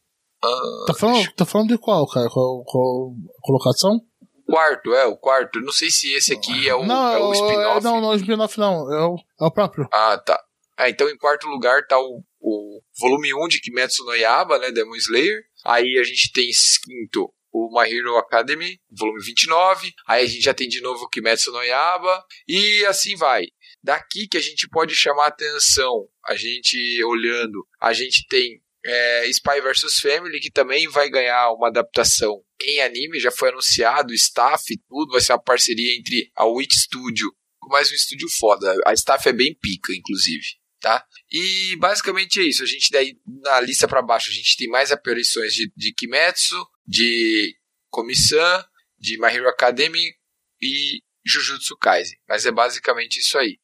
Ah, 0.44 0.84
Tá 0.86 0.94
falando, 0.94 1.32
tá 1.34 1.44
falando 1.44 1.68
de 1.68 1.78
qual, 1.78 2.06
cara? 2.08 2.28
Qual, 2.28 2.64
qual 2.64 3.12
colocação? 3.42 4.00
quarto, 4.46 4.92
é, 4.94 5.06
o 5.06 5.16
quarto. 5.16 5.60
Não 5.60 5.72
sei 5.72 5.90
se 5.90 6.12
esse 6.12 6.32
aqui 6.34 6.68
é 6.68 6.74
o, 6.74 6.84
não, 6.84 7.08
é 7.12 7.18
o 7.18 7.32
é- 7.32 7.36
spin-off. 7.36 7.84
não, 7.84 8.00
não, 8.00 8.08
o 8.10 8.14
spin-off 8.16 8.58
não. 8.58 8.92
É 8.92 9.06
o, 9.06 9.16
é 9.40 9.44
o 9.46 9.50
próprio. 9.50 9.88
Ah, 9.92 10.18
tá. 10.18 10.38
Ah, 10.76 10.90
então 10.90 11.08
em 11.08 11.16
quarto 11.16 11.46
lugar 11.46 11.86
tá 11.86 11.98
o, 11.98 12.22
o 12.40 12.82
volume 13.00 13.32
1 13.32 13.48
de 13.48 13.60
Kimetsu 13.60 14.04
no 14.04 14.14
Yaba, 14.14 14.58
né, 14.58 14.70
Demon 14.70 14.96
Slayer. 14.96 15.42
Aí 15.64 15.98
a 15.98 16.02
gente 16.02 16.32
tem 16.32 16.50
quinto 16.84 17.32
o 17.52 17.68
My 17.78 17.88
Hero 17.90 18.16
Academy, 18.16 18.78
volume 18.90 19.22
29. 19.22 19.92
Aí 20.06 20.24
a 20.24 20.26
gente 20.26 20.42
já 20.42 20.52
tem 20.54 20.68
de 20.68 20.80
novo 20.82 21.04
o 21.04 21.08
Kimetsu 21.08 21.52
no 21.52 21.62
Yaba. 21.62 22.24
E 22.48 22.84
assim 22.86 23.14
vai. 23.16 23.44
Daqui 23.82 24.26
que 24.28 24.36
a 24.36 24.40
gente 24.40 24.68
pode 24.68 24.94
chamar 24.94 25.26
atenção, 25.26 26.06
a 26.26 26.34
gente 26.34 27.02
olhando, 27.04 27.66
a 27.80 27.92
gente 27.92 28.26
tem 28.28 28.60
é, 28.84 29.28
Spy 29.28 29.60
vs 29.60 30.00
Family, 30.00 30.40
que 30.40 30.50
também 30.50 30.88
vai 30.88 31.08
ganhar 31.08 31.52
uma 31.52 31.68
adaptação 31.68 32.42
em 32.60 32.80
anime, 32.80 33.20
já 33.20 33.30
foi 33.30 33.50
anunciado, 33.50 34.14
staff 34.14 34.64
e 34.72 34.80
tudo, 34.88 35.12
vai 35.12 35.20
ser 35.20 35.32
uma 35.32 35.42
parceria 35.42 35.96
entre 35.96 36.30
a 36.36 36.44
Witch 36.44 36.74
Studio 36.74 37.32
mais 37.68 37.90
um 37.90 37.94
estúdio 37.94 38.28
foda. 38.28 38.74
A 38.86 38.92
staff 38.92 39.28
é 39.28 39.32
bem 39.32 39.54
pica, 39.54 39.92
inclusive. 39.92 40.44
Tá? 40.80 41.04
E 41.30 41.76
basicamente 41.76 42.40
é 42.40 42.44
isso. 42.44 42.62
A 42.62 42.66
gente 42.66 42.90
daí 42.90 43.16
na 43.24 43.60
lista 43.60 43.86
para 43.86 44.02
baixo 44.02 44.30
a 44.30 44.34
gente 44.34 44.56
tem 44.56 44.68
mais 44.68 44.90
aparições 44.90 45.54
de, 45.54 45.72
de 45.76 45.92
Kimetsu, 45.94 46.56
de 46.84 47.56
Komi-san, 47.88 48.64
de 48.98 49.16
My 49.18 49.28
Hero 49.28 49.48
Academy 49.48 50.12
e 50.60 51.00
Jujutsu 51.24 51.76
Kaisen. 51.76 52.18
Mas 52.28 52.46
é 52.46 52.50
basicamente 52.50 53.20
isso 53.20 53.38
aí. 53.38 53.60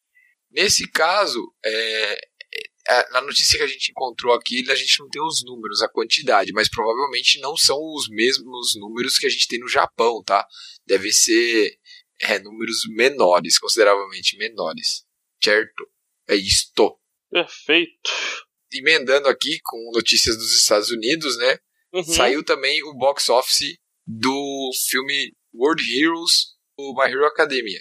Nesse 0.48 0.88
caso, 0.88 1.52
é, 1.64 2.20
na 3.12 3.20
notícia 3.20 3.58
que 3.58 3.64
a 3.64 3.68
gente 3.68 3.90
encontrou 3.90 4.32
aqui, 4.32 4.64
a 4.70 4.74
gente 4.74 4.98
não 5.00 5.08
tem 5.08 5.22
os 5.22 5.44
números, 5.44 5.82
a 5.82 5.88
quantidade, 5.88 6.52
mas 6.52 6.68
provavelmente 6.68 7.38
não 7.40 7.56
são 7.56 7.78
os 7.94 8.08
mesmos 8.08 8.74
números 8.76 9.18
que 9.18 9.26
a 9.26 9.28
gente 9.30 9.46
tem 9.46 9.60
no 9.60 9.68
Japão, 9.68 10.22
tá? 10.24 10.46
Deve 10.86 11.12
ser 11.12 11.78
é, 12.20 12.38
números 12.38 12.86
menores, 12.88 13.58
consideravelmente 13.58 14.36
menores. 14.38 15.04
Certo? 15.42 15.88
É 16.28 16.34
isto. 16.34 16.98
Perfeito. 17.30 18.10
Emendando 18.72 19.28
aqui 19.28 19.60
com 19.62 19.90
notícias 19.94 20.36
dos 20.36 20.54
Estados 20.54 20.90
Unidos, 20.90 21.36
né? 21.38 21.58
Uhum. 21.92 22.04
Saiu 22.04 22.44
também 22.44 22.82
o 22.84 22.94
box 22.94 23.28
office 23.28 23.78
do 24.06 24.70
filme 24.88 25.34
World 25.54 25.82
Heroes, 25.94 26.54
o 26.76 26.94
My 26.94 27.10
Hero 27.10 27.26
Academia. 27.26 27.80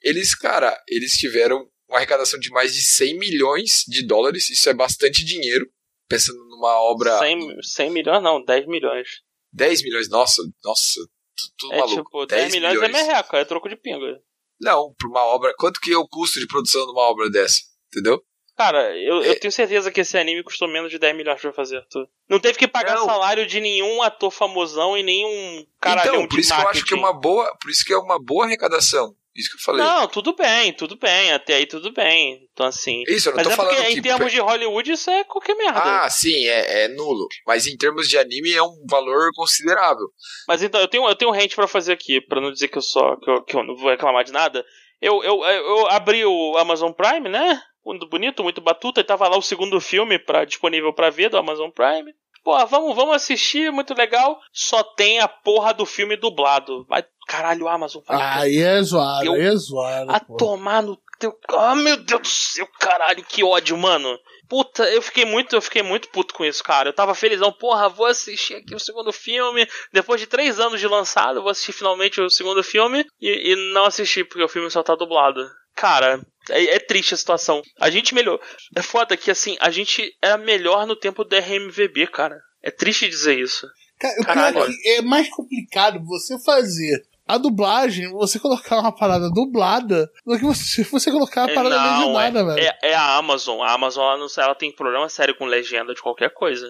Eles, 0.00 0.34
cara, 0.34 0.80
eles 0.88 1.16
tiveram 1.16 1.70
uma 1.92 1.98
arrecadação 1.98 2.40
de 2.40 2.50
mais 2.50 2.74
de 2.74 2.82
100 2.82 3.18
milhões 3.18 3.84
de 3.86 4.06
dólares, 4.06 4.48
isso 4.50 4.68
é 4.68 4.74
bastante 4.74 5.24
dinheiro, 5.24 5.66
pensando 6.08 6.38
numa 6.48 6.80
obra 6.90 7.18
100, 7.18 7.62
100 7.62 7.90
milhões 7.90 8.22
não, 8.22 8.42
10 8.44 8.66
milhões. 8.66 9.08
10 9.52 9.82
milhões, 9.82 10.08
nossa, 10.08 10.42
nossa, 10.64 11.00
tu- 11.36 11.52
tudo 11.58 11.74
É 11.74 11.78
maluco. 11.78 12.02
tipo, 12.04 12.26
10, 12.26 12.52
milhões, 12.52 12.80
é 12.82 12.88
merreca, 12.88 13.36
é 13.38 13.44
troco 13.44 13.68
de 13.68 13.76
pinga. 13.76 14.18
Não, 14.60 14.94
pra 14.96 15.08
uma 15.08 15.24
obra, 15.26 15.52
quanto 15.58 15.80
que 15.80 15.92
é 15.92 15.96
o 15.98 16.08
custo 16.08 16.40
de 16.40 16.46
produção 16.46 16.84
de 16.86 16.92
uma 16.92 17.02
obra 17.02 17.28
dessa, 17.30 17.60
entendeu? 17.88 18.22
Cara, 18.56 18.96
eu, 18.96 19.22
eu 19.22 19.32
É. 19.32 19.34
tenho 19.34 19.50
certeza 19.50 19.90
que 19.90 20.02
esse 20.02 20.16
anime 20.16 20.42
custou 20.44 20.68
menos 20.68 20.90
de 20.90 20.98
10 20.98 21.16
milhões 21.16 21.40
pra 21.40 21.52
fazer. 21.54 21.82
Tu. 21.90 22.06
Não 22.28 22.38
teve 22.38 22.58
que 22.58 22.68
pagar 22.68 22.94
Não. 22.96 23.06
salário 23.06 23.46
de 23.46 23.58
nenhum 23.60 24.02
ator 24.02 24.30
famosão 24.30 24.96
e 24.96 25.02
nenhum 25.02 25.66
caralhão 25.80 26.14
então, 26.16 26.28
por 26.28 26.34
de 26.36 26.40
isso 26.42 26.54
que 26.54 26.60
eu 26.60 26.68
acho 26.68 26.84
que 26.84 26.94
é 26.94 26.96
uma 26.96 27.12
boa, 27.18 27.56
por 27.60 27.70
isso 27.70 27.84
que 27.84 27.92
é 27.92 27.96
uma 27.98 28.22
boa 28.22 28.44
arrecadação. 28.44 29.16
Isso 29.34 29.50
que 29.50 29.56
eu 29.56 29.62
falei. 29.62 29.82
Não, 29.82 30.06
tudo 30.08 30.34
bem, 30.34 30.72
tudo 30.74 30.96
bem, 30.96 31.32
até 31.32 31.54
aí 31.54 31.66
tudo 31.66 31.90
bem. 31.92 32.46
Então 32.52 32.66
assim. 32.66 33.02
Isso, 33.08 33.28
eu 33.28 33.32
não 33.32 33.36
Mas 33.38 33.46
tô 33.46 33.52
é 33.52 33.56
porque 33.56 33.74
falando 33.76 33.90
em 33.90 33.94
que 33.94 34.02
termos 34.02 34.32
de 34.32 34.40
Hollywood 34.40 34.92
isso 34.92 35.10
é 35.10 35.24
qualquer 35.24 35.54
merda. 35.56 36.04
Ah, 36.04 36.10
sim, 36.10 36.46
é, 36.46 36.84
é 36.84 36.88
nulo. 36.88 37.26
Mas 37.46 37.66
em 37.66 37.76
termos 37.76 38.08
de 38.08 38.18
anime 38.18 38.52
é 38.52 38.62
um 38.62 38.84
valor 38.88 39.30
considerável. 39.34 40.06
Mas 40.46 40.62
então, 40.62 40.80
eu 40.80 40.88
tenho, 40.88 41.08
eu 41.08 41.14
tenho 41.14 41.30
um 41.30 41.34
rant 41.34 41.54
pra 41.54 41.66
fazer 41.66 41.92
aqui, 41.92 42.20
pra 42.20 42.40
não 42.40 42.52
dizer 42.52 42.68
que 42.68 42.76
eu 42.76 42.82
só 42.82 43.16
que 43.16 43.30
eu, 43.30 43.42
que 43.42 43.56
eu 43.56 43.64
não 43.64 43.74
vou 43.74 43.90
reclamar 43.90 44.24
de 44.24 44.32
nada. 44.32 44.64
Eu, 45.00 45.22
eu, 45.24 45.42
eu 45.42 45.86
abri 45.88 46.24
o 46.24 46.56
Amazon 46.58 46.92
Prime, 46.92 47.28
né? 47.28 47.60
Muito 47.84 48.08
bonito, 48.08 48.42
muito 48.42 48.60
batuta, 48.60 49.00
e 49.00 49.04
tava 49.04 49.26
lá 49.26 49.36
o 49.36 49.42
segundo 49.42 49.80
filme 49.80 50.18
pra, 50.18 50.44
disponível 50.44 50.92
pra 50.92 51.10
ver 51.10 51.28
do 51.28 51.36
Amazon 51.36 51.70
Prime. 51.70 52.12
Pô, 52.44 52.66
vamos, 52.66 52.94
vamos 52.96 53.14
assistir, 53.16 53.70
muito 53.70 53.94
legal. 53.94 54.38
Só 54.52 54.82
tem 54.82 55.20
a 55.20 55.28
porra 55.28 55.72
do 55.72 55.86
filme 55.86 56.16
dublado. 56.16 56.84
Vai, 56.88 57.04
caralho, 57.28 57.68
Amazon, 57.68 58.02
vai 58.06 58.20
Aí 58.20 58.58
é 58.58 58.82
zoado, 58.82 59.24
Eu- 59.26 59.32
aí 59.34 59.40
é 59.42 59.56
zoado. 59.56 60.10
a 60.12 60.18
tomar 60.20 60.82
no 60.82 60.98
teu. 61.18 61.32
Ah, 61.50 61.74
meu 61.76 61.96
Deus 61.98 62.20
do 62.22 62.26
céu, 62.28 62.66
caralho, 62.80 63.22
que 63.24 63.44
ódio, 63.44 63.76
mano. 63.78 64.18
Puta, 64.48 64.82
eu 64.90 65.00
fiquei 65.00 65.24
muito, 65.24 65.54
eu 65.54 65.62
fiquei 65.62 65.82
muito 65.82 66.08
puto 66.08 66.34
com 66.34 66.44
isso, 66.44 66.62
cara. 66.64 66.88
Eu 66.88 66.92
tava 66.92 67.14
felizão, 67.14 67.50
porra, 67.52 67.88
vou 67.88 68.06
assistir 68.06 68.56
aqui 68.56 68.74
o 68.74 68.80
segundo 68.80 69.12
filme. 69.12 69.66
Depois 69.92 70.20
de 70.20 70.26
três 70.26 70.58
anos 70.60 70.78
de 70.80 70.86
lançado, 70.88 71.40
vou 71.40 71.50
assistir 71.50 71.72
finalmente 71.72 72.20
o 72.20 72.28
segundo 72.28 72.62
filme. 72.62 73.06
E, 73.20 73.52
e 73.52 73.72
não 73.72 73.84
assisti, 73.84 74.24
porque 74.24 74.42
o 74.42 74.48
filme 74.48 74.68
só 74.70 74.82
tá 74.82 74.94
dublado. 74.94 75.48
Cara, 75.74 76.20
é, 76.50 76.76
é 76.76 76.78
triste 76.78 77.14
a 77.14 77.16
situação. 77.16 77.62
A 77.80 77.90
gente 77.90 78.14
melhor. 78.14 78.38
É 78.76 78.82
foda 78.82 79.16
que 79.16 79.30
assim, 79.30 79.56
a 79.60 79.70
gente 79.70 80.14
era 80.20 80.36
melhor 80.38 80.86
no 80.86 80.96
tempo 80.96 81.24
do 81.24 81.36
RMVB, 81.36 82.06
cara. 82.08 82.40
É 82.62 82.70
triste 82.70 83.08
dizer 83.08 83.38
isso. 83.38 83.66
Cara, 83.98 84.24
Caralho. 84.24 84.72
é 84.84 84.96
é 84.96 85.02
mais 85.02 85.28
complicado 85.28 86.00
você 86.04 86.36
fazer 86.42 87.02
a 87.26 87.38
dublagem, 87.38 88.10
você 88.10 88.38
colocar 88.38 88.78
uma 88.80 88.94
parada 88.94 89.30
dublada 89.30 90.10
do 90.26 90.36
que 90.38 90.44
você, 90.44 90.82
você 90.84 91.10
colocar 91.10 91.42
uma 91.46 91.54
parada 91.54 91.76
não, 91.76 92.12
legendada, 92.12 92.44
velho. 92.44 92.60
é, 92.82 92.90
é 92.90 92.94
a 92.94 93.16
Amazon. 93.16 93.60
A 93.62 93.72
Amazon 93.72 94.04
ela, 94.04 94.18
não- 94.18 94.26
ela 94.44 94.54
tem 94.54 94.74
problema 94.74 95.08
sério 95.08 95.36
com 95.36 95.44
legenda 95.46 95.94
de 95.94 96.02
qualquer 96.02 96.30
coisa. 96.34 96.68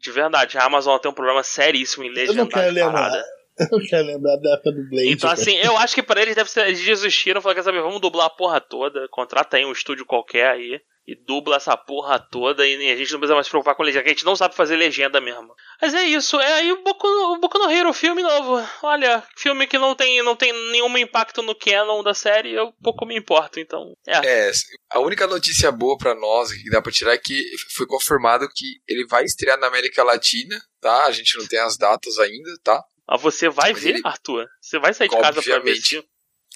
De 0.00 0.12
verdade, 0.12 0.56
a 0.56 0.64
Amazon 0.64 0.96
tem 0.98 1.10
um 1.10 1.14
problema 1.14 1.42
seríssimo 1.42 2.04
em 2.04 2.08
Eu 2.08 2.14
legendar 2.14 2.36
não 2.36 2.48
quero 2.48 2.72
lembrar. 2.72 3.10
Eu 3.72 3.80
quero 3.80 4.06
lembrar 4.06 4.36
da 4.36 4.54
época 4.54 4.72
do 4.72 4.88
Blade. 4.88 5.08
Então, 5.10 5.28
cara. 5.28 5.40
assim, 5.40 5.56
eu 5.56 5.76
acho 5.76 5.94
que 5.94 6.02
pra 6.02 6.22
eles 6.22 6.34
deve 6.34 6.50
ser. 6.50 6.66
Eles 6.66 6.84
desistiram, 6.84 7.40
falaram: 7.40 7.56
quer 7.56 7.64
saber, 7.64 7.82
vamos 7.82 8.00
dublar 8.00 8.26
a 8.26 8.30
porra 8.30 8.60
toda. 8.60 9.08
Contrata 9.10 9.56
aí 9.56 9.64
um 9.64 9.72
estúdio 9.72 10.06
qualquer 10.06 10.50
aí. 10.50 10.80
E 11.06 11.14
dubla 11.14 11.56
essa 11.56 11.74
porra 11.74 12.18
toda. 12.18 12.66
E 12.66 12.74
a 12.90 12.96
gente 12.96 13.10
não 13.12 13.18
precisa 13.18 13.34
mais 13.34 13.46
se 13.46 13.50
preocupar 13.50 13.74
com 13.74 13.82
legenda, 13.82 14.04
que 14.04 14.10
a 14.10 14.12
gente 14.12 14.26
não 14.26 14.36
sabe 14.36 14.54
fazer 14.54 14.76
legenda 14.76 15.18
mesmo. 15.22 15.54
Mas 15.80 15.94
é 15.94 16.04
isso, 16.04 16.38
é 16.38 16.52
aí 16.52 16.70
o 16.70 16.82
Boku, 16.82 17.06
o 17.06 17.38
Boku 17.38 17.58
no 17.58 17.70
Hero, 17.70 17.94
filme 17.94 18.22
novo. 18.22 18.62
Olha, 18.82 19.24
filme 19.34 19.66
que 19.66 19.78
não 19.78 19.94
tem, 19.94 20.22
não 20.22 20.36
tem 20.36 20.52
nenhum 20.70 20.98
impacto 20.98 21.40
no 21.40 21.54
canon 21.54 22.02
da 22.02 22.12
série, 22.12 22.52
eu 22.52 22.74
pouco 22.82 23.06
me 23.06 23.16
importo, 23.16 23.58
então. 23.58 23.96
É. 24.06 24.48
É, 24.48 24.52
a 24.90 25.00
única 25.00 25.26
notícia 25.26 25.72
boa 25.72 25.96
pra 25.96 26.14
nós 26.14 26.52
que 26.52 26.68
dá 26.68 26.82
pra 26.82 26.92
tirar 26.92 27.14
é 27.14 27.18
que 27.18 27.42
foi 27.74 27.86
confirmado 27.86 28.46
que 28.54 28.74
ele 28.86 29.06
vai 29.06 29.24
estrear 29.24 29.58
na 29.58 29.68
América 29.68 30.04
Latina, 30.04 30.60
tá? 30.78 31.06
A 31.06 31.10
gente 31.10 31.38
não 31.38 31.46
tem 31.46 31.58
as 31.58 31.78
datas 31.78 32.18
ainda, 32.18 32.50
tá? 32.62 32.84
Mas 33.08 33.20
você 33.22 33.48
vai 33.48 33.72
Mas 33.72 33.82
ver, 33.82 33.90
ele- 33.90 34.00
Arthur? 34.04 34.46
Você 34.60 34.78
vai 34.78 34.92
sair 34.92 35.08
de 35.08 35.16
casa 35.18 35.42
pra 35.42 35.58
ver? 35.60 35.78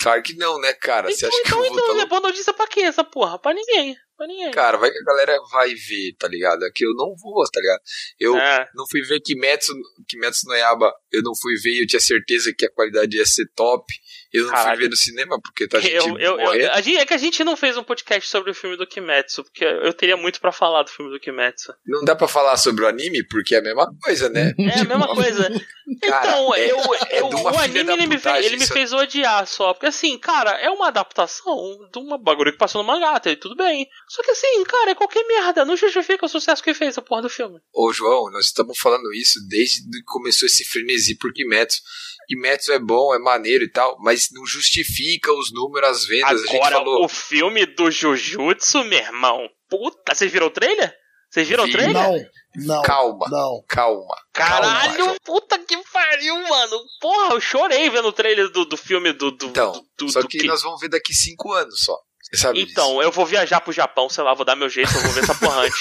Claro 0.01 0.23
que 0.23 0.35
não, 0.35 0.61
né, 0.61 0.73
cara? 0.75 1.09
Você 1.11 1.27
Então, 1.27 1.29
acha 1.29 1.43
que 1.43 1.49
então, 1.49 1.65
eu 1.65 1.71
vou 1.71 1.79
então, 1.81 1.97
tá 1.97 2.03
é 2.03 2.07
boa 2.07 2.21
notícia 2.21 2.53
pra 2.53 2.67
quê 2.67 2.81
essa 2.81 3.05
porra? 3.05 3.39
Pra 3.39 3.55
ninguém. 3.55 3.97
Pra 4.17 4.27
ninguém. 4.27 4.51
Cara, 4.53 4.77
vai 4.79 4.91
que 4.91 4.99
a 4.99 5.05
galera 5.05 5.37
vai 5.51 5.75
ver, 5.75 6.15
tá 6.19 6.29
ligado? 6.29 6.65
É 6.65 6.71
que 6.75 6.85
eu 6.85 6.95
não 6.95 7.15
vou, 7.17 7.43
tá 7.51 7.61
ligado? 7.61 7.81
Eu 8.21 8.37
É. 8.37 8.69
não 8.75 8.85
fui 8.89 9.03
ver 9.03 9.21
Kimetsu, 9.21 9.73
Kimetsu 10.09 10.47
no 10.49 10.55
Yaba, 10.55 10.93
eu 11.13 11.23
não 11.23 11.33
fui 11.41 11.55
ver 11.57 11.71
e 11.71 11.83
eu 11.83 11.87
tinha 11.87 12.01
certeza 12.01 12.53
que 12.57 12.67
a 12.67 12.71
qualidade 12.73 13.17
ia 13.17 13.27
ser 13.27 13.47
top. 13.57 13.85
Eu 14.33 14.45
não 14.45 14.51
Caralho. 14.51 14.77
fui 14.77 14.85
ver 14.85 14.91
no 14.91 14.97
cinema 14.97 15.39
porque 15.43 15.69
tá 15.69 15.79
gente 15.79 15.95
Eu, 15.95 16.19
eu, 16.19 16.39
eu, 16.55 16.73
a 16.73 16.81
gente, 16.81 16.97
é 16.99 17.05
que 17.05 17.13
a 17.15 17.19
gente 17.19 17.45
não 17.45 17.55
fez 17.57 17.77
um 17.77 17.83
podcast 17.85 18.29
sobre 18.31 18.51
o 18.51 18.55
filme 18.55 18.77
do 18.79 18.87
Kimetsu, 18.87 19.45
porque 19.45 19.65
eu 19.65 19.93
teria 19.93 20.17
muito 20.17 20.41
pra 20.41 20.51
falar 20.53 20.83
do 20.85 20.91
filme 20.91 21.11
do 21.13 21.21
Kimetsu. 21.21 21.75
Não 21.87 22.03
dá 22.05 22.17
pra 22.17 22.27
falar 22.29 22.57
sobre 22.57 22.85
o 22.85 22.89
anime 22.89 23.27
porque 23.29 23.55
é 23.55 23.59
a 23.59 23.63
mesma 23.63 23.87
coisa, 24.03 24.29
né? 24.31 24.53
É 24.59 24.81
a 24.81 24.85
mesma 24.85 25.09
coisa. 25.15 25.51
Cara, 26.01 26.29
então, 26.29 26.55
é- 26.55 26.71
eu, 26.71 26.77
é 27.11 27.23
o 27.23 27.59
anime 27.59 27.93
ele 27.93 28.07
me, 28.07 28.19
fez, 28.19 28.47
ele 28.47 28.57
me 28.57 28.67
fez 28.67 28.93
odiar 28.93 29.47
só. 29.47 29.75
Porque 29.75 29.87
assim, 29.87 30.17
cara, 30.19 30.53
é 30.53 30.71
uma 30.71 30.89
adaptação 30.89 31.55
de 31.93 31.99
uma 31.99 32.17
bagulho 32.17 32.53
que 32.53 32.59
passou 32.59 32.83
no 32.83 32.87
mangá, 32.89 33.19
tá, 33.21 33.31
e 33.31 33.37
tudo 33.37 33.55
bem. 33.57 33.87
Só 34.15 34.23
que 34.23 34.31
assim, 34.31 34.63
cara, 34.65 34.91
é 34.91 34.95
qualquer 34.95 35.25
merda. 35.27 35.65
Não 35.65 35.75
justifica 35.75 36.27
o 36.27 36.29
sucesso 36.29 36.63
que 36.63 36.75
fez 36.75 36.99
a 36.99 37.01
porra 37.01 37.23
do 37.23 37.31
filme. 37.31 37.59
Ô, 37.73 37.91
João, 37.95 38.31
nós 38.31 38.45
estamos 38.45 38.79
falando 38.79 39.11
isso 39.15 39.39
desde 39.49 39.81
que 39.91 40.03
começou 40.05 40.45
esse 40.47 40.67
frenesi 40.67 41.17
por 41.17 41.33
Kimetsu. 41.33 41.81
Kimetsu 42.29 42.73
é 42.73 42.79
bom, 42.79 43.15
é 43.15 43.19
maneiro 43.19 43.65
e 43.65 43.71
tal, 43.71 43.97
mas 44.01 44.29
não 44.33 44.45
justifica 44.45 45.33
os 45.33 45.51
números, 45.51 45.89
as 45.89 46.05
vendas. 46.05 46.43
a 46.43 46.47
gente 46.47 46.57
Agora, 46.57 46.77
falou. 46.77 47.05
o 47.07 47.09
filme 47.09 47.65
do 47.65 47.91
Jujutsu, 47.91 48.85
meu 48.85 48.99
irmão. 48.99 49.49
Puta, 49.71 50.15
vocês 50.15 50.31
viram 50.31 50.49
o 50.49 50.51
trailer? 50.51 50.95
Vocês 51.31 51.49
viram 51.49 51.65
Vi. 51.65 51.71
o 51.71 51.73
trailer? 51.73 51.95
Não, 51.95 52.77
não. 52.77 52.83
Calma. 52.83 53.27
Não. 53.31 53.65
Calma. 53.67 54.15
Caralho, 54.35 54.97
calma, 54.99 55.17
puta 55.25 55.59
que 55.59 55.75
pariu, 55.91 56.37
mano. 56.37 56.79
Porra, 57.01 57.33
eu 57.35 57.41
chorei 57.41 57.89
vendo 57.89 58.09
o 58.09 58.13
trailer 58.13 58.51
do, 58.51 58.67
do 58.67 58.77
filme 58.77 59.11
do. 59.15 59.31
do 59.31 59.47
Então, 59.47 59.73
do, 59.73 59.87
do, 60.05 60.13
só 60.13 60.21
do 60.21 60.29
que 60.29 60.37
Ki- 60.41 60.47
nós 60.47 60.61
vamos 60.63 60.79
ver 60.81 60.89
daqui 60.91 61.15
cinco 61.15 61.51
anos 61.55 61.81
só. 61.83 61.99
Sabe 62.35 62.63
Então, 62.63 62.89
disso? 62.97 63.03
eu 63.03 63.13
vou 63.13 63.27
viajar 63.27 63.61
pro 63.61 63.73
Japão, 63.73 64.09
sei 64.09 64.25
lá, 64.25 64.33
vou 64.35 64.45
dar 64.45 64.57
meu 64.57 64.69
jeito, 64.69 64.91
eu 64.95 65.03
vou 65.03 65.13
ver 65.13 65.23
essa 65.25 65.35
porra 65.35 65.63
antes. 65.63 65.81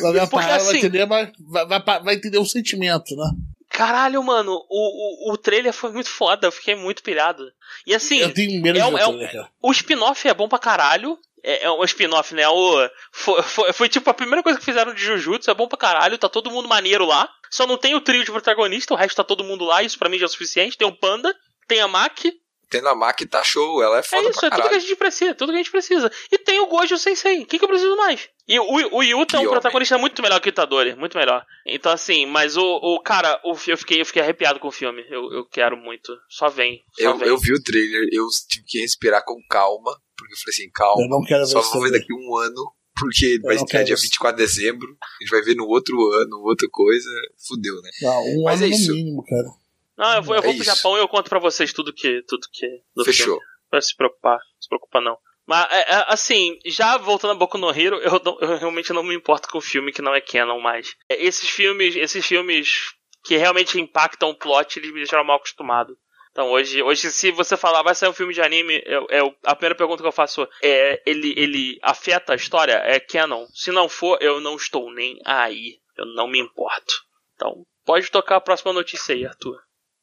Vai 0.00 0.12
ver 0.12 0.18
a 0.20 0.26
Porque 0.26 0.36
parada, 0.44 0.64
vai 0.64 0.68
assim- 0.68 0.78
entender, 0.78 1.06
mas 1.06 1.30
vai, 1.48 1.66
vai, 1.66 1.80
vai 2.02 2.14
entender 2.14 2.38
o 2.38 2.44
sentimento, 2.44 3.14
né? 3.14 3.30
Caralho, 3.70 4.22
mano, 4.22 4.52
o, 4.70 5.30
o, 5.30 5.32
o 5.32 5.36
trailer 5.36 5.72
foi 5.72 5.92
muito 5.92 6.08
foda, 6.08 6.46
eu 6.46 6.52
fiquei 6.52 6.74
muito 6.74 7.02
pilhado. 7.02 7.44
E 7.86 7.94
assim, 7.94 8.18
eu 8.18 8.32
tenho 8.32 8.60
medo 8.62 8.78
é 8.78 8.82
de 8.82 8.88
um- 8.88 8.98
é 8.98 9.06
um- 9.06 9.12
trailer, 9.12 9.32
cara. 9.32 9.48
o 9.62 9.70
spin-off 9.72 10.26
é 10.28 10.34
bom 10.34 10.48
pra 10.48 10.58
caralho. 10.58 11.18
É, 11.44 11.64
é 11.66 11.70
um 11.70 11.84
spin-off, 11.84 12.34
né? 12.34 12.48
O, 12.48 12.88
foi, 13.12 13.42
foi, 13.42 13.72
foi 13.72 13.88
tipo 13.88 14.08
a 14.10 14.14
primeira 14.14 14.42
coisa 14.42 14.58
que 14.58 14.64
fizeram 14.64 14.92
de 14.92 15.00
Jujutsu, 15.00 15.48
é 15.50 15.54
bom 15.54 15.68
pra 15.68 15.78
caralho, 15.78 16.18
tá 16.18 16.28
todo 16.28 16.50
mundo 16.50 16.68
maneiro 16.68 17.04
lá. 17.06 17.28
Só 17.50 17.64
não 17.66 17.76
tem 17.76 17.94
o 17.94 18.00
trio 18.00 18.24
de 18.24 18.32
protagonista, 18.32 18.92
o 18.92 18.96
resto 18.96 19.16
tá 19.16 19.22
todo 19.24 19.44
mundo 19.44 19.64
lá, 19.64 19.82
isso 19.84 19.96
pra 19.98 20.08
mim 20.08 20.18
já 20.18 20.24
é 20.24 20.26
o 20.26 20.30
suficiente. 20.30 20.76
Tem 20.76 20.88
o 20.88 20.96
Panda, 20.96 21.32
tem 21.68 21.80
a 21.80 21.86
Maki, 21.86 22.32
Tendo 22.68 22.88
a 22.88 22.94
Maki 22.94 23.26
tá 23.26 23.44
show, 23.44 23.82
ela 23.82 23.96
é 23.96 24.00
É 24.00 24.02
foda 24.02 24.28
isso, 24.28 24.40
pra 24.40 24.48
é 24.48 24.50
tudo 24.50 24.56
que 24.56 24.62
a 24.62 24.64
caralho. 24.70 24.80
gente 24.80 24.96
precisa, 24.96 25.34
tudo 25.34 25.48
que 25.50 25.54
a 25.54 25.58
gente 25.62 25.70
precisa. 25.70 26.10
E 26.32 26.38
tem 26.38 26.58
o 26.60 26.66
Gojo 26.66 26.98
Sensei, 26.98 27.42
o 27.42 27.46
que, 27.46 27.58
que 27.58 27.64
eu 27.64 27.68
preciso 27.68 27.96
mais? 27.96 28.28
E 28.48 28.58
o, 28.58 28.64
o 28.96 29.02
Yuta 29.02 29.36
é 29.36 29.40
um 29.40 29.44
Que 29.44 29.48
protagonista 29.50 29.96
muito 29.98 30.20
melhor 30.22 30.40
que 30.40 30.48
o 30.48 30.50
Itadori, 30.50 30.94
muito 30.96 31.16
melhor. 31.16 31.44
Então 31.66 31.92
assim, 31.92 32.26
mas 32.26 32.56
o, 32.56 32.62
o 32.64 33.00
cara, 33.00 33.40
o, 33.44 33.56
eu, 33.68 33.76
fiquei, 33.76 34.00
eu 34.00 34.06
fiquei 34.06 34.22
arrepiado 34.22 34.58
com 34.58 34.68
o 34.68 34.72
filme, 34.72 35.04
eu, 35.10 35.32
eu 35.32 35.44
quero 35.48 35.76
muito. 35.76 36.12
Só 36.28 36.48
vem, 36.48 36.80
só 36.92 37.02
Eu, 37.04 37.16
vem. 37.18 37.28
eu 37.28 37.38
vi 37.38 37.52
o 37.52 37.62
trailer, 37.62 38.08
eu 38.12 38.26
tive 38.48 38.64
que 38.66 38.80
respirar 38.80 39.24
com 39.24 39.36
calma, 39.48 39.92
porque 40.16 40.32
eu 40.34 40.38
falei 40.38 40.52
assim, 40.52 40.70
calma, 40.72 41.02
Eu 41.02 41.08
não 41.08 41.22
quero 41.22 41.40
ver 41.44 41.50
só 41.52 41.60
isso. 41.60 41.72
vou 41.72 41.82
ver 41.82 41.92
daqui 41.92 42.12
um 42.12 42.36
ano, 42.36 42.72
porque 42.98 43.38
vai 43.42 43.54
estrear 43.56 43.84
dia 43.84 43.94
isso. 43.94 44.02
24 44.04 44.36
de 44.38 44.42
dezembro, 44.44 44.88
a 45.00 45.22
gente 45.24 45.30
vai 45.30 45.42
ver 45.42 45.54
no 45.54 45.66
outro 45.66 45.96
ano, 46.14 46.38
outra 46.42 46.66
coisa, 46.70 47.08
fudeu, 47.46 47.74
né? 47.82 47.90
Não, 48.02 48.22
um 48.40 48.42
Mas 48.44 48.60
ano 48.62 48.72
é 48.72 48.74
isso. 48.74 48.88
no 48.90 48.94
mínimo, 48.96 49.24
cara. 49.24 49.48
Não, 49.96 50.14
eu 50.16 50.22
vou, 50.22 50.34
eu 50.34 50.40
É 50.40 50.44
vou 50.44 50.54
pro 50.54 50.62
isso. 50.62 50.74
Japão 50.76 50.96
e 50.96 51.00
eu 51.00 51.08
conto 51.08 51.28
pra 51.30 51.38
vocês 51.38 51.72
tudo 51.72 51.92
que. 51.92 52.22
Tudo 52.28 52.46
que. 52.52 52.66
Fechou. 53.04 53.38
Pra 53.70 53.80
se 53.80 53.94
preocupar. 53.96 54.36
Não 54.38 54.60
se 54.62 54.68
preocupa 54.68 55.00
não. 55.00 55.16
Mas, 55.46 55.66
é, 55.72 55.80
é, 55.94 56.04
assim, 56.08 56.58
já 56.66 56.96
voltando 56.98 57.30
a 57.30 57.34
Boku 57.34 57.56
no 57.56 57.70
Hero, 57.70 57.96
eu, 57.98 58.20
não- 58.24 58.38
eu 58.40 58.56
realmente 58.58 58.92
não 58.92 59.02
me 59.04 59.14
importo 59.14 59.48
com 59.48 59.58
o 59.58 59.62
filme 59.62 59.92
que 59.92 60.02
não 60.02 60.14
é 60.14 60.20
canon 60.20 60.60
mais. 60.60 60.94
É, 61.08 61.24
Esses 61.24 61.48
filmes, 61.48 61.94
esses 61.94 62.26
filmes 62.26 62.92
que 63.24 63.36
realmente 63.36 63.80
impactam 63.80 64.30
o 64.30 64.34
plot, 64.34 64.78
eles 64.78 64.90
me 64.90 64.96
deixaram 64.98 65.24
mal 65.24 65.36
acostumado. 65.36 65.96
Então 66.32 66.50
hoje, 66.50 66.82
hoje 66.82 67.10
se 67.10 67.30
você 67.30 67.56
falar 67.56 67.82
vai 67.82 67.94
sair 67.94 68.10
um 68.10 68.12
filme 68.12 68.34
de 68.34 68.42
anime, 68.42 68.82
eu, 68.84 69.06
eu- 69.08 69.34
a 69.44 69.54
primeira 69.54 69.74
pergunta 69.74 70.02
que 70.02 70.08
eu 70.08 70.12
faço 70.12 70.46
é 70.62 71.00
ele, 71.06 71.32
ele 71.36 71.78
afeta 71.82 72.32
a 72.34 72.36
história? 72.36 72.74
É 72.84 73.00
canon? 73.00 73.46
Se 73.54 73.70
não 73.72 73.88
for, 73.88 74.18
eu 74.20 74.40
não 74.40 74.56
estou 74.56 74.92
nem 74.92 75.18
aí. 75.24 75.78
Eu 75.96 76.06
não 76.06 76.28
me 76.28 76.38
importo. 76.38 76.92
Então, 77.34 77.64
pode 77.86 78.10
tocar 78.10 78.36
a 78.36 78.40
próxima 78.40 78.72
notícia 78.72 79.14
aí, 79.14 79.24
Arthur. 79.24 79.58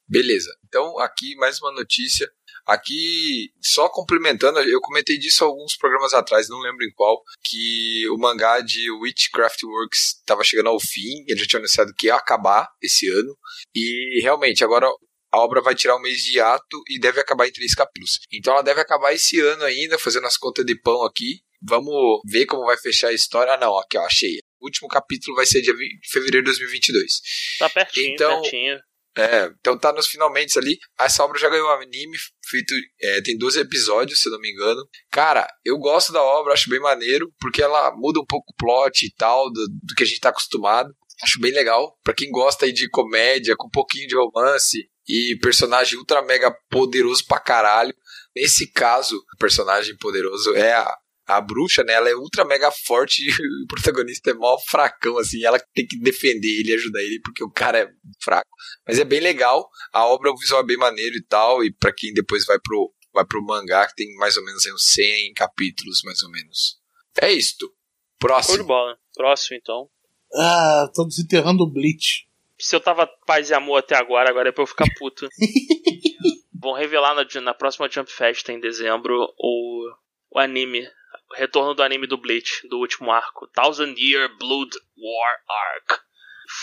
Beleza. 0.08 0.56
Então, 0.68 1.00
aqui 1.00 1.36
mais 1.36 1.60
uma 1.62 1.72
notícia. 1.72 2.30
Aqui, 2.66 3.52
só 3.62 3.90
complementando, 3.90 4.58
eu 4.60 4.80
comentei 4.80 5.18
disso 5.18 5.44
alguns 5.44 5.76
programas 5.76 6.14
atrás, 6.14 6.48
não 6.48 6.60
lembro 6.60 6.86
em 6.86 6.94
qual, 6.94 7.22
que 7.44 8.08
o 8.10 8.18
mangá 8.18 8.62
de 8.62 8.90
Witchcraft 8.90 9.64
Works 9.64 10.16
estava 10.20 10.46
chegando 10.46 10.70
ao 10.70 10.80
fim, 10.80 11.26
ele 11.28 11.42
já 11.42 11.46
tinha 11.46 11.60
anunciado 11.60 11.94
que 11.94 12.08
ia 12.08 12.16
acabar 12.16 12.70
esse 12.82 13.10
ano, 13.10 13.38
e 13.76 14.22
realmente, 14.22 14.64
agora 14.64 14.88
a 15.34 15.40
obra 15.40 15.62
vai 15.62 15.74
tirar 15.74 15.98
um 15.98 16.02
mês 16.02 16.24
de 16.24 16.40
ato 16.40 16.82
e 16.88 17.00
deve 17.00 17.20
acabar 17.20 17.48
em 17.48 17.52
três 17.52 17.74
capítulos. 17.74 18.20
Então 18.32 18.54
ela 18.54 18.62
deve 18.62 18.80
acabar 18.80 19.14
esse 19.14 19.40
ano 19.42 19.64
ainda, 19.64 19.98
fazendo 19.98 20.28
as 20.28 20.38
contas 20.38 20.64
de 20.64 20.76
pão 20.76 21.04
aqui. 21.04 21.42
Vamos 21.60 22.22
ver 22.24 22.46
como 22.46 22.66
vai 22.66 22.78
fechar 22.78 23.08
a 23.08 23.14
história. 23.14 23.54
Ah, 23.54 23.58
não, 23.58 23.76
aqui 23.80 23.98
ó, 23.98 24.06
achei. 24.06 24.38
O 24.62 24.66
último 24.66 24.88
capítulo 24.88 25.36
vai 25.36 25.48
ser 25.48 25.62
dia 25.62 25.76
20 25.76 26.02
de 26.02 26.10
fevereiro 26.10 26.46
de 26.46 26.52
2022. 26.52 27.22
Tá 27.58 27.68
pertinho, 27.68 28.14
Então, 28.14 28.42
pertinho. 28.42 28.80
É, 29.16 29.46
então 29.60 29.78
tá 29.78 29.94
nos 29.94 30.08
finalmente 30.08 30.58
ali. 30.58 30.78
Essa 31.00 31.24
obra 31.24 31.40
já 31.40 31.50
ganhou 31.50 31.68
um 31.68 31.82
anime, 31.82 32.18
feito. 32.48 32.74
é, 33.02 33.22
tem 33.22 33.38
12 33.38 33.60
episódios, 33.60 34.20
se 34.20 34.28
eu 34.28 34.32
não 34.34 34.40
me 34.40 34.52
engano. 34.52 34.82
Cara, 35.12 35.48
eu 35.64 35.78
gosto 35.78 36.12
da 36.12 36.22
obra, 36.22 36.54
acho 36.54 36.70
bem 36.70 36.80
maneiro, 36.80 37.32
porque 37.40 37.62
ela 37.62 37.92
muda 37.96 38.20
um 38.20 38.26
pouco 38.26 38.52
o 38.52 38.56
plot 38.56 39.06
e 39.06 39.14
tal, 39.14 39.52
do, 39.52 39.68
do 39.84 39.96
que 39.96 40.04
a 40.04 40.08
gente 40.08 40.20
tá 40.20 40.30
acostumado. 40.30 40.94
Acho 41.22 41.40
bem 41.40 41.52
legal. 41.52 41.98
Pra 42.04 42.14
quem 42.14 42.32
gosta 42.32 42.66
aí 42.66 42.72
de 42.72 42.90
comédia, 42.90 43.56
com 43.56 43.68
um 43.68 43.72
pouquinho 43.72 44.08
de 44.08 44.16
romance 44.16 44.90
e 45.08 45.38
personagem 45.42 45.98
ultra 45.98 46.22
mega 46.24 46.52
poderoso 46.70 47.26
pra 47.28 47.40
caralho. 47.40 47.94
Nesse 48.36 48.72
caso, 48.72 49.16
o 49.16 49.38
personagem 49.38 49.96
poderoso 49.98 50.56
é 50.56 50.74
a, 50.74 50.98
a 51.26 51.40
bruxa, 51.40 51.84
né? 51.84 51.94
Ela 51.94 52.10
é 52.10 52.16
ultra 52.16 52.46
mega 52.46 52.72
forte 52.72 53.24
e 53.26 53.64
o 53.64 53.68
protagonista 53.68 54.32
é 54.32 54.34
mó 54.34 54.58
fracão, 54.60 55.18
assim. 55.18 55.44
Ela 55.44 55.60
tem 55.74 55.86
que 55.88 55.98
defender 56.00 56.60
ele 56.60 56.72
e 56.72 56.76
ajudar 56.76 57.02
ele, 57.02 57.20
porque 57.22 57.44
o 57.44 57.52
cara 57.52 57.80
é 57.80 57.90
fraco. 58.22 58.50
Mas 58.88 59.00
é 59.00 59.04
bem 59.04 59.20
legal. 59.20 59.70
A 59.92 60.06
obra, 60.06 60.32
o 60.32 60.38
visual 60.38 60.62
é 60.62 60.66
bem 60.66 60.78
maneiro 60.78 61.16
e 61.16 61.24
tal. 61.24 61.64
E 61.64 61.72
pra 61.72 61.94
quem 61.94 62.14
depois 62.14 62.46
vai 62.46 62.60
pro, 62.60 62.94
vai 63.14 63.26
pro 63.26 63.44
mangá, 63.44 63.88
que 63.88 63.96
tem 63.96 64.14
mais 64.16 64.38
ou 64.38 64.44
menos 64.44 64.66
aí 64.66 64.74
uns 64.74 64.84
100 64.84 65.34
capítulos, 65.34 66.02
mais 66.04 66.22
ou 66.24 66.30
menos. 66.30 66.80
É 67.22 67.32
isto. 67.32 67.74
Próximo. 68.20 68.64
bola. 68.64 68.98
Próximo, 69.14 69.58
então. 69.62 69.90
Ah, 70.36 70.90
tô 70.94 71.06
desenterrando 71.06 71.64
o 71.64 71.70
Bleach. 71.70 72.28
Se 72.58 72.76
eu 72.76 72.80
tava 72.80 73.06
paz 73.26 73.50
e 73.50 73.54
amor 73.54 73.80
até 73.80 73.96
agora, 73.96 74.30
agora 74.30 74.50
é 74.50 74.52
pra 74.52 74.64
eu 74.64 74.68
ficar 74.68 74.86
puto. 74.98 75.28
Vão 76.54 76.74
revelar 76.74 77.14
na, 77.14 77.42
na 77.42 77.54
próxima 77.54 77.90
Jump 77.90 78.10
Fest 78.10 78.48
em 78.50 78.60
dezembro 78.60 79.14
o, 79.38 79.92
o 80.32 80.40
anime. 80.40 80.88
Retorno 81.36 81.74
do 81.74 81.84
anime 81.84 82.08
do 82.08 82.18
Bleach, 82.18 82.68
do 82.70 82.78
último 82.80 83.12
arco. 83.12 83.48
Thousand 83.54 83.96
Year 83.98 84.30
Blood 84.38 84.72
War 84.98 85.36
Arc. 85.50 86.02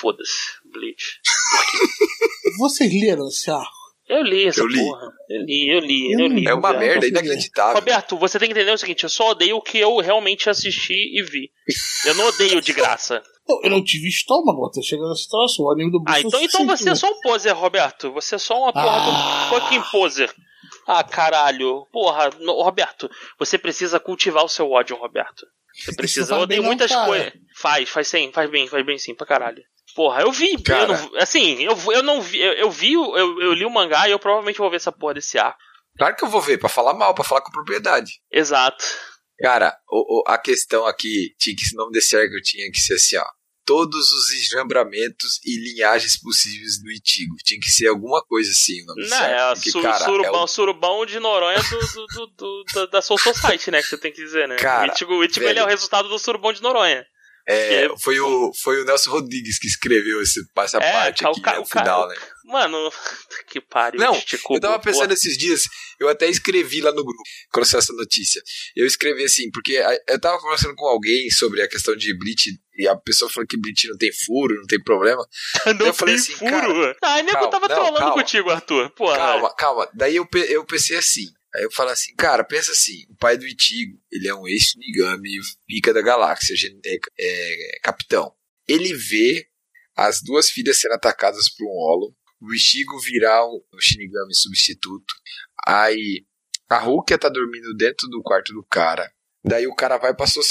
Foda-se, 0.00 0.58
Bleach. 0.64 1.18
Vocês 2.58 2.92
leram 2.92 3.28
esse 3.28 3.50
arco? 3.50 3.80
Eu 4.08 4.22
li 4.24 4.46
essa 4.48 4.60
Eu 4.60 4.66
li. 4.66 4.78
porra. 4.84 5.12
Eu 5.28 5.42
li, 5.44 5.68
eu 5.70 5.78
li, 5.80 6.12
Eu 6.12 6.18
eu 6.20 6.28
não 6.28 6.36
li. 6.36 6.46
É 6.48 6.54
uma 6.54 6.72
Roberto, 6.72 7.00
merda 7.00 7.06
inacreditável. 7.06 7.74
Roberto, 7.76 8.16
você 8.18 8.38
tem 8.40 8.48
que 8.48 8.54
entender 8.58 8.72
o 8.72 8.78
seguinte, 8.78 9.04
eu 9.04 9.08
só 9.08 9.30
odeio 9.30 9.56
o 9.56 9.62
que 9.62 9.78
eu 9.78 9.96
realmente 9.98 10.50
assisti 10.50 11.16
e 11.16 11.22
vi. 11.22 11.50
Eu 12.04 12.14
não 12.16 12.26
odeio 12.26 12.60
de 12.60 12.72
graça. 12.72 13.22
Eu, 13.64 13.70
não 13.70 13.82
tive 13.84 14.08
estômago 14.08 14.66
até 14.66 14.80
chegar 14.82 15.08
nesse 15.08 15.28
troço. 15.28 15.62
O 15.62 15.70
anime 15.70 15.90
do 15.92 15.98
Ah, 16.06 16.12
Bruce 16.20 16.26
então, 16.26 16.42
então 16.42 16.66
você 16.66 16.90
é 16.90 16.94
só 16.94 17.08
um 17.08 17.20
poser, 17.20 17.52
Roberto. 17.54 18.12
Você 18.12 18.34
é 18.34 18.38
só 18.38 18.58
uma 18.62 18.72
porra 18.72 18.86
Ah. 18.86 19.46
um 19.46 19.60
fucking 19.60 19.82
poser. 19.92 20.32
Ah, 20.98 21.04
caralho. 21.04 21.86
Porra, 21.92 22.30
no- 22.40 22.62
Roberto, 22.62 23.08
você 23.38 23.56
precisa 23.56 24.00
cultivar 24.00 24.44
o 24.44 24.48
seu 24.48 24.70
ódio, 24.70 24.96
Roberto. 24.96 25.46
Você 25.74 25.94
precisa. 25.94 26.34
Eu 26.34 26.40
odeio 26.40 26.62
muitas 26.64 26.90
coisas. 26.94 27.32
Faz, 27.56 27.88
faz 27.88 28.08
sim, 28.08 28.30
faz 28.32 28.50
bem, 28.50 28.66
faz 28.66 28.84
bem 28.84 28.98
sim, 28.98 29.14
pra 29.14 29.26
caralho. 29.26 29.62
Porra, 29.94 30.22
eu 30.22 30.32
vi. 30.32 30.60
Cara. 30.62 30.82
Eu 30.82 30.88
não, 30.88 31.16
assim, 31.20 31.62
eu, 31.62 31.76
eu 31.92 32.02
não 32.02 32.20
vi. 32.20 32.40
Eu, 32.40 32.52
eu 32.54 32.70
vi, 32.70 32.96
o- 32.96 33.16
eu, 33.16 33.40
eu 33.40 33.52
li 33.52 33.64
o 33.64 33.70
mangá 33.70 34.08
e 34.08 34.12
eu 34.12 34.18
provavelmente 34.18 34.58
vou 34.58 34.70
ver 34.70 34.76
essa 34.76 34.92
porra 34.92 35.14
desse 35.14 35.38
ar. 35.38 35.56
Claro 35.96 36.16
que 36.16 36.24
eu 36.24 36.28
vou 36.28 36.40
ver, 36.40 36.58
pra 36.58 36.68
falar 36.68 36.94
mal, 36.94 37.14
pra 37.14 37.24
falar 37.24 37.40
com 37.42 37.50
propriedade. 37.52 38.20
Exato. 38.32 38.84
Cara, 39.40 39.76
o- 39.90 40.20
o- 40.20 40.24
a 40.26 40.36
questão 40.38 40.86
aqui 40.86 41.34
tinha 41.38 41.54
que 41.56 41.62
esse 41.62 41.74
nome 41.76 41.92
desse 41.92 42.16
arco 42.16 42.40
tinha 42.42 42.70
que 42.70 42.78
ser 42.80 42.94
assim, 42.94 43.16
ó. 43.16 43.24
Todos 43.70 44.12
os 44.12 44.32
enjambramentos 44.32 45.38
e 45.44 45.56
linhagens 45.56 46.16
possíveis 46.16 46.82
do 46.82 46.90
Itigo. 46.90 47.36
Tinha 47.44 47.60
que 47.60 47.70
ser 47.70 47.86
alguma 47.86 48.20
coisa 48.22 48.50
assim 48.50 48.82
o 48.82 48.86
nome 48.86 49.02
desse 49.02 49.14
Não, 49.14 49.24
é 49.24 49.54
porque, 49.54 49.72
cara, 49.82 50.04
surubão, 50.04 50.40
é 50.40 50.44
o- 50.44 50.46
surubão 50.46 51.06
de 51.06 51.20
Noronha 51.20 51.62
do, 51.62 51.78
do, 51.78 52.06
do, 52.06 52.26
do- 52.36 52.64
da, 52.74 52.86
da 52.86 53.02
Soul 53.02 53.18
Society, 53.18 53.70
né? 53.70 53.80
Que 53.80 53.88
você 53.88 53.98
tem 53.98 54.12
que 54.12 54.22
dizer, 54.22 54.48
né? 54.48 54.56
Cara, 54.56 54.90
o 54.90 54.94
Ichigo, 54.94 55.14
o 55.14 55.24
Ichigo, 55.24 55.40
velho. 55.40 55.50
ele 55.50 55.58
é 55.60 55.64
o 55.64 55.68
resultado 55.68 56.08
do 56.08 56.18
surubão 56.18 56.52
de 56.52 56.60
Noronha. 56.62 57.06
É, 57.46 57.88
foi, 57.98 58.20
o, 58.20 58.52
foi 58.54 58.80
o 58.80 58.84
Nelson 58.84 59.10
Rodrigues 59.10 59.58
que 59.58 59.66
escreveu 59.66 60.22
esse, 60.22 60.40
essa 60.58 60.78
É, 60.78 60.92
parte 60.92 61.24
o 61.24 61.30
aqui, 61.30 61.40
né, 61.42 61.58
o 61.58 61.64
final, 61.64 62.08
né? 62.08 62.14
Mano, 62.44 62.90
que 63.48 63.60
pariu. 63.60 64.00
Não, 64.00 64.14
Eu 64.14 64.60
tava 64.60 64.78
porra. 64.78 64.80
pensando 64.80 65.12
esses 65.12 65.36
dias, 65.36 65.68
eu 65.98 66.08
até 66.08 66.28
escrevi 66.28 66.80
lá 66.80 66.90
no 66.90 67.04
grupo, 67.04 67.22
quando 67.52 67.66
saiu 67.66 67.78
essa 67.80 67.92
notícia. 67.92 68.42
Eu 68.76 68.86
escrevi 68.86 69.24
assim, 69.24 69.50
porque 69.50 69.82
eu 70.08 70.20
tava 70.20 70.38
conversando 70.40 70.74
com 70.74 70.86
alguém 70.86 71.30
sobre 71.30 71.62
a 71.62 71.68
questão 71.68 71.94
de 71.96 72.16
Bleach, 72.16 72.50
e 72.76 72.88
a 72.88 72.96
pessoa 72.96 73.30
falou 73.30 73.46
que 73.46 73.56
Bleach 73.60 73.86
não 73.88 73.96
tem 73.98 74.10
furo, 74.12 74.54
não 74.56 74.66
tem 74.66 74.82
problema. 74.82 75.22
Não 75.78 75.86
eu 75.86 75.94
falei 75.94 76.14
assim, 76.14 76.32
furo. 76.32 76.50
cara, 76.50 76.96
ah, 77.02 77.16
nego 77.22 77.32
calma, 77.32 77.50
tava 77.50 77.68
não, 77.68 77.74
trolando 77.76 77.98
calma. 77.98 78.14
contigo, 78.14 78.50
Arthur. 78.50 78.90
Porra. 78.90 79.16
Calma, 79.16 79.54
calma. 79.54 79.88
Daí 79.94 80.16
eu, 80.16 80.26
eu 80.48 80.64
pensei 80.64 80.96
assim. 80.96 81.26
Aí 81.54 81.62
eu 81.64 81.70
falo 81.72 81.90
assim, 81.90 82.14
cara, 82.14 82.44
pensa 82.44 82.72
assim, 82.72 83.04
o 83.10 83.16
pai 83.16 83.36
do 83.36 83.46
Itigo, 83.46 83.98
ele 84.10 84.28
é 84.28 84.34
um 84.34 84.46
ex-Shinigami 84.46 85.30
pica 85.66 85.92
da 85.92 86.00
galáxia, 86.00 86.54
é, 86.84 86.98
é, 87.18 87.78
capitão. 87.82 88.32
Ele 88.68 88.94
vê 88.94 89.46
as 89.96 90.22
duas 90.22 90.48
filhas 90.48 90.78
sendo 90.80 90.94
atacadas 90.94 91.48
por 91.48 91.64
um 91.66 91.76
Olo, 91.76 92.14
o 92.40 92.54
Ichigo 92.54 92.98
virar 93.00 93.44
um, 93.46 93.60
Shinigami 93.80 94.34
substituto, 94.34 95.12
aí 95.66 96.24
a 96.68 96.78
Rukia 96.78 97.18
tá 97.18 97.28
dormindo 97.28 97.74
dentro 97.76 98.06
do 98.08 98.22
quarto 98.22 98.52
do 98.52 98.64
cara, 98.64 99.10
daí 99.44 99.66
o 99.66 99.74
cara 99.74 99.98
vai 99.98 100.14
pra 100.14 100.26
Soul 100.26 100.44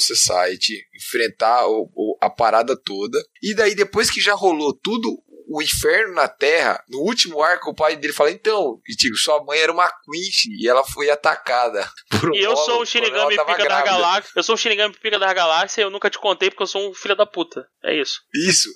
Society 0.00 0.86
enfrentar 0.94 1.66
o- 1.66 1.90
o- 1.94 2.16
a 2.20 2.30
parada 2.30 2.76
toda, 2.76 3.18
e 3.42 3.54
daí 3.54 3.74
depois 3.74 4.10
que 4.10 4.20
já 4.20 4.34
rolou 4.34 4.72
tudo 4.72 5.22
o 5.56 5.62
inferno 5.62 6.14
na 6.14 6.28
Terra, 6.28 6.82
no 6.88 6.98
último 7.00 7.42
arco, 7.42 7.70
o 7.70 7.74
pai 7.74 7.96
dele 7.96 8.12
fala: 8.12 8.30
Então, 8.30 8.80
Ichigo, 8.88 9.16
sua 9.16 9.42
mãe 9.44 9.58
era 9.58 9.72
uma 9.72 9.88
Quinch 10.04 10.46
e 10.50 10.68
ela 10.68 10.84
foi 10.84 11.10
atacada 11.10 11.88
por 12.10 12.30
um 12.30 12.34
E 12.34 12.40
eu 12.42 12.56
sou 12.56 12.76
quando 12.78 12.86
Shinigami 12.86 13.36
pica 13.36 13.44
da 13.46 13.64
grávida." 13.64 13.84
galáxia. 13.90 14.32
Eu 14.36 14.42
sou 14.42 14.54
um 14.54 14.58
Shinigami 14.58 14.94
pica 14.98 15.18
da 15.18 15.32
galáxia 15.32 15.80
e 15.80 15.84
eu 15.84 15.90
nunca 15.90 16.10
te 16.10 16.18
contei 16.18 16.50
porque 16.50 16.62
eu 16.62 16.66
sou 16.66 16.90
um 16.90 16.94
filho 16.94 17.16
da 17.16 17.26
puta. 17.26 17.66
É 17.84 17.94
isso. 17.94 18.20
Isso. 18.34 18.68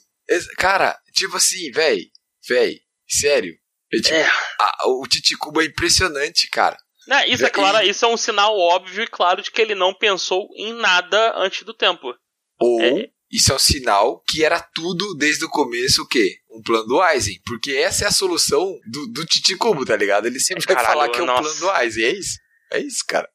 Cara, 0.57 0.99
tipo 1.12 1.37
assim, 1.37 1.70
véi, 1.72 2.07
véi, 2.47 2.81
sério. 3.09 3.55
É, 3.93 3.97
tipo, 3.97 4.14
É. 4.14 4.31
a- 4.61 4.89
o 4.89 5.07
Titicuba 5.09 5.62
é 5.62 5.66
impressionante, 5.66 6.49
cara. 6.51 6.76
Né, 7.07 7.26
isso 7.29 7.47
é 7.47 7.49
claro, 7.49 7.81
isso 7.87 8.05
é 8.05 8.09
um 8.09 8.18
sinal 8.18 8.55
óbvio 8.59 9.03
e 9.03 9.07
claro 9.07 9.41
de 9.41 9.51
que 9.51 9.62
ele 9.62 9.74
não 9.74 9.95
pensou 9.95 10.47
em 10.55 10.74
nada 10.74 11.33
antes 11.39 11.62
do 11.62 11.72
tempo. 11.72 12.14
Ou 12.61 12.83
É. 12.83 13.09
isso 13.31 13.53
é 13.53 13.55
um 13.55 13.59
sinal 13.59 14.22
que 14.26 14.45
era 14.45 14.61
tudo 14.61 15.14
desde 15.14 15.45
o 15.45 15.49
começo 15.49 16.03
o 16.03 16.07
quê? 16.07 16.39
Um 16.51 16.62
plano 16.62 16.87
do 16.87 17.01
Aizen. 17.01 17.41
Porque 17.45 17.72
essa 17.72 18.05
é 18.05 18.09
a 18.09 18.12
solução 18.12 18.79
do, 18.87 19.07
do 19.09 19.26
Titicubo, 19.26 19.85
tá 19.85 19.97
ligado? 19.97 20.26
Ele 20.26 20.41
sempre 20.41 20.64
vai 20.64 20.76
Caralho, 20.76 20.93
falar 20.95 21.09
que 21.11 21.18
é 21.18 21.22
o 21.22 21.26
nossa. 21.26 21.43
plano 21.43 21.59
do 21.61 21.70
Aizen. 21.70 22.05
É 22.05 22.12
isso. 22.12 22.39
É 22.72 22.79
isso, 22.81 23.05
cara. 23.07 23.29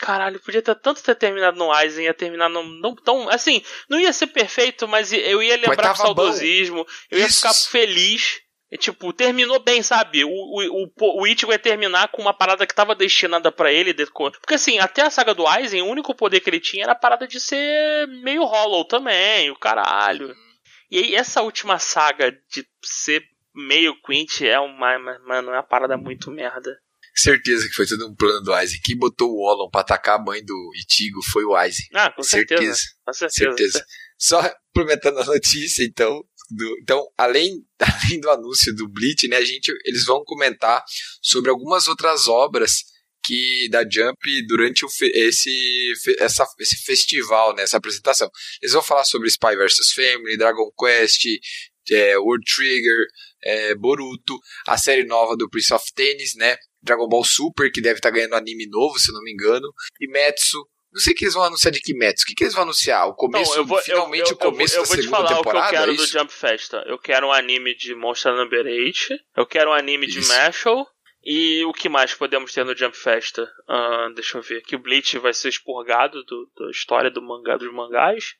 Caralho, 0.00 0.40
podia 0.40 0.62
ter 0.62 0.74
tanto 0.76 1.02
ter 1.02 1.14
terminado 1.16 1.58
no 1.58 1.72
Aizen, 1.72 2.04
ia 2.04 2.14
terminar 2.14 2.48
não, 2.48 2.62
não 2.62 2.94
tão. 2.94 3.28
Assim, 3.28 3.62
não 3.88 3.98
ia 3.98 4.12
ser 4.12 4.28
perfeito, 4.28 4.86
mas 4.86 5.12
eu 5.12 5.42
ia 5.42 5.56
lembrar 5.56 5.76
com 5.76 5.82
tava 5.82 5.98
bom. 5.98 6.04
saudosismo, 6.04 6.86
eu 7.10 7.18
ia 7.18 7.26
Isso. 7.26 7.36
ficar 7.36 7.54
feliz. 7.54 8.40
E, 8.70 8.76
tipo, 8.76 9.12
terminou 9.14 9.58
bem, 9.58 9.82
sabe? 9.82 10.24
O, 10.24 10.28
o, 10.28 10.92
o, 11.00 11.22
o 11.22 11.26
Ichigo 11.26 11.52
ia 11.52 11.58
terminar 11.58 12.08
com 12.08 12.20
uma 12.20 12.34
parada 12.34 12.66
que 12.66 12.74
tava 12.74 12.94
destinada 12.94 13.50
pra 13.50 13.72
ele. 13.72 13.94
Porque 13.94 14.54
assim, 14.54 14.78
até 14.78 15.02
a 15.02 15.10
saga 15.10 15.34
do 15.34 15.46
Aizen, 15.46 15.80
o 15.80 15.86
único 15.86 16.14
poder 16.14 16.40
que 16.40 16.50
ele 16.50 16.60
tinha 16.60 16.84
era 16.84 16.92
a 16.92 16.98
parada 16.98 17.26
de 17.26 17.40
ser 17.40 18.06
meio 18.22 18.44
hollow 18.44 18.84
também, 18.84 19.50
o 19.50 19.56
caralho. 19.56 20.34
E 20.90 20.98
aí, 20.98 21.14
essa 21.14 21.40
última 21.42 21.78
saga 21.78 22.30
de 22.30 22.66
ser 22.84 23.22
meio 23.54 23.94
Quint 24.02 24.42
é 24.42 24.60
uma. 24.60 24.98
Mano, 25.26 25.50
é 25.50 25.54
uma 25.54 25.62
parada 25.62 25.96
muito 25.96 26.30
merda. 26.30 26.78
Certeza 27.14 27.66
que 27.66 27.74
foi 27.74 27.86
tudo 27.86 28.06
um 28.06 28.14
plano 28.14 28.42
do 28.42 28.52
Aizen. 28.52 28.80
Quem 28.84 28.96
botou 28.96 29.30
o 29.30 29.42
Olon 29.42 29.68
pra 29.70 29.80
atacar 29.80 30.16
a 30.16 30.22
mãe 30.22 30.44
do 30.44 30.70
Itigo 30.76 31.20
foi 31.22 31.44
o 31.44 31.54
Aizen. 31.56 31.86
Ah, 31.94 32.10
com 32.10 32.22
certeza. 32.22 32.62
Certeza. 32.62 32.82
Com 33.04 33.12
certeza. 33.12 33.56
Certeza. 33.56 33.86
Só 34.16 34.54
complementando 34.72 35.20
a 35.20 35.24
notícia, 35.24 35.84
então. 35.84 36.22
Do- 36.50 36.78
então, 36.80 37.06
além, 37.16 37.64
além 37.78 38.20
do 38.20 38.30
anúncio 38.30 38.74
do 38.74 38.88
Bleach, 38.88 39.28
né, 39.28 39.36
a 39.36 39.44
gente, 39.44 39.72
eles 39.84 40.04
vão 40.04 40.22
comentar 40.24 40.82
sobre 41.22 41.50
algumas 41.50 41.88
outras 41.88 42.28
obras 42.28 42.84
que 43.24 43.68
da 43.70 43.82
Jump 43.82 44.16
durante 44.46 44.84
o 44.86 44.88
esse, 45.02 45.92
essa, 46.18 46.46
esse 46.60 46.76
festival, 46.84 47.54
né, 47.54 47.62
essa 47.64 47.76
apresentação. 47.76 48.30
Eles 48.62 48.72
vão 48.72 48.82
falar 48.82 49.04
sobre 49.04 49.28
Spy 49.28 49.54
vs 49.56 49.92
Family, 49.92 50.36
Dragon 50.38 50.70
Quest, 50.78 51.24
é, 51.90 52.16
World 52.18 52.44
Trigger, 52.44 53.04
é, 53.44 53.74
Boruto, 53.74 54.38
a 54.66 54.78
série 54.78 55.04
nova 55.04 55.36
do 55.36 55.48
Prince 55.50 55.74
of 55.74 55.84
Tennis, 55.94 56.34
né, 56.36 56.56
Dragon 56.82 57.08
Ball 57.08 57.24
Super, 57.24 57.70
que 57.70 57.82
deve 57.82 57.98
estar 57.98 58.10
ganhando 58.10 58.34
anime 58.34 58.66
novo, 58.68 58.98
se 58.98 59.12
não 59.12 59.22
me 59.22 59.32
engano, 59.32 59.66
Kimetsu. 59.98 60.58
Não 60.92 61.00
sei 61.00 61.12
o 61.12 61.16
que 61.16 61.24
eles 61.24 61.34
vão 61.34 61.44
anunciar 61.44 61.72
de 61.72 61.80
Kimetsu. 61.80 62.24
O 62.24 62.26
que, 62.26 62.34
que 62.34 62.44
eles 62.44 62.54
vão 62.54 62.62
anunciar? 62.64 63.06
O 63.08 63.14
começo, 63.14 63.50
Não, 63.52 63.58
eu 63.58 63.66
vou, 63.66 63.78
finalmente 63.78 64.30
eu, 64.30 64.36
o 64.36 64.38
começo 64.38 64.74
eu, 64.74 64.78
eu 64.78 64.82
da 64.82 64.88
vou 64.88 64.96
te 64.96 65.02
segunda 65.02 65.16
falar 65.28 65.36
temporada? 65.36 65.66
o 65.66 65.68
que 65.70 65.74
eu 65.74 65.80
quero 65.80 65.92
é 65.92 65.96
do? 65.96 66.06
Jump 66.06 66.32
Festa. 66.32 66.84
Eu 66.86 66.98
quero 66.98 67.26
um 67.26 67.32
anime 67.32 67.74
de 67.76 67.94
Monster 67.94 68.34
Number 68.34 68.64
8. 68.64 68.98
Eu 69.36 69.46
quero 69.46 69.70
um 69.70 69.74
anime 69.74 70.06
de 70.06 70.20
Isso. 70.20 70.28
Mashal. 70.32 70.86
E 71.24 71.64
o 71.64 71.72
que 71.72 71.88
mais 71.88 72.14
podemos 72.14 72.52
ter 72.52 72.64
no 72.64 72.76
Jump 72.76 72.96
Festa? 72.96 73.50
Ah, 73.68 74.08
deixa 74.14 74.38
eu 74.38 74.42
ver. 74.42 74.62
Que 74.62 74.76
o 74.76 74.78
Bleach 74.78 75.18
vai 75.18 75.34
ser 75.34 75.48
expurgado 75.50 76.24
do, 76.24 76.50
da 76.56 76.70
história 76.70 77.10
do 77.10 77.20
mangá 77.20 77.56
dos 77.56 77.72
mangás. 77.72 78.34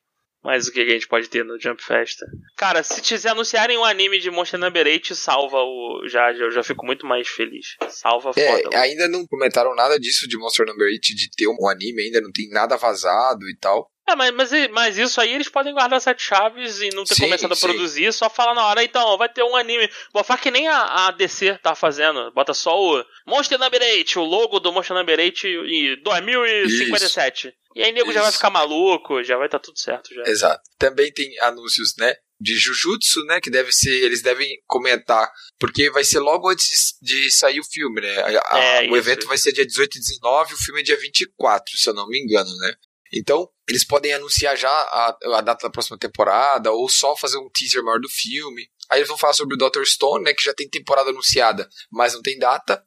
Mas 0.48 0.66
o 0.66 0.72
que 0.72 0.80
a 0.80 0.88
gente 0.88 1.06
pode 1.06 1.28
ter 1.28 1.44
no 1.44 1.60
Jump 1.60 1.84
Festa? 1.84 2.24
Cara, 2.56 2.82
se 2.82 3.02
quiser 3.02 3.32
anunciarem 3.32 3.76
um 3.76 3.84
anime 3.84 4.18
de 4.18 4.30
Monster 4.30 4.58
Number 4.58 4.86
8, 4.86 5.14
salva 5.14 5.58
o. 5.58 6.08
Já, 6.08 6.32
já, 6.32 6.44
eu 6.44 6.50
já 6.50 6.62
fico 6.62 6.86
muito 6.86 7.04
mais 7.04 7.28
feliz. 7.28 7.76
Salva 7.90 8.32
foda. 8.32 8.70
É, 8.72 8.76
ainda 8.78 9.06
não 9.08 9.26
comentaram 9.26 9.74
nada 9.74 10.00
disso 10.00 10.26
de 10.26 10.38
Monster 10.38 10.64
Number 10.66 10.86
8, 10.86 11.14
de 11.14 11.28
ter 11.36 11.46
um 11.48 11.68
anime, 11.68 12.04
ainda 12.04 12.22
não 12.22 12.32
tem 12.32 12.48
nada 12.48 12.78
vazado 12.78 13.46
e 13.46 13.58
tal. 13.58 13.90
É, 14.08 14.16
mas, 14.16 14.32
mas, 14.32 14.50
mas 14.70 14.96
isso 14.98 15.20
aí 15.20 15.34
eles 15.34 15.48
podem 15.48 15.72
guardar 15.74 16.00
sete 16.00 16.22
chaves 16.22 16.80
e 16.80 16.88
não 16.94 17.04
ter 17.04 17.14
Sim, 17.14 17.24
começado 17.24 17.52
a 17.52 17.54
sim. 17.56 17.66
produzir, 17.66 18.12
só 18.12 18.30
falar 18.30 18.54
na 18.54 18.66
hora, 18.66 18.82
então, 18.82 19.18
vai 19.18 19.28
ter 19.28 19.42
um 19.42 19.54
anime. 19.54 19.88
Bota 20.12 20.36
que 20.38 20.50
nem 20.50 20.66
a, 20.66 21.06
a 21.06 21.10
DC 21.10 21.58
tá 21.62 21.74
fazendo. 21.74 22.30
Bota 22.32 22.54
só 22.54 22.74
o 22.80 23.04
Monster 23.26 23.58
Number 23.58 23.82
8, 23.82 24.18
o 24.20 24.24
logo 24.24 24.58
do 24.60 24.72
Monster 24.72 24.96
Number 24.96 25.18
8 25.18 25.46
e 25.46 25.96
2057. 26.02 27.52
E 27.74 27.82
aí 27.82 27.92
nego 27.92 28.12
já 28.12 28.20
vai 28.20 28.30
Isso. 28.30 28.38
ficar 28.38 28.50
maluco, 28.50 29.22
já 29.22 29.36
vai 29.36 29.46
estar 29.46 29.58
tudo 29.58 29.78
certo 29.78 30.12
já. 30.14 30.22
Exato. 30.26 30.62
Também 30.78 31.12
tem 31.12 31.38
anúncios, 31.40 31.94
né? 31.98 32.14
De 32.40 32.56
Jujutsu, 32.56 33.24
né? 33.26 33.40
Que 33.40 33.50
deve 33.50 33.70
ser. 33.72 33.90
Eles 34.04 34.22
devem 34.22 34.48
comentar. 34.66 35.30
Porque 35.58 35.90
vai 35.90 36.02
ser 36.02 36.18
logo 36.20 36.48
antes 36.48 36.94
de, 37.02 37.22
de 37.22 37.30
sair 37.30 37.60
o 37.60 37.64
filme, 37.64 38.00
né? 38.00 38.16
A- 38.20 38.56
a- 38.56 38.58
É, 38.58 38.80
o 38.82 38.84
isso. 38.86 38.96
evento 38.96 39.26
vai 39.26 39.36
ser 39.38 39.52
dia 39.52 39.66
18 39.66 39.96
e 39.96 40.00
19, 40.00 40.54
o 40.54 40.58
filme 40.58 40.80
é 40.80 40.84
dia 40.84 40.96
24, 40.98 41.76
se 41.76 41.88
eu 41.88 41.94
não 41.94 42.08
me 42.08 42.18
engano, 42.18 42.50
né? 42.58 42.74
Então, 43.12 43.48
eles 43.68 43.84
podem 43.84 44.12
anunciar 44.12 44.56
já 44.56 44.70
a, 44.70 45.16
a 45.36 45.40
data 45.40 45.66
da 45.66 45.70
próxima 45.72 45.98
temporada, 45.98 46.70
ou 46.72 46.88
só 46.88 47.16
fazer 47.16 47.38
um 47.38 47.48
teaser 47.50 47.82
maior 47.82 48.00
do 48.00 48.08
filme. 48.08 48.68
Aí 48.90 48.98
eles 49.00 49.08
vão 49.08 49.18
falar 49.18 49.34
sobre 49.34 49.54
o 49.54 49.58
Dr. 49.58 49.84
Stone, 49.84 50.24
né? 50.24 50.32
Que 50.32 50.42
já 50.42 50.54
tem 50.54 50.68
temporada 50.68 51.10
anunciada, 51.10 51.68
mas 51.90 52.14
não 52.14 52.22
tem 52.22 52.38
data. 52.38 52.82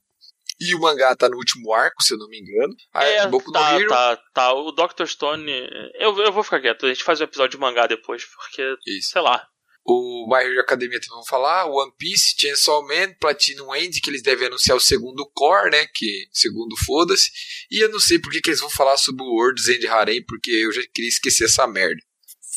E 0.60 0.76
o 0.76 0.80
mangá 0.80 1.16
tá 1.16 1.28
no 1.28 1.38
último 1.38 1.74
arco, 1.74 2.04
se 2.04 2.14
eu 2.14 2.20
não 2.20 2.28
me 2.28 2.40
engano. 2.40 2.76
Aí, 2.94 3.14
É, 3.16 3.28
Boku 3.28 3.52
tá, 3.52 3.80
Hero. 3.80 3.90
tá, 3.90 4.18
tá. 4.32 4.54
O 4.54 4.72
Dr. 4.72 5.06
Stone. 5.08 5.52
Eu, 5.96 6.16
eu 6.20 6.32
vou 6.32 6.44
ficar 6.44 6.62
quieto, 6.62 6.86
a 6.86 6.90
gente 6.90 7.04
faz 7.04 7.20
um 7.20 7.24
episódio 7.24 7.52
de 7.52 7.58
mangá 7.58 7.88
depois, 7.88 8.24
porque, 8.26 8.76
Isso. 8.86 9.10
sei 9.12 9.22
lá. 9.22 9.48
O 9.84 10.28
My 10.28 10.44
Hero 10.44 10.62
Academia 10.62 11.00
também 11.00 11.16
vão 11.16 11.26
falar, 11.26 11.66
One 11.66 11.92
Piece, 11.98 12.36
Chainsaw 12.38 12.86
Man, 12.88 13.14
Platinum 13.20 13.76
End, 13.76 14.00
que 14.00 14.10
eles 14.10 14.22
devem 14.22 14.48
anunciar 14.48 14.78
o 14.78 14.82
segundo 14.82 15.28
core, 15.34 15.72
né, 15.72 15.88
que 15.88 16.28
segundo 16.32 16.76
foda-se, 16.86 17.32
e 17.70 17.84
eu 17.84 17.90
não 17.90 18.00
sei 18.00 18.20
por 18.20 18.32
que, 18.32 18.42
que 18.42 18.50
eles 18.50 18.60
vão 18.60 18.70
falar 18.70 18.98
sobre 18.98 19.24
o 19.24 19.34
World's 19.34 19.68
End 19.68 19.88
Harem, 19.88 20.24
porque 20.26 20.52
eu 20.52 20.72
já 20.72 20.82
queria 20.94 21.10
esquecer 21.10 21.46
essa 21.46 21.66
merda. 21.66 22.02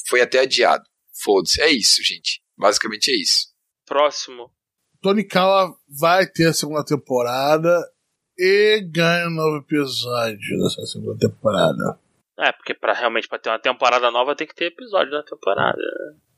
Foi 0.06 0.20
até 0.20 0.40
adiado. 0.40 0.84
Foda-se, 1.22 1.62
é 1.62 1.70
isso, 1.70 2.02
gente. 2.02 2.42
Basicamente 2.58 3.10
é 3.10 3.16
isso. 3.16 3.48
Próximo. 3.86 4.50
Tony 5.00 5.24
Kawa 5.24 5.74
vai 6.00 6.26
ter 6.26 6.48
a 6.48 6.52
segunda 6.52 6.84
temporada 6.84 7.70
e 8.38 8.80
ganha 8.90 9.28
um 9.28 9.34
novo 9.34 9.58
episódio 9.58 10.58
dessa 10.58 10.84
segunda 10.86 11.18
temporada. 11.18 11.98
É, 12.38 12.52
porque 12.52 12.74
pra, 12.74 12.92
realmente 12.92 13.28
pra 13.28 13.38
ter 13.38 13.50
uma 13.50 13.58
temporada 13.58 14.10
nova 14.10 14.34
tem 14.34 14.46
que 14.46 14.54
ter 14.54 14.66
episódio 14.66 15.12
na 15.12 15.22
temporada. 15.22 15.78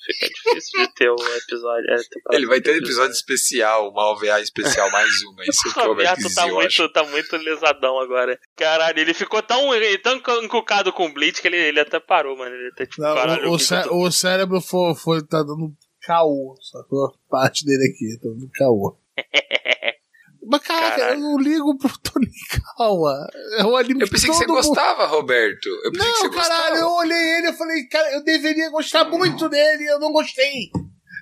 Fica 0.04 0.28
difícil 0.28 0.80
de 0.86 0.94
ter 0.94 1.10
um 1.10 1.36
episódio. 1.36 1.86
é, 1.90 2.36
Ele 2.36 2.46
vai 2.46 2.60
ter 2.60 2.72
um 2.72 2.76
episódio 2.78 3.12
especial, 3.12 3.90
uma 3.90 4.10
OVA 4.12 4.40
especial, 4.40 4.90
mais 4.90 5.22
uma. 5.24 5.42
Isso 5.44 5.72
que 5.72 5.78
O 5.80 5.82
o 5.84 5.86
Roberto 5.88 6.34
tá 6.34 6.46
muito, 6.46 6.88
tá 6.92 7.04
muito 7.04 7.36
lesadão 7.36 7.98
agora. 7.98 8.38
Caralho, 8.56 8.98
ele 9.00 9.14
ficou 9.14 9.42
tão, 9.42 9.74
ele- 9.74 9.98
tão 9.98 10.20
encucado 10.42 10.92
com 10.92 11.06
o 11.06 11.12
Bleach 11.12 11.40
que 11.40 11.48
ele, 11.48 11.56
ele 11.56 11.80
até 11.80 11.98
parou, 11.98 12.36
mano. 12.36 12.54
Ele 12.54 12.68
até 12.68 12.86
tipo, 12.86 13.02
Não, 13.02 13.14
caralho. 13.14 13.50
o, 13.50 13.54
o 13.54 13.58
cé- 13.58 13.86
o 13.90 14.10
cérebro 14.12 14.60
foi, 14.60 14.94
foi, 14.94 15.22
tá 15.26 15.38
dando 15.42 15.72
caô, 16.02 16.56
sacou? 16.60 17.12
Parte 17.28 17.64
dele 17.64 17.84
aqui, 17.92 18.18
tá 18.20 18.28
dando 18.28 18.50
caô. 18.54 18.96
Mas 20.48 20.62
caraca, 20.62 20.96
Caralho. 20.96 21.16
eu 21.18 21.20
não 21.22 21.38
ligo 21.38 21.76
pro 21.78 21.90
Tony 21.98 22.30
Kawa. 22.76 23.26
É 23.58 23.64
um 23.64 23.76
anime 23.76 24.02
Eu 24.02 24.08
pensei 24.08 24.30
que 24.30 24.36
você 24.36 24.46
mundo- 24.46 24.56
gostava, 24.56 25.04
Roberto. 25.06 25.66
Eu 25.84 25.90
pensei 25.92 26.12
que 26.12 26.18
você 26.18 26.24
Não, 26.28 26.30
caralho, 26.34 26.60
gostava. 26.60 26.76
eu 26.78 26.88
olhei 26.92 27.18
ele 27.38 27.48
e 27.48 27.52
falei, 27.52 27.88
cara, 27.88 28.14
eu 28.14 28.22
deveria 28.22 28.70
gostar 28.70 29.04
muito 29.06 29.48
dele 29.48 29.82
e 29.84 29.86
eu 29.88 29.98
não 29.98 30.12
gostei. 30.12 30.70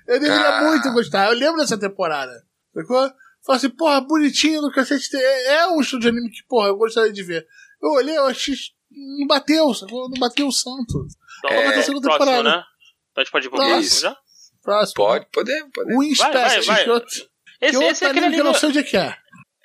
Eu 0.07 0.19
deveria 0.19 0.49
Ah. 0.59 0.63
muito 0.63 0.91
gostar. 0.93 1.27
Eu 1.31 1.33
lembro 1.39 1.57
dessa 1.59 1.77
temporada. 1.79 2.31
Sacou? 2.73 3.09
Falei 3.45 3.57
assim, 3.57 3.69
porra, 3.69 4.01
bonitinho 4.01 4.61
do 4.61 4.71
cacete. 4.71 5.09
É, 5.15 5.53
é 5.55 5.67
um 5.67 5.81
estúdio 5.81 6.11
de 6.11 6.17
anime 6.17 6.31
que, 6.31 6.43
porra, 6.47 6.67
eu 6.67 6.77
gostaria 6.77 7.11
de 7.13 7.23
ver. 7.23 7.45
Eu 7.81 7.89
olhei, 7.91 8.15
eu 8.17 8.25
achei. 8.25 8.53
Não 9.19 9.27
bateu, 9.27 9.73
sacou? 9.73 10.09
Não 10.09 10.19
bateu 10.19 10.47
o 10.47 10.51
santo. 10.51 11.07
Então, 11.39 11.51
É, 11.57 11.71
pra 11.73 11.81
segunda 11.83 12.07
próximo, 12.07 12.25
temporada. 12.25 12.43
né? 12.57 12.63
Então 13.11 13.21
a 13.21 13.23
gente 13.23 13.31
pode 13.31 13.47
ir 13.47 13.49
pro 13.49 13.57
Próximo. 13.57 13.79
próximo 13.81 14.01
já? 14.01 14.17
Próximo. 14.63 14.95
Pode, 14.95 15.27
podemos, 15.31 15.69
podemos. 15.73 15.99
O 15.99 16.03
Inspect, 16.03 16.33
vai, 16.33 16.61
vai. 16.63 16.89
eu, 16.89 17.01
Esse, 17.61 17.71
que 17.71 17.77
outro 17.77 17.91
esse 17.91 18.03
é 18.05 18.07
aquele 18.07 18.25
anime 18.25 18.35
que 18.35 18.41
eu 18.41 18.45
não 18.45 18.53
sei 18.53 18.69
onde 18.69 18.79
é 18.79 18.83
que 18.83 18.97
é. 18.97 19.17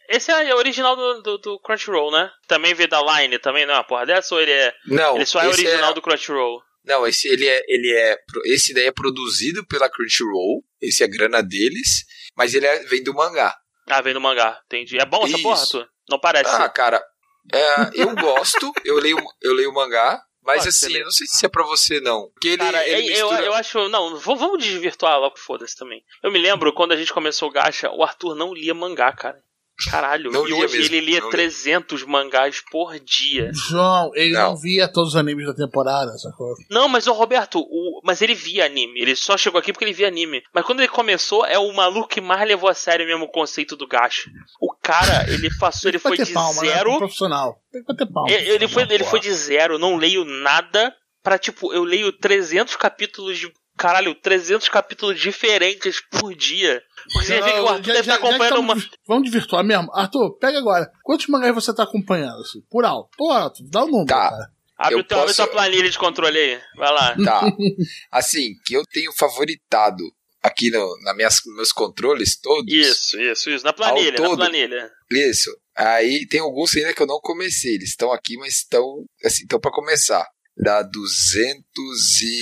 Esse 0.08 0.32
é 0.32 0.54
original 0.54 0.96
do, 0.96 1.22
do, 1.22 1.38
do 1.38 1.60
Crunchyroll, 1.60 2.10
né? 2.10 2.30
Também 2.48 2.74
veio 2.74 2.88
da 2.88 3.00
Line, 3.00 3.38
também 3.38 3.64
não 3.64 3.74
é 3.74 3.76
uma 3.76 3.84
porra 3.84 4.06
dessa? 4.06 4.34
Ou 4.34 4.40
ele 4.40 4.50
é. 4.50 4.74
Não, 4.86 5.14
ele 5.14 5.24
só 5.24 5.40
é 5.40 5.48
esse 5.48 5.64
original 5.66 5.94
do 5.94 6.02
Crunchyroll? 6.02 6.60
Não, 6.84 7.06
esse 7.06 7.28
ele 7.28 7.46
é, 7.46 7.62
ele 7.68 7.92
é, 7.96 8.16
esse 8.46 8.74
daí 8.74 8.86
é 8.86 8.92
produzido 8.92 9.64
pela 9.66 9.88
Crunchyroll, 9.88 10.64
esse 10.80 11.04
é 11.04 11.08
grana 11.08 11.42
deles, 11.42 12.04
mas 12.36 12.54
ele 12.54 12.66
é- 12.66 12.84
vem 12.84 13.02
do 13.04 13.14
mangá. 13.14 13.54
Ah, 13.88 14.00
vem 14.00 14.14
do 14.14 14.20
mangá, 14.20 14.60
entendi. 14.66 14.98
É 14.98 15.04
bom 15.04 15.24
essa 15.24 15.34
Isso. 15.34 15.42
porra, 15.42 15.66
tu? 15.66 15.88
Não 16.08 16.18
parece. 16.18 16.50
Ah, 16.50 16.68
cara, 16.68 17.04
é, 17.52 17.90
eu 17.94 18.14
gosto, 18.16 18.72
eu 18.84 18.96
leio, 18.96 19.18
eu 19.42 19.52
leio 19.52 19.70
o 19.70 19.74
mangá, 19.74 20.20
mas 20.44 20.58
Pode 20.58 20.68
assim, 20.68 20.96
eu 20.96 21.04
não 21.04 21.10
sei 21.10 21.26
se 21.26 21.44
é 21.44 21.48
pra 21.48 21.64
você 21.64 22.00
não, 22.00 22.30
porque 22.32 22.48
ele, 22.48 22.58
Cara, 22.58 22.86
ele 22.88 23.08
eu, 23.16 23.28
mistura... 23.28 23.44
eu 23.44 23.54
acho. 23.54 23.88
Não, 23.88 24.16
vamos 24.16 24.62
desvirtuar 24.62 25.18
logo, 25.18 25.38
foda-se 25.38 25.76
também. 25.76 26.02
Eu 26.22 26.30
me 26.30 26.38
lembro 26.38 26.72
quando 26.72 26.92
a 26.92 26.96
gente 26.96 27.12
começou 27.12 27.48
o 27.48 27.52
Gacha, 27.52 27.90
o 27.90 28.02
Arthur 28.02 28.34
não 28.34 28.54
lia 28.54 28.74
mangá, 28.74 29.12
cara. 29.12 29.42
Caralho, 29.88 30.30
Não 30.30 30.46
e 30.46 30.52
hoje 30.52 30.78
mesmo, 30.78 30.94
ele 30.94 31.06
lia 31.06 31.20
não 31.20 31.30
lia. 31.30 31.38
300 31.38 32.04
mangás 32.04 32.60
por 32.70 32.98
dia. 33.00 33.50
João, 33.54 34.10
ele 34.14 34.34
não. 34.34 34.50
Não. 34.50 34.56
via 34.56 34.86
todos 34.86 35.10
os 35.10 35.16
animes 35.16 35.46
da 35.46 35.54
temporada, 35.54 36.12
sacou? 36.18 36.54
Não, 36.70 36.88
mas 36.88 37.06
o 37.06 37.12
Roberto, 37.12 37.60
o, 37.60 38.00
mas 38.04 38.20
ele 38.20 38.34
via 38.34 38.66
anime. 38.66 39.00
Ele 39.00 39.16
só 39.16 39.38
chegou 39.38 39.58
aqui 39.58 39.72
porque 39.72 39.84
ele 39.84 39.94
via 39.94 40.08
anime. 40.08 40.42
Mas 40.52 40.66
quando 40.66 40.80
ele 40.80 40.88
começou, 40.88 41.46
é 41.46 41.58
o 41.58 41.72
maluco 41.72 42.08
que 42.08 42.20
mais 42.20 42.46
levou 42.46 42.68
a 42.68 42.74
sério 42.74 43.06
mesmo 43.06 43.24
o 43.24 43.30
conceito 43.30 43.74
do 43.74 43.86
gacha. 43.86 44.30
O 44.60 44.74
cara, 44.90 45.30
ele 45.30 45.48
passou, 45.58 45.88
ele 45.90 45.98
foi 45.98 46.16
de 46.16 46.32
palma, 46.32 46.62
né? 46.62 46.68
zero. 46.68 46.90
Pro 46.90 46.98
profissional. 46.98 47.58
Tem 47.72 47.82
que 47.82 47.86
bater 47.92 48.12
palma. 48.12 48.30
Ele, 48.30 48.48
ele 48.50 48.68
foi, 48.68 48.82
ele 48.82 48.98
porra. 48.98 49.10
foi 49.10 49.20
de 49.20 49.32
zero, 49.32 49.78
não 49.78 49.96
leio 49.96 50.24
nada. 50.24 50.94
Pra 51.22 51.38
tipo, 51.38 51.72
eu 51.72 51.84
leio 51.84 52.12
300 52.12 52.76
capítulos 52.76 53.38
de. 53.38 53.52
Caralho, 53.76 54.14
300 54.14 54.68
capítulos 54.68 55.18
diferentes 55.20 56.02
por 56.10 56.34
dia. 56.34 56.82
Porque 57.12 57.26
você 57.26 57.40
vê 57.40 57.52
que 57.52 57.60
o 57.60 57.68
Arthur 57.68 57.84
Já- 57.86 57.92
deve 57.94 58.06
já- 58.06 58.14
estar 58.14 58.26
acompanhando 58.28 58.54
já 58.56 58.60
uma. 58.60 58.74
Vamos 59.06 59.24
desvirtuar 59.24 59.64
mesmo. 59.64 59.90
Arthur, 59.94 60.36
pega 60.38 60.58
agora. 60.58 60.90
Quantos 61.02 61.26
mangás 61.28 61.54
você 61.54 61.74
tá 61.74 61.82
acompanhando? 61.84 62.40
Assim? 62.40 62.60
Por 62.70 62.84
alto. 62.84 63.08
Por 63.16 63.30
alto. 63.32 63.62
Dá 63.70 63.82
o 63.84 63.86
número, 63.86 64.06
Tá. 64.06 64.30
cara. 64.30 64.50
Abre, 64.78 64.94
eu 64.94 64.98
o 65.00 65.04
teu, 65.04 65.18
abre 65.18 65.28
posso- 65.34 65.42
tua 65.42 65.52
planilha 65.52 65.90
de 65.90 65.98
controle 65.98 66.38
aí. 66.38 66.58
Vai 66.76 66.92
lá. 66.92 67.14
Tá, 67.24 67.40
assim, 68.10 68.54
que 68.64 68.74
eu 68.74 68.82
tenho 68.90 69.12
favoritado 69.14 70.02
aqui 70.42 70.70
no, 70.70 70.98
na 71.02 71.14
minhas, 71.14 71.40
nos 71.44 71.56
meus 71.56 71.72
controles 71.72 72.36
todos. 72.40 72.72
Isso, 72.72 73.20
isso, 73.20 73.50
isso. 73.50 73.64
Na 73.64 73.72
planilha, 73.72 74.12
na 74.12 74.16
todo. 74.16 74.36
planilha. 74.36 74.90
Isso. 75.10 75.50
Aí 75.76 76.26
tem 76.26 76.40
alguns 76.40 76.76
ainda 76.76 76.92
que 76.94 77.02
eu 77.02 77.06
não 77.06 77.20
comecei. 77.20 77.74
Eles 77.74 77.90
estão 77.90 78.12
aqui, 78.12 78.36
mas 78.36 78.56
estão 78.56 79.04
assim, 79.24 79.42
estão 79.42 79.60
para 79.60 79.72
começar. 79.72 80.26
Dá 80.56 80.82
212. 80.82 82.32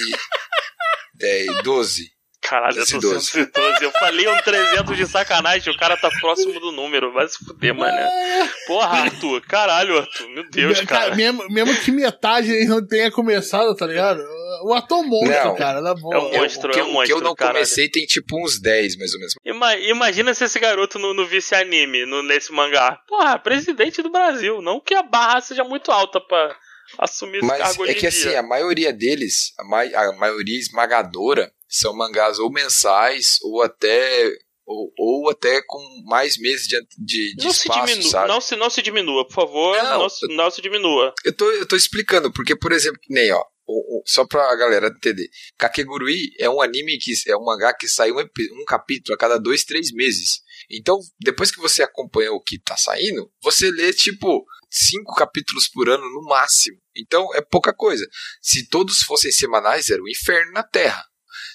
Caralho, 2.48 2.78
eu 2.78 2.86
tô 2.86 2.98
212. 2.98 3.84
Eu 3.84 3.90
falei 3.92 4.28
um 4.28 4.36
300 4.38 4.96
de 4.96 5.06
sacanagem, 5.06 5.72
o 5.72 5.76
cara 5.78 5.96
tá 5.96 6.08
próximo 6.20 6.58
do 6.60 6.72
número. 6.72 7.12
Vai 7.12 7.28
se 7.28 7.38
fuder, 7.44 7.74
mano. 7.74 7.96
Porra, 8.66 9.02
Arthur. 9.02 9.40
Caralho, 9.42 9.98
Arthur. 9.98 10.28
Meu 10.30 10.48
Deus, 10.50 10.80
cara. 10.82 11.14
mesmo, 11.14 11.46
mesmo 11.50 11.74
que 11.80 11.90
metade 11.90 12.50
ele 12.50 12.66
não 12.66 12.84
tenha 12.86 13.10
começado, 13.10 13.74
tá 13.76 13.86
ligado? 13.86 14.22
O 14.64 14.74
ator 14.74 15.04
monstro, 15.04 15.44
Não. 15.44 15.54
cara, 15.56 15.80
na 15.80 15.94
boa. 15.94 16.14
É 16.16 16.18
um 16.18 16.32
monstro, 16.40 16.72
que, 16.72 16.80
é 16.80 16.84
um 16.84 16.86
eu- 16.88 16.98
o 16.98 17.04
que 17.04 17.12
eu 17.12 17.16
monstro, 17.16 17.20
não 17.28 17.34
caralho. 17.34 17.56
comecei 17.58 17.88
tem 17.88 18.06
tipo 18.06 18.42
uns 18.42 18.58
10, 18.60 18.96
mais 18.96 19.12
ou 19.12 19.18
menos. 19.20 19.34
Ima- 19.44 19.76
imagina 19.76 20.34
se 20.34 20.44
esse 20.44 20.58
garoto 20.58 20.98
no, 20.98 21.12
no 21.14 21.26
vice-anime, 21.26 22.06
no, 22.06 22.22
nesse 22.22 22.50
mangá. 22.52 22.98
Porra, 23.06 23.38
presidente 23.38 24.02
do 24.02 24.10
Brasil. 24.10 24.60
Não 24.62 24.80
que 24.80 24.94
a 24.94 25.02
barra 25.02 25.40
seja 25.40 25.62
muito 25.64 25.92
alta 25.92 26.20
pra 26.20 26.56
assumir 26.98 27.38
esse 27.38 27.46
Mas 27.46 27.58
cargo 27.58 27.82
hoje 27.82 27.92
é 27.92 27.94
que 27.94 28.06
assim, 28.06 28.28
dia. 28.28 28.40
a 28.40 28.42
maioria 28.42 28.92
deles, 28.92 29.52
a, 29.58 29.64
mai- 29.64 29.94
a 29.94 30.12
maioria 30.12 30.58
esmagadora, 30.58 31.52
são 31.68 31.94
mangás 31.94 32.38
ou 32.38 32.50
mensais 32.50 33.38
ou 33.42 33.62
até 33.62 34.30
ou, 34.64 34.92
ou 34.98 35.30
até 35.30 35.60
com 35.66 35.78
mais 36.06 36.38
meses 36.38 36.66
de, 36.66 36.78
de, 36.98 37.34
de 37.36 37.44
não 37.44 37.52
se 37.52 37.60
espaço, 37.68 37.86
diminua, 37.86 38.10
sabe? 38.10 38.28
não 38.28 38.40
se, 38.40 38.56
não 38.56 38.70
se 38.70 38.82
diminua, 38.82 39.26
por 39.26 39.34
favor. 39.34 39.76
Não, 39.82 39.98
Não, 40.00 40.08
se, 40.08 40.26
não 40.36 40.50
se 40.50 40.60
diminua. 40.62 41.14
Eu 41.24 41.34
tô, 41.34 41.50
eu 41.52 41.66
tô 41.66 41.74
explicando, 41.74 42.30
porque, 42.32 42.54
por 42.54 42.70
exemplo, 42.72 43.00
que 43.02 43.12
nem, 43.12 43.32
ó, 43.32 43.42
só 44.06 44.26
pra 44.26 44.54
galera 44.56 44.88
entender. 44.88 45.28
Kakegurui 45.58 46.32
é 46.38 46.48
um 46.50 46.60
anime 46.60 46.98
que 46.98 47.12
é 47.26 47.36
um 47.36 47.44
mangá 47.44 47.72
que 47.74 47.88
sai 47.88 48.10
um, 48.12 48.18
um 48.20 48.64
capítulo 48.66 49.14
a 49.14 49.18
cada 49.18 49.38
dois, 49.38 49.64
três 49.64 49.90
meses. 49.92 50.40
Então, 50.70 50.98
depois 51.20 51.50
que 51.50 51.60
você 51.60 51.82
acompanha 51.82 52.32
o 52.32 52.40
que 52.42 52.58
tá 52.58 52.76
saindo, 52.76 53.30
você 53.42 53.70
lê, 53.70 53.92
tipo, 53.92 54.44
cinco 54.70 55.14
capítulos 55.14 55.68
por 55.68 55.88
ano 55.88 56.04
no 56.10 56.22
máximo. 56.22 56.78
Então, 56.96 57.26
é 57.34 57.40
pouca 57.40 57.72
coisa. 57.74 58.06
Se 58.42 58.68
todos 58.68 59.02
fossem 59.02 59.30
semanais, 59.32 59.90
era 59.90 60.02
o 60.02 60.08
inferno 60.08 60.52
na 60.52 60.62
Terra. 60.62 61.02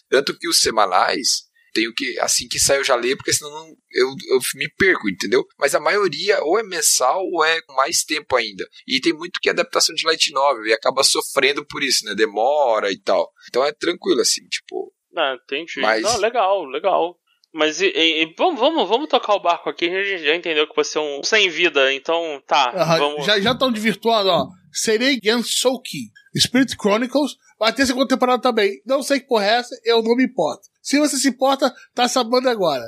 Tanto 0.10 0.38
que 0.38 0.48
os 0.48 0.58
semanais, 0.58 1.44
tenho 1.74 1.94
que, 1.94 2.20
assim 2.20 2.48
que 2.48 2.60
sai 2.60 2.78
eu 2.78 2.84
já 2.84 2.96
leio, 2.96 3.18
porque 3.18 3.34
senão 3.34 3.50
não- 3.52 3.76
eu, 3.92 4.08
eu 4.30 4.40
me 4.56 4.70
perco, 4.78 5.10
entendeu? 5.10 5.44
Mas 5.58 5.74
a 5.74 5.80
maioria 5.80 6.40
ou 6.44 6.60
é 6.60 6.64
mensal 6.64 7.22
ou 7.26 7.44
é 7.44 7.62
com 7.64 7.74
mais 7.74 8.04
tempo 8.04 8.36
ainda. 8.36 8.64
E 8.88 9.02
tem 9.02 9.12
muito 9.14 9.40
que 9.42 9.50
é 9.50 9.52
adaptação 9.52 9.96
de 9.96 10.06
light 10.06 10.32
novel 10.32 10.66
e 10.68 10.74
acaba 10.74 11.04
sofrendo 11.04 11.66
por 11.66 11.82
isso, 11.84 12.06
né? 12.06 12.14
Demora 12.14 12.92
e 12.92 13.00
tal. 13.00 13.32
Então 13.50 13.64
é 13.66 13.72
tranquilo, 13.72 14.22
assim, 14.22 14.46
tipo. 14.48 14.94
Ah, 15.18 15.36
entendi. 15.44 15.80
Mas- 15.80 16.04
Não, 16.04 16.18
legal, 16.18 16.66
legal. 16.66 17.16
Mas 17.54 17.80
e- 17.82 17.86
e- 17.96 18.34
vamos, 18.38 18.60
vamos, 18.60 18.90
vamos 18.90 19.08
tocar 19.08 19.36
o 19.36 19.40
barco 19.42 19.70
aqui. 19.70 19.86
A 19.86 20.04
gente 20.04 20.24
já 20.26 20.36
entendeu 20.36 20.68
que 20.68 20.76
você 20.76 20.98
é 20.98 21.02
um 21.02 21.22
sem 21.24 21.50
vida, 21.50 21.94
então 21.94 22.42
tá. 22.48 22.72
Aham, 22.76 22.98
vamos. 22.98 23.26
Já 23.26 23.52
estão 23.52 23.72
desvirtuando, 23.72 24.30
ó. 24.30 24.48
Serei 24.72 25.20
Gensouki. 25.24 26.12
Spirit 26.36 26.76
Chronicles. 26.76 27.36
Vai 27.60 27.72
ter 27.72 27.86
segunda 27.86 28.08
temporada 28.08 28.42
também. 28.42 28.82
Não 28.86 29.04
sei 29.04 29.20
que 29.20 29.28
porra 29.28 29.46
é 29.46 29.54
essa, 29.60 29.80
eu 29.86 30.02
não 30.02 30.16
me 30.16 30.26
importo. 30.26 30.64
Se 30.82 30.98
você 30.98 31.16
se 31.16 31.30
importa, 31.30 31.72
tá 31.94 32.08
sabendo 32.10 32.50
agora. 32.50 32.84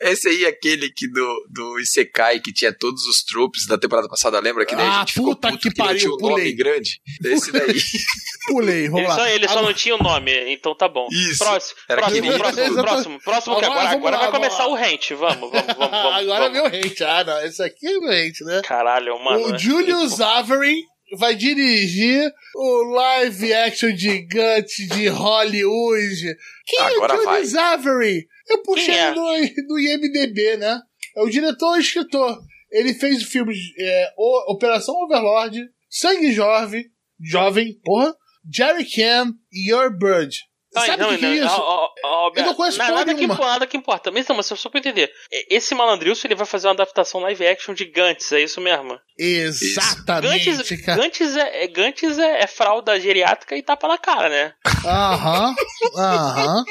Esse 0.00 0.28
aí 0.28 0.44
é 0.44 0.48
aquele 0.48 0.90
que 0.90 1.08
do, 1.08 1.46
do 1.50 1.80
Isekai 1.80 2.38
que 2.40 2.52
tinha 2.52 2.72
todos 2.72 3.06
os 3.06 3.22
tropes 3.24 3.66
da 3.66 3.78
temporada 3.78 4.08
passada, 4.08 4.38
lembra? 4.40 4.66
Que 4.66 4.76
daí 4.76 4.86
Ah, 4.86 4.96
a 4.96 4.98
gente 5.00 5.14
ficou 5.14 5.34
puta 5.34 5.48
puto 5.48 5.62
que 5.62 5.70
que, 5.70 5.78
não 5.78 5.86
pariu, 5.86 6.00
tinha 6.00 6.12
um 6.12 6.16
nome 6.18 6.34
pulei. 6.34 6.52
grande. 6.54 7.00
Esse 7.24 7.50
daí. 7.52 7.74
Pulei, 8.48 8.88
vamos 8.88 9.00
Ele, 9.00 9.08
lá. 9.08 9.14
só, 9.16 9.26
ele 9.26 9.46
só 9.48 9.52
Agora- 9.54 9.66
não 9.66 9.74
tinha 9.74 9.94
o 9.96 9.98
nome, 10.02 10.52
então 10.52 10.72
tá 10.76 10.86
bom. 10.86 11.08
Isso. 11.10 11.38
Próximo, 11.38 11.80
Era 11.88 12.02
próximo, 12.02 12.20
aquele- 12.26 12.38
próximo, 12.38 12.60
Exatamente. 12.62 12.86
próximo, 12.92 13.20
próximo, 13.22 13.58
que 13.58 13.64
Agora 13.64 13.80
agora, 13.80 13.96
agora 13.96 14.16
lá, 14.16 14.22
vai 14.22 14.30
começar 14.40 14.66
lá. 14.66 14.68
o 14.68 14.74
rente. 14.74 15.14
Vamos, 15.14 15.50
vamos, 15.50 15.66
vamos, 15.66 15.76
vamos. 15.78 16.14
Agora 16.16 16.44
é 16.44 16.48
vamos. 16.50 16.52
meu 16.52 16.66
hate. 16.66 17.02
Ah, 17.04 17.24
não. 17.24 17.40
Esse 17.44 17.62
aqui 17.62 17.86
é 17.88 17.98
meu 17.98 18.10
hate, 18.12 18.44
né? 18.44 18.62
Caralho, 18.64 19.18
mano. 19.24 19.52
o 19.54 19.58
Julius 19.58 20.20
Avery 20.20 20.84
vai 21.18 21.34
dirigir 21.34 22.32
o 22.54 22.82
live 22.94 23.54
action 23.54 23.90
gigante 23.96 24.86
de 24.88 25.08
Hollywood. 25.08 26.36
Quem 26.66 26.80
Agora 26.80 27.14
é 27.14 27.18
o 27.18 27.22
Julius 27.22 27.54
Avery? 27.54 28.26
Eu 28.48 28.62
puxei 28.62 28.94
é? 28.94 29.10
no, 29.14 29.22
no 29.68 29.78
IMDB, 29.78 30.56
né? 30.56 30.80
É 31.16 31.22
o 31.22 31.28
diretor 31.30 31.76
e 31.76 31.80
escritor. 31.80 32.38
Ele 32.70 32.92
fez 32.94 33.22
filmes 33.22 33.58
é, 33.78 34.12
O- 34.16 34.52
Operação 34.52 34.94
Overlord, 34.96 35.68
Sangue 35.88 36.32
Jovem, 36.32 36.84
Jovem, 37.20 37.78
porra, 37.84 38.14
Jerry 38.52 38.84
Can 38.84 39.32
e 39.52 39.70
Your 39.70 39.96
Bird. 39.96 40.36
Sabe 40.84 41.04
o 41.04 41.08
que, 41.08 41.18
que 41.18 41.24
é 41.26 41.34
isso? 41.36 41.46
Ó, 41.46 41.88
ó, 42.04 42.26
ó, 42.28 42.32
Eu 42.34 42.42
não 42.44 42.54
conheço 42.54 42.78
porra 42.78 42.90
nada 42.90 43.14
que 43.14 43.26
nenhuma. 43.26 43.46
nada 43.46 43.66
que 43.66 43.76
importa. 43.76 44.10
Mas 44.10 44.26
não, 44.28 44.36
mas 44.36 44.46
só 44.46 44.68
pra 44.68 44.78
entender. 44.80 45.10
E- 45.32 45.56
Esse 45.56 45.74
malandrilson, 45.74 46.28
ele 46.28 46.34
vai 46.34 46.46
fazer 46.46 46.66
uma 46.66 46.74
adaptação 46.74 47.20
live 47.20 47.46
action 47.46 47.74
de 47.74 47.84
Gantz, 47.86 48.32
é 48.32 48.40
isso 48.40 48.60
mesmo? 48.60 48.98
Exatamente, 49.18 50.50
Gantz, 50.52 50.84
cara. 50.84 51.02
Gantz, 51.02 51.36
é, 51.36 51.64
é, 51.64 51.66
Gantz 51.68 52.18
é, 52.18 52.42
é 52.42 52.46
fralda 52.46 52.98
geriátrica 53.00 53.56
e 53.56 53.62
tapa 53.62 53.88
na 53.88 53.98
cara, 53.98 54.28
né? 54.28 54.52
Aham, 54.84 55.54
aham. 55.96 56.64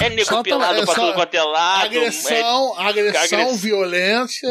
É 0.00 0.08
nego 0.10 0.42
pelado 0.42 0.74
pela- 0.74 0.78
é 0.82 0.84
pra 0.84 0.94
tudo 0.94 1.14
quanto 1.14 1.34
é 1.34 1.42
lado. 1.42 1.84
Agressão, 1.86 2.78
agressão, 2.78 3.40
agress- 3.40 3.60
violência, 3.60 4.48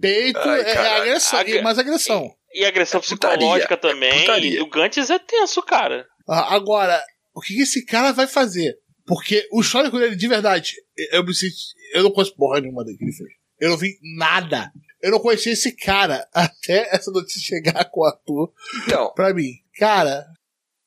peito, 0.00 0.38
Ai, 0.38 0.60
é, 0.60 0.72
é 0.72 0.96
agressão, 0.98 1.38
ag- 1.40 1.62
mais 1.62 1.78
agressão. 1.78 2.24
é- 2.54 2.60
e 2.60 2.64
agressão 2.66 3.00
É 3.00 3.08
putaria, 3.08 3.36
psicológica 3.38 3.74
é 3.74 3.76
também. 3.76 4.20
putaria. 4.20 4.58
e 4.58 4.60
o 4.60 4.66
Gantz 4.68 5.10
é 5.10 5.18
tenso, 5.18 5.62
cara. 5.62 6.06
Ah, 6.28 6.54
Agora, 6.54 7.02
o 7.34 7.40
que 7.40 7.60
esse 7.60 7.84
cara 7.84 8.12
vai 8.12 8.26
fazer? 8.26 8.76
Porque 9.06 9.46
o 9.52 9.60
histórico 9.60 9.98
dele, 9.98 10.16
de 10.16 10.28
verdade, 10.28 10.74
eu 11.12 11.24
me 11.24 11.34
sinto. 11.34 11.54
Eu 11.92 12.04
não 12.04 12.10
conheço 12.10 12.36
porra 12.36 12.60
nenhuma 12.60 12.84
dele 12.84 12.98
que 12.98 13.04
ele 13.04 13.12
fez. 13.12 13.30
Eu 13.58 13.70
não 13.70 13.76
vi 13.76 13.98
nada. 14.16 14.72
Eu 15.00 15.10
não 15.10 15.18
conhecia 15.18 15.52
esse 15.52 15.74
cara 15.76 16.26
até 16.32 16.88
essa 16.94 17.10
notícia 17.10 17.40
chegar 17.40 17.84
com 17.90 18.00
o 18.00 18.04
ator 18.04 18.52
Então, 18.84 19.12
pra 19.14 19.34
mim. 19.34 19.52
Cara, 19.76 20.24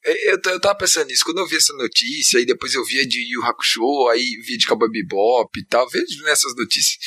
eu, 0.05 0.39
eu 0.45 0.59
tava 0.61 0.77
pensando 0.77 1.07
nisso, 1.07 1.25
quando 1.25 1.39
eu 1.39 1.47
vi 1.47 1.57
essa 1.57 1.73
notícia, 1.73 2.37
aí 2.37 2.45
depois 2.45 2.75
eu 2.75 2.85
via 2.85 3.05
de 3.05 3.19
Yu 3.19 3.41
Yu 3.41 3.45
Hakusho, 3.45 4.07
aí 4.09 4.37
via 4.45 4.57
de 4.57 4.67
Cowboy 4.67 4.89
Bebop 4.89 5.59
e 5.59 5.65
tal, 5.65 5.89
vejo 5.89 6.23
nessas 6.23 6.55
notícias, 6.55 6.97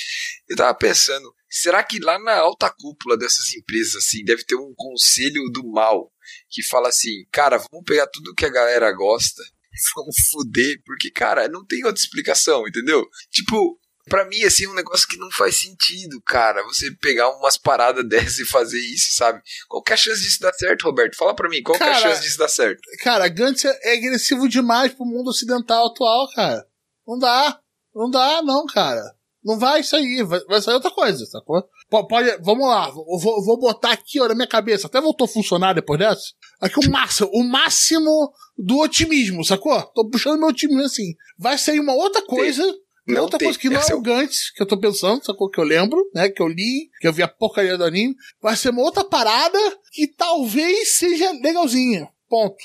eu 0.48 0.56
tava 0.56 0.76
pensando, 0.76 1.32
será 1.48 1.82
que 1.84 2.00
lá 2.00 2.18
na 2.18 2.36
alta 2.38 2.68
cúpula 2.68 3.16
dessas 3.16 3.54
empresas, 3.54 3.96
assim, 3.96 4.24
deve 4.24 4.44
ter 4.44 4.56
um 4.56 4.74
conselho 4.74 5.48
do 5.52 5.64
mal, 5.70 6.10
que 6.48 6.62
fala 6.62 6.88
assim, 6.88 7.24
cara, 7.32 7.58
vamos 7.70 7.84
pegar 7.86 8.06
tudo 8.06 8.34
que 8.34 8.44
a 8.44 8.50
galera 8.50 8.90
gosta, 8.92 9.42
vamos 9.96 10.16
fuder, 10.30 10.80
porque, 10.84 11.10
cara, 11.10 11.48
não 11.48 11.64
tem 11.64 11.84
outra 11.84 12.00
explicação, 12.02 12.66
entendeu? 12.66 13.06
Tipo, 13.30 13.78
pra 14.08 14.24
mim, 14.24 14.42
assim, 14.42 14.64
é 14.64 14.68
um 14.68 14.74
negócio 14.74 15.06
que 15.06 15.18
não 15.18 15.30
faz 15.30 15.56
sentido, 15.56 16.20
cara, 16.22 16.62
você 16.64 16.90
pegar 17.00 17.28
umas 17.36 17.56
paradas 17.58 18.02
dessas 18.08 18.38
e 18.38 18.44
fazer 18.46 18.80
isso, 18.80 19.12
sabe? 19.12 19.40
Qual 19.68 19.82
que 19.82 19.92
é 19.92 19.94
a 19.94 19.98
chance 19.98 20.22
disso 20.22 20.40
dar 20.40 20.52
certo, 20.54 20.82
Roberto? 20.84 21.16
Fala 21.16 21.34
pra 21.34 21.48
mim, 21.48 21.62
qual 21.62 21.76
que 21.76 21.84
é 21.84 21.88
a 21.88 21.92
Cara, 21.92 22.02
chance 22.10 22.22
disso 22.22 22.38
dar 22.38 22.48
certo? 22.48 22.80
cara, 23.02 23.28
Gantz 23.28 23.64
é 23.64 23.92
agressivo 23.94 24.48
demais 24.48 24.92
pro 24.94 25.04
mundo 25.04 25.28
ocidental 25.28 25.86
atual, 25.88 26.28
cara. 26.34 26.66
Não 27.06 27.18
dá. 27.18 27.60
Não 27.94 28.10
dá, 28.10 28.42
não, 28.42 28.66
cara. 28.66 29.02
Não 29.44 29.58
vai 29.58 29.82
sair, 29.82 30.24
vai, 30.24 30.40
vai 30.44 30.60
sair 30.60 30.74
outra 30.74 30.90
coisa, 30.90 31.24
sacou? 31.26 31.68
Po- 31.90 32.06
Pode, 32.06 32.36
vamos 32.42 32.66
lá, 32.68 32.88
eu 32.88 33.18
vou, 33.18 33.44
vou 33.44 33.58
botar 33.58 33.92
aqui, 33.92 34.20
ó, 34.20 34.28
na 34.28 34.34
minha 34.34 34.46
cabeça, 34.46 34.86
até 34.86 35.00
voltou 35.00 35.24
a 35.24 35.28
funcionar 35.28 35.72
depois 35.72 35.98
dessa. 35.98 36.22
Aqui 36.60 36.78
o 36.86 36.90
máximo, 36.90 37.30
o 37.32 37.42
máximo 37.42 38.32
do 38.56 38.78
otimismo, 38.80 39.44
sacou? 39.44 39.80
Tô 39.94 40.08
puxando 40.08 40.38
meu 40.38 40.48
otimismo 40.48 40.82
assim. 40.82 41.14
Vai 41.38 41.56
sair 41.56 41.80
uma 41.80 41.94
outra 41.94 42.20
coisa, 42.26 42.62
Não 43.06 43.22
outra 43.22 43.38
tem, 43.38 43.46
coisa 43.46 43.58
que 43.58 43.70
não 43.70 43.80
é 43.80 43.86
é 43.90 43.94
o- 43.94 44.02
Gantz, 44.02 44.50
que 44.50 44.62
eu 44.62 44.66
tô 44.66 44.78
pensando, 44.78 45.24
sacou? 45.24 45.48
Que 45.48 45.58
eu 45.60 45.64
lembro, 45.64 45.98
né? 46.14 46.28
Que 46.28 46.42
eu 46.42 46.48
li, 46.48 46.90
que 47.00 47.08
eu 47.08 47.12
vi 47.12 47.22
a 47.22 47.28
porcaria 47.28 47.78
do 47.78 47.84
anime. 47.84 48.14
Vai 48.42 48.54
ser 48.54 48.68
uma 48.70 48.82
outra 48.82 49.02
parada 49.04 49.58
que 49.92 50.06
talvez 50.08 50.90
seja 50.92 51.30
legalzinha. 51.32 52.08
Ponto. 52.28 52.56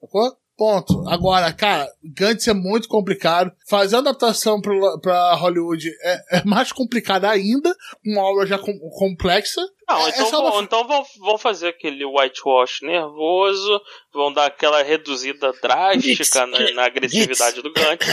Sacou? 0.00 0.36
Ponto. 0.58 1.08
Agora, 1.08 1.52
cara, 1.52 1.88
Gantz 2.16 2.48
é 2.48 2.52
muito 2.52 2.88
complicado. 2.88 3.52
Fazer 3.70 3.94
a 3.94 3.98
adaptação 4.00 4.60
pro- 4.60 5.00
pra 5.00 5.32
Hollywood 5.36 5.88
é, 6.02 6.38
é 6.38 6.44
mais 6.44 6.72
complicado 6.72 7.26
ainda, 7.26 7.72
uma 8.04 8.22
obra 8.24 8.44
já 8.44 8.58
com- 8.58 8.76
complexa. 8.98 9.60
Não, 9.88 10.04
É- 10.04 10.10
então, 10.10 10.26
é 10.26 10.30
vão, 10.50 10.62
então 10.64 10.88
vão, 10.88 11.04
vão 11.20 11.38
fazer 11.38 11.68
aquele 11.68 12.04
whitewash 12.04 12.80
nervoso, 12.82 13.80
vão 14.12 14.32
dar 14.32 14.46
aquela 14.46 14.82
reduzida 14.82 15.52
drástica 15.62 16.44
na, 16.44 16.72
na 16.72 16.86
agressividade 16.86 17.62
do 17.62 17.72
Gantz. 17.72 18.04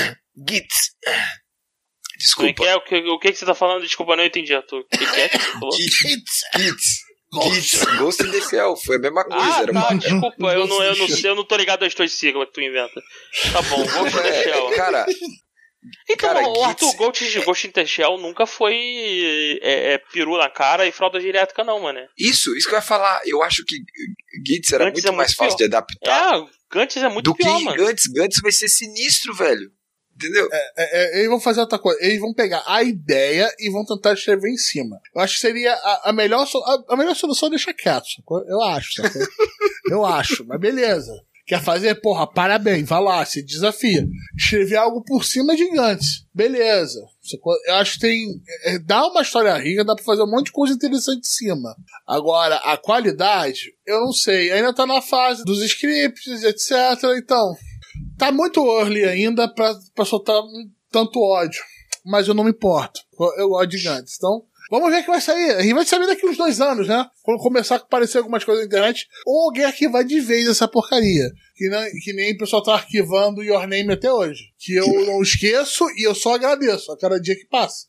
Como 2.36 2.48
é 2.48 2.54
Desculpa. 2.54 2.54
que 2.54 2.64
é? 2.64 2.76
O 2.76 2.82
que, 2.82 2.96
o 3.10 3.20
que 3.20 3.34
você 3.34 3.46
tá 3.46 3.56
falando? 3.56 3.82
Desculpa, 3.82 4.14
eu 4.14 4.18
não 4.18 4.24
entendi, 4.26 4.54
Arthur. 4.54 4.82
O 4.82 4.88
que, 4.88 4.98
que 5.00 5.20
é 5.20 5.30
que 5.30 5.38
você 5.60 5.90
Gits. 7.44 7.84
Ghost 7.98 8.24
in 8.24 8.32
the 8.32 8.42
Shell. 8.42 8.76
Foi 8.78 8.96
a 8.98 9.00
mesma 9.00 9.24
coisa. 9.24 9.44
Ah, 9.44 9.62
era 9.62 9.74
tá, 9.74 9.90
uma... 9.90 9.98
desculpa, 9.98 10.54
eu 10.54 10.68
não, 10.68 10.84
eu, 10.84 10.96
não, 10.96 11.08
Ghost 11.08 11.26
eu 11.26 11.36
não 11.36 11.44
tô 11.46 11.56
ligado 11.56 11.84
às 11.86 11.94
tuas 11.94 12.12
siglas 12.12 12.48
que 12.48 12.54
tu 12.54 12.62
inventa. 12.62 13.02
Tá 13.52 13.62
bom, 13.64 13.78
Ghost 13.84 14.18
in 14.18 14.22
the 14.22 14.44
Shell. 14.44 14.74
É, 14.74 14.76
cara, 14.76 15.06
Então, 16.10 16.34
cara, 16.34 16.48
o 16.48 16.64
Arthur 16.64 16.96
Ghost, 16.96 17.40
Ghost 17.42 17.68
in 17.68 17.72
the 17.72 17.86
Shell 17.86 18.18
nunca 18.18 18.46
foi 18.46 18.76
é, 19.62 19.94
é, 19.94 19.98
peru 20.12 20.38
na 20.38 20.50
cara 20.50 20.88
e 20.88 20.92
fralda 20.92 21.20
geriátrica, 21.20 21.64
não, 21.64 21.80
mano. 21.82 22.00
isso, 22.18 22.56
isso 22.56 22.68
que 22.68 22.74
eu 22.74 22.80
ia 22.80 22.82
falar. 22.82 23.22
Eu 23.26 23.44
acho 23.44 23.64
que 23.66 23.78
Gits 24.46 24.72
era 24.74 24.86
Gantz 24.86 24.94
muito 25.04 25.08
é 25.08 25.12
mais 25.12 25.30
muito 25.30 25.38
fácil 25.38 25.58
pior. 25.58 25.70
de 25.70 25.76
adaptar 25.76 26.36
É, 26.38 26.46
Gantz 26.72 26.98
é 26.98 27.10
muito 27.10 27.26
do 27.26 27.36
pior, 27.36 27.58
que 27.58 27.64
mano. 27.64 27.78
Gantz. 27.78 28.08
Gantz 28.08 28.40
vai 28.42 28.52
ser 28.52 28.68
sinistro, 28.68 29.34
velho. 29.34 29.70
Entendeu? 30.16 30.48
É, 30.52 30.72
é, 30.78 31.18
eles 31.18 31.30
vão 31.30 31.40
fazer 31.40 31.60
outra 31.60 31.78
coisa. 31.78 32.00
Eles 32.04 32.20
vão 32.22 32.34
pegar 32.34 32.64
a 32.66 32.82
ideia 32.84 33.54
e 33.60 33.70
vão 33.70 33.86
tentar 33.86 34.14
escrever 34.14 34.50
em 34.50 34.58
cima. 34.58 35.00
Eu 35.14 35.22
acho 35.22 35.36
que 35.36 35.42
seria 35.42 35.74
a, 35.74 36.10
a 36.10 36.14
melhor, 36.14 36.46
so- 36.48 36.64
a, 36.64 36.94
a 36.94 36.98
melhor 36.98 37.16
solução 37.16 37.48
é 37.48 37.52
deixar 37.52 37.74
quieto. 37.74 38.06
sacou? 38.16 38.42
Eu 38.48 38.62
acho, 38.62 38.94
sacou? 39.02 39.22
Eu 39.92 40.04
acho, 40.06 40.44
mas 40.48 40.60
beleza. 40.60 41.12
Quer 41.46 41.62
fazer? 41.62 41.94
Porra, 42.02 42.26
parabéns, 42.26 42.90
vai 42.90 43.00
lá, 43.00 43.24
se 43.24 43.44
desafia. 43.44 44.08
Escrever 44.36 44.78
algo 44.78 45.04
por 45.04 45.24
cima 45.24 45.56
de 45.56 45.64
gigantes. 45.64 46.26
Beleza. 46.34 47.00
Eu 47.68 47.76
acho 47.76 47.94
que 47.94 48.00
tem. 48.00 48.42
é, 48.64 48.80
dá 48.80 49.06
uma 49.06 49.22
história 49.22 49.54
rica, 49.56 49.86
dá 49.86 49.94
pra 49.94 50.04
fazer 50.04 50.24
um 50.24 50.32
monte 50.32 50.48
de 50.48 50.52
coisa 50.54 50.74
interessante 50.74 51.20
em 51.20 51.24
cima. 51.24 51.76
Agora, 52.08 52.56
a 52.56 52.76
qualidade, 52.78 53.74
eu 53.86 54.00
não 54.02 54.12
sei. 54.12 54.52
Ainda 54.52 54.74
tá 54.74 54.88
na 54.88 55.04
fase 55.04 55.44
dos 55.44 55.62
scripts, 55.62 56.42
etc. 56.44 56.72
Então, 57.16 57.54
tá 58.18 58.32
muito 58.32 58.60
early 58.80 59.04
ainda 59.04 59.48
pra, 59.54 59.74
pra 59.94 60.06
soltar 60.06 60.40
um 60.42 60.70
tanto 60.92 61.20
ódio. 61.22 61.62
Mas 62.06 62.28
eu 62.28 62.34
não 62.34 62.44
me 62.44 62.52
importo. 62.52 63.00
Eu, 63.38 63.50
gosto 63.50 63.68
de 63.70 63.78
gigantes. 63.80 64.14
Então, 64.18 64.44
vamos 64.70 64.92
ver 64.92 65.00
o 65.00 65.04
que 65.04 65.10
vai 65.10 65.20
sair. 65.20 65.52
A 65.56 65.62
gente 65.62 65.74
vai 65.74 65.86
saber 65.86 66.06
daqui 66.06 66.26
uns 66.26 66.38
dois 66.38 66.62
anos, 66.62 66.88
né? 66.88 67.04
Quando 67.24 67.42
começar 67.42 67.76
a 67.76 67.78
aparecer 67.80 68.20
algumas 68.20 68.44
coisas 68.44 68.64
na 68.64 68.68
internet. 68.68 69.08
Ou 69.26 69.46
alguém 69.48 69.66
arquivar 69.66 70.04
de 70.04 70.20
vez 70.20 70.48
essa 70.48 70.68
porcaria. 70.68 71.32
Que, 71.56 71.68
nem 71.68 71.92
que 72.04 72.14
nem 72.14 72.34
o 72.34 72.38
pessoal 72.38 72.62
tá 72.62 72.74
arquivando 72.76 73.42
Your 73.44 73.66
Name 73.68 73.92
até 73.94 74.12
hoje. 74.14 74.44
Que 74.60 74.76
eu 74.76 74.88
não 75.06 75.22
esqueço 75.22 75.84
e 75.98 76.08
eu 76.08 76.14
só 76.14 76.36
agradeço 76.36 76.92
a 76.92 76.98
cada 76.98 77.20
dia 77.20 77.36
que 77.36 77.48
passa. 77.48 77.88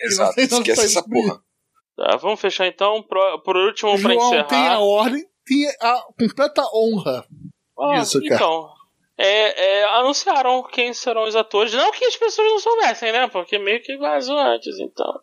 Exato. 0.00 0.34
não 0.50 0.58
Esquece 0.60 0.86
essa 0.86 1.02
pra 1.02 1.12
porra. 1.12 1.40
Tá, 1.96 2.16
vamos 2.16 2.40
fechar 2.40 2.66
então. 2.66 3.02
Pro- 3.02 3.42
por 3.44 3.56
último, 3.56 3.92
pra 4.00 4.12
João 4.14 4.28
encerrar. 4.28 4.44
tem 4.48 4.66
a 4.66 4.78
ordem, 4.80 5.24
tem 5.44 5.68
a 5.82 6.02
completa 6.18 6.62
honra. 6.74 7.24
Ah, 7.78 8.00
Isso, 8.00 8.20
cara. 8.22 8.34
Então, 8.36 8.68
é, 9.16 9.80
é, 9.80 9.84
anunciaram 9.84 10.62
quem 10.64 10.92
serão 10.92 11.24
os 11.24 11.36
atores. 11.36 11.72
Não 11.72 11.92
que 11.92 12.04
as 12.04 12.16
pessoas 12.16 12.48
não 12.48 12.58
soubessem, 12.58 13.12
né? 13.12 13.28
Porque 13.28 13.58
meio 13.58 13.82
que 13.82 13.96
vazou 13.96 14.36
antes, 14.36 14.78
então. 14.78 15.20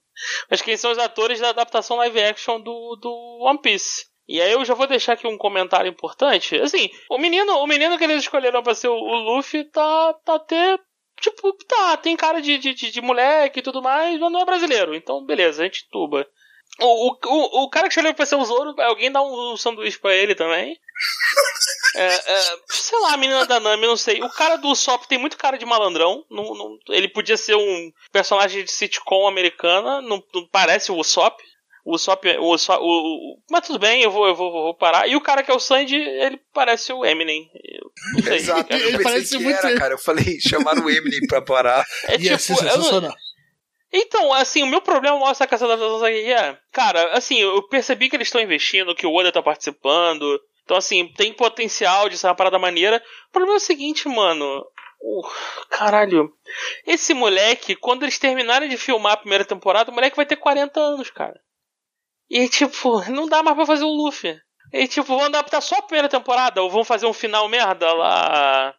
Mas 0.50 0.62
quem 0.62 0.78
são 0.78 0.92
os 0.92 0.98
atores 0.98 1.40
da 1.40 1.50
adaptação 1.50 1.98
live 1.98 2.22
action 2.22 2.60
do, 2.60 2.96
do 2.96 3.40
One 3.42 3.60
Piece. 3.60 4.06
E 4.28 4.42
aí 4.42 4.52
eu 4.54 4.64
já 4.64 4.74
vou 4.74 4.88
deixar 4.88 5.14
aqui 5.14 5.28
um 5.28 5.38
comentário 5.38 5.90
importante. 5.90 6.56
Assim, 6.56 6.90
o 7.10 7.18
menino, 7.18 7.54
o 7.58 7.68
menino 7.68 7.98
que 7.98 8.04
eles 8.04 8.24
escolheram 8.24 8.64
pra 8.64 8.74
ser 8.74 8.88
o, 8.88 8.96
o 8.96 9.16
Luffy 9.36 9.66
tá, 9.66 10.14
tá 10.26 10.36
até. 10.36 10.78
Tipo, 11.20 11.54
tá, 11.68 11.98
tem 11.98 12.16
cara 12.16 12.42
de, 12.42 12.58
de, 12.58 12.74
de, 12.74 12.92
de 12.92 13.02
moleque 13.02 13.60
e 13.60 13.62
tudo 13.62 13.82
mais, 13.82 14.18
mas 14.20 14.32
não 14.32 14.40
é 14.40 14.46
brasileiro. 14.46 14.96
Então, 14.96 15.24
beleza, 15.26 15.62
a 15.62 15.66
gente 15.66 15.88
tuba. 15.92 16.26
O, 16.82 17.12
o, 17.12 17.64
o, 17.64 17.70
cara 17.70 17.88
que 17.88 17.94
escolheu 17.94 18.14
pra 18.14 18.26
ser 18.26 18.36
o 18.36 18.44
Zoro, 18.46 18.74
alguém 18.82 19.12
dá 19.12 19.22
um, 19.22 19.54
um 19.54 19.58
sanduíche 19.58 20.00
pra 20.00 20.14
ele 20.16 20.36
também. 20.36 20.76
É, 21.94 22.06
é, 22.06 22.42
sei 22.70 22.98
lá, 23.00 23.14
a 23.14 23.18
menina 23.18 23.46
da 23.46 23.60
Nami, 23.60 23.86
não 23.86 23.98
sei. 23.98 24.22
O 24.22 24.30
cara 24.30 24.56
do 24.56 24.70
Usopp 24.70 25.06
tem 25.10 25.18
muito 25.18 25.38
cara 25.38 25.58
de 25.58 25.66
malandrão. 25.66 26.24
Não, 26.32 26.56
não- 26.56 26.78
ele 26.88 27.10
podia 27.10 27.36
ser 27.36 27.56
um 27.56 27.92
personagem 28.14 28.64
de 28.64 28.72
sitcom 28.72 29.28
americana. 29.28 30.02
Não, 30.02 30.24
não 30.34 30.48
parece 30.50 30.90
o 30.90 30.96
Usopp. 30.96 31.44
O 31.84 31.94
Usopp, 31.96 32.26
o 32.38 32.46
Usopp 32.54 32.82
o, 32.82 32.86
o- 32.88 33.38
mas 33.50 33.68
tudo 33.68 33.78
bem, 33.78 34.02
eu 34.04 34.10
vou, 34.10 34.26
eu 34.26 34.34
vou, 34.36 34.52
vou 34.52 34.74
parar. 34.74 35.06
E 35.10 35.18
o 35.18 35.22
cara 35.22 35.44
que 35.44 35.52
é 35.52 35.54
o 35.54 35.60
Sandy, 35.60 35.98
ele 35.98 36.40
parece 36.54 36.94
o 36.94 37.04
Eminem. 37.04 37.50
Eu 37.62 37.92
não 38.14 38.24
sei. 38.24 38.36
Exato. 38.36 38.72
Ele 38.74 38.84
Eu 38.84 38.92
pensei 38.92 39.04
parece 39.04 39.38
que 39.38 39.44
muito 39.44 39.68
era, 39.68 39.78
cara. 39.78 39.94
Eu 39.96 40.00
falei, 40.00 40.40
chamaram 40.40 40.86
o 40.86 40.90
Eminem 40.90 41.28
pra 41.28 41.42
parar. 41.42 41.84
É 42.08 42.18
Ia 42.18 42.38
tipo, 42.38 42.64
eu. 42.64 43.14
Então, 43.94 44.32
assim, 44.34 44.64
o 44.64 44.68
meu 44.68 44.82
problema 44.82 45.20
com 45.20 45.28
essa 45.28 45.44
adaptação 45.44 46.06
aqui 46.06 46.32
é, 46.32 46.58
cara, 46.72 47.14
assim, 47.14 47.40
eu 47.40 47.62
percebi 47.68 48.10
que 48.10 48.16
eles 48.16 48.28
estão 48.28 48.42
investindo, 48.42 48.96
que 48.96 49.06
o 49.06 49.14
Oda 49.14 49.32
tá 49.32 49.44
participando. 49.44 50.40
Então, 50.64 50.78
assim, 50.78 51.12
tem 51.14 51.34
potencial 51.34 52.08
de 52.08 52.18
ser 52.18 52.28
uma 52.28 52.36
parada 52.36 52.58
maneira. 52.58 53.04
O 53.28 53.32
problema 53.32 53.56
é 53.56 53.58
o 53.58 53.60
seguinte, 53.60 54.08
mano. 54.08 54.66
Uh, 55.02 55.28
caralho. 55.70 56.32
Esse 56.88 57.14
moleque, 57.14 57.76
quando 57.76 58.04
eles 58.04 58.20
terminarem 58.20 58.70
de 58.70 58.78
filmar 58.78 59.14
a 59.14 59.18
primeira 59.18 59.44
temporada, 59.44 59.92
o 59.92 59.94
moleque 59.94 60.16
vai 60.16 60.26
ter 60.26 60.38
40 60.38 60.80
anos, 60.80 61.10
cara. 61.10 61.40
E, 62.30 62.48
tipo, 62.48 63.02
não 63.10 63.28
dá 63.28 63.44
mais 63.44 63.58
pra 63.58 63.66
fazer 63.66 63.84
o 63.84 63.90
Luffy. 63.90 64.40
E, 64.72 64.88
tipo, 64.88 65.08
vão 65.08 65.26
adaptar 65.26 65.60
só 65.60 65.76
a 65.76 65.82
primeira 65.82 66.08
temporada? 66.08 66.62
Ou 66.62 66.70
vão 66.70 66.86
fazer 66.86 67.06
um 67.06 67.14
final 67.14 67.50
merda 67.50 67.92
lá? 67.92 68.74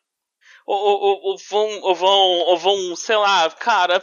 Ou, 0.66 0.76
ou, 0.78 1.20
ou- 1.30 1.36
vão, 1.50 1.80
ou 1.82 1.94
vão, 1.94 2.10
ou 2.48 2.56
vão, 2.58 2.96
sei 2.96 3.16
lá, 3.16 3.50
cara, 3.50 4.02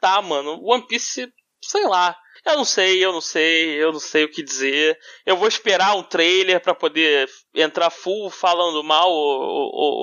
tá, 0.00 0.20
mano, 0.22 0.60
One 0.62 0.86
Piece, 0.86 1.32
sei 1.62 1.86
lá. 1.86 2.16
Eu 2.46 2.56
não 2.56 2.64
sei, 2.64 3.04
eu 3.04 3.12
não 3.12 3.20
sei, 3.20 3.82
eu 3.82 3.92
não 3.92 3.98
sei 4.00 4.24
o 4.24 4.30
que 4.30 4.42
dizer. 4.42 4.96
Eu 5.26 5.36
vou 5.36 5.48
esperar 5.48 5.94
um 5.96 6.02
trailer 6.04 6.60
pra 6.60 6.72
poder 6.74 7.28
entrar 7.54 7.90
full 7.90 8.30
falando 8.30 8.82
mal 8.82 9.10
ou, 9.10 9.42
ou, 9.42 9.94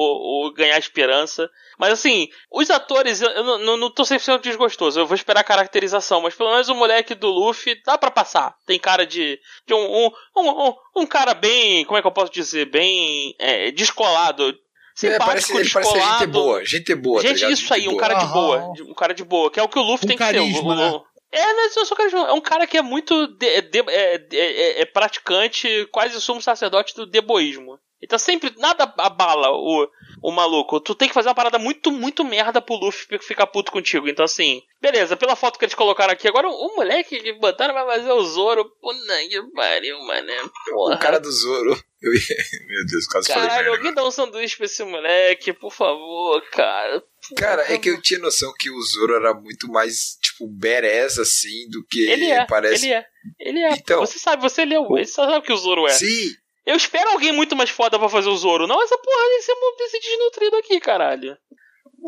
ou- 0.44 0.54
ganhar 0.54 0.78
esperança. 0.78 1.50
Mas 1.80 1.94
assim, 1.94 2.28
os 2.52 2.70
atores, 2.70 3.22
eu 3.22 3.44
não, 3.44 3.78
não, 3.78 3.90
tô 3.90 4.04
100% 4.04 4.42
desgostoso. 4.42 5.00
Eu 5.00 5.08
vou 5.08 5.16
esperar 5.16 5.40
a 5.40 5.44
caracterização, 5.46 6.22
mas 6.22 6.36
pelo 6.36 6.52
menos 6.52 6.70
o 6.70 6.76
moleque 6.76 7.16
do 7.16 7.30
Luffy 7.30 7.82
dá 7.84 7.98
pra 7.98 8.12
passar. 8.12 8.54
Tem 8.68 8.78
cara 8.78 9.06
de, 9.08 9.40
de 9.66 9.74
um, 9.74 10.06
um, 10.06 10.12
um, 10.38 10.68
um- 10.68 10.76
um 10.98 11.06
cara 11.06 11.34
bem, 11.34 11.84
como 11.86 11.98
é 11.98 12.02
que 12.02 12.08
eu 12.08 12.12
posso 12.12 12.32
dizer? 12.32 12.66
Bem 12.66 13.34
é, 13.40 13.72
descolado. 13.72 14.54
É, 14.96 15.12
Simpático, 15.12 15.26
parece, 15.26 15.52
ele 15.58 15.70
parece 15.70 15.92
ser 15.92 15.98
descolado. 15.98 16.20
gente 16.24 16.32
boa, 16.32 16.66
gente 16.66 16.96
boa, 16.96 17.22
tá 17.22 17.28
Gente, 17.28 17.36
ligado? 17.38 17.52
isso 17.54 17.74
aí, 17.74 17.80
Gente 17.82 17.90
um 17.90 17.92
boa. 17.98 18.02
cara 18.02 18.14
de 18.16 18.26
boa. 18.34 18.74
de- 18.74 18.84
Um 18.84 18.94
cara 18.94 19.14
de 19.14 19.24
boa, 19.26 19.52
que 19.52 19.60
é 19.60 19.64
o 19.64 19.68
que 19.68 19.78
o 19.78 19.82
Luffy 19.82 20.02
Com 20.02 20.08
tem 20.08 20.18
que 20.18 20.24
ser. 20.26 20.34
carisma, 20.34 20.62
o- 20.62 20.72
o- 20.72 20.76
né? 20.76 21.02
É, 21.32 21.54
não 21.54 21.66
é 21.66 21.70
só 21.70 21.96
carisma, 21.96 22.28
é 22.30 22.32
um 22.32 22.40
cara 22.40 22.66
que 22.66 22.78
é 22.78 22.82
muito 22.82 23.28
de- 23.38 23.62
de- 23.64 23.84
é, 23.90 24.16
é- 24.16 24.26
é- 24.34 24.82
é 24.82 24.86
praticante, 24.86 25.86
quase 25.92 26.20
sumo 26.22 26.42
sacerdote 26.42 26.96
do 26.96 27.06
deboísmo. 27.06 27.78
Então 28.02 28.20
sempre, 28.20 28.54
nada 28.58 28.94
abala 28.98 29.50
o, 29.52 29.88
o 30.22 30.32
maluco. 30.32 30.80
Tu 30.80 30.94
tem 30.96 31.08
que 31.08 31.14
fazer 31.14 31.30
uma 31.30 31.36
parada 31.36 31.58
muito, 31.58 31.92
muito 31.92 32.24
merda 32.24 32.62
pro 32.62 32.76
Luffy 32.76 33.18
ficar 33.20 33.48
puto 33.48 33.72
contigo. 33.72 34.08
Então 34.08 34.26
assim, 34.26 34.62
beleza, 34.82 35.16
pela 35.16 35.36
foto 35.36 35.58
que 35.58 35.66
eles 35.66 35.76
colocaram 35.76 36.14
aqui, 36.14 36.28
agora 36.28 36.48
o, 36.48 36.52
o 36.52 36.76
moleque 36.76 37.20
que 37.20 37.34
botaram 37.34 37.74
vai 37.74 37.98
fazer 37.98 38.12
o 38.12 38.24
Zoro. 38.24 38.66
Puta 38.82 39.18
que 39.30 39.42
pariu, 39.54 40.00
mano. 40.06 40.52
Porra. 40.70 40.96
O 40.96 41.00
cara 41.00 41.20
do 41.20 41.32
Zoro. 41.32 41.82
Meu 42.06 42.86
Deus, 42.86 43.08
quase 43.08 43.28
Caralho, 43.30 43.50
merda. 43.50 43.70
alguém 43.72 43.94
dá 43.94 44.06
um 44.06 44.12
sanduíche 44.12 44.58
pra 44.58 44.66
esse 44.68 44.84
moleque, 44.84 45.52
por 45.54 45.72
favor, 45.72 46.40
cara. 46.52 47.04
Cara, 47.36 47.74
é 47.74 47.80
que 47.80 47.90
eu 47.90 48.00
tinha 48.00 48.20
noção 48.20 48.54
que 48.60 48.70
o 48.70 48.80
Zoro 48.84 49.16
era 49.16 49.34
muito 49.34 49.68
mais, 49.68 50.16
tipo, 50.22 50.48
badass, 50.48 51.18
assim, 51.18 51.68
do 51.70 51.84
que 51.90 52.08
Ele 52.08 52.30
é, 52.30 52.46
parece. 52.46 52.86
ele 52.86 52.94
é. 52.94 53.06
Ele 53.40 53.60
é. 53.60 53.72
Então. 53.72 54.02
você 54.02 54.20
sabe, 54.20 54.44
você 54.44 54.64
leu, 54.66 54.88
você 54.88 55.06
sabe 55.06 55.44
que 55.44 55.54
o 55.54 55.58
Zoro 55.58 55.88
é. 55.88 55.92
Sim, 55.92 56.36
Eu 56.66 56.76
espero 56.76 57.12
alguém 57.12 57.32
muito 57.32 57.56
mais 57.56 57.70
foda 57.70 58.00
pra 58.00 58.10
fazer 58.10 58.30
o 58.30 58.36
Zoro. 58.38 58.66
Não 58.68 58.82
essa 58.82 58.98
porra 58.98 59.28
desse, 59.38 59.52
desse 59.78 60.00
desnutrido 60.00 60.56
aqui, 60.58 60.80
caralho. 60.80 61.38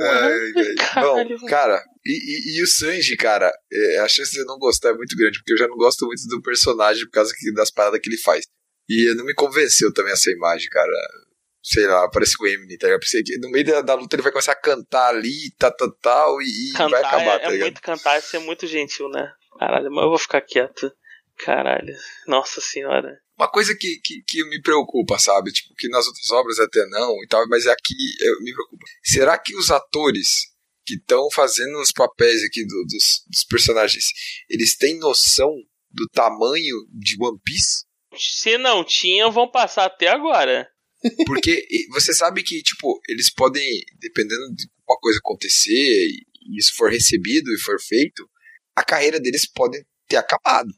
Ai. 0.01 0.75
Caralho. 0.93 1.39
Bom, 1.39 1.45
cara, 1.47 1.83
e, 2.05 2.11
e- 2.55 2.59
e 2.59 2.63
o 2.63 2.67
Sanji, 2.67 3.15
cara, 3.17 3.51
é, 3.71 3.99
a 3.99 4.07
chance 4.07 4.31
de 4.31 4.39
eu 4.39 4.45
não 4.45 4.59
gostar 4.59 4.89
é 4.89 4.93
muito 4.93 5.15
grande, 5.15 5.39
porque 5.39 5.53
eu 5.53 5.57
já 5.57 5.67
não 5.67 5.75
gosto 5.75 6.05
muito 6.05 6.21
do 6.27 6.41
personagem 6.41 7.03
por 7.05 7.11
causa 7.11 7.33
que- 7.35 7.51
das 7.53 7.71
paradas 7.71 7.99
que 7.99 8.09
ele 8.09 8.17
faz. 8.17 8.45
E 8.89 9.13
não 9.15 9.25
me 9.25 9.33
convenceu 9.33 9.91
também 9.93 10.13
essa 10.13 10.29
imagem, 10.31 10.69
cara. 10.69 10.91
Sei 11.63 11.85
lá, 11.87 12.07
parece 12.09 12.35
o 12.39 12.47
Eminem, 12.47 12.77
tá 12.77 12.87
ligado? 12.87 13.01
Pensei 13.01 13.23
que 13.23 13.37
no 13.39 13.49
meio 13.49 13.65
da, 13.65 13.81
da 13.81 13.93
luta 13.95 14.15
ele 14.15 14.23
vai 14.23 14.31
começar 14.31 14.53
a 14.53 14.61
cantar 14.61 15.09
ali, 15.09 15.51
tal, 15.57 15.75
tal, 15.75 15.91
tal, 16.01 16.41
e, 16.41 16.69
e 16.69 16.73
vai 16.89 17.03
acabar, 17.03 17.35
é, 17.35 17.39
tá 17.39 17.47
é 17.47 17.49
ligado? 17.51 17.67
muito 17.67 17.81
cantar, 17.81 18.19
isso 18.19 18.35
é 18.35 18.39
muito 18.39 18.65
gentil, 18.67 19.09
né? 19.09 19.33
Caralho, 19.59 19.91
mas 19.91 20.03
eu 20.03 20.09
vou 20.09 20.17
ficar 20.19 20.41
quieto. 20.41 20.91
Caralho. 21.39 21.95
Nossa 22.27 22.59
senhora. 22.61 23.19
Uma 23.37 23.49
coisa 23.49 23.75
que, 23.75 23.99
que, 24.03 24.21
que 24.23 24.43
me 24.45 24.61
preocupa, 24.61 25.19
sabe? 25.19 25.51
Tipo, 25.51 25.73
que 25.75 25.87
nas 25.89 26.07
outras 26.07 26.29
obras 26.31 26.59
até 26.59 26.83
não 26.87 27.11
e 27.23 27.27
tal, 27.27 27.47
mas 27.47 27.67
aqui 27.67 27.93
eu, 28.19 28.41
me 28.41 28.51
preocupa. 28.53 28.83
Será 29.03 29.37
que 29.37 29.55
os 29.55 29.69
atores 29.69 30.47
que 30.85 30.95
estão 30.95 31.29
fazendo 31.31 31.79
os 31.79 31.91
papéis 31.91 32.43
aqui 32.43 32.65
do- 32.65 32.85
dos, 32.85 33.21
dos 33.27 33.43
personagens, 33.43 34.05
eles 34.49 34.75
têm 34.75 34.97
noção 34.97 35.51
do 35.91 36.07
tamanho 36.09 36.75
de 36.91 37.15
One 37.19 37.39
Piece? 37.45 37.85
Se 38.17 38.57
não 38.57 38.83
tinha, 38.83 39.29
vão 39.29 39.49
passar 39.51 39.85
até 39.85 40.07
agora. 40.07 40.67
Porque 41.27 41.67
você 41.93 42.13
sabe 42.13 42.41
que, 42.41 42.63
tipo, 42.63 42.99
eles 43.07 43.29
podem, 43.31 43.63
dependendo 43.99 44.55
de 44.55 44.65
uma 44.89 44.97
coisa 44.99 45.19
acontecer 45.19 45.71
e 45.71 46.57
isso 46.57 46.73
for 46.75 46.89
recebido 46.89 47.53
e 47.53 47.59
for 47.59 47.79
feito, 47.79 48.27
a 48.75 48.83
carreira 48.83 49.19
deles 49.19 49.45
pode 49.45 49.77
ter 50.07 50.15
acabado. 50.15 50.73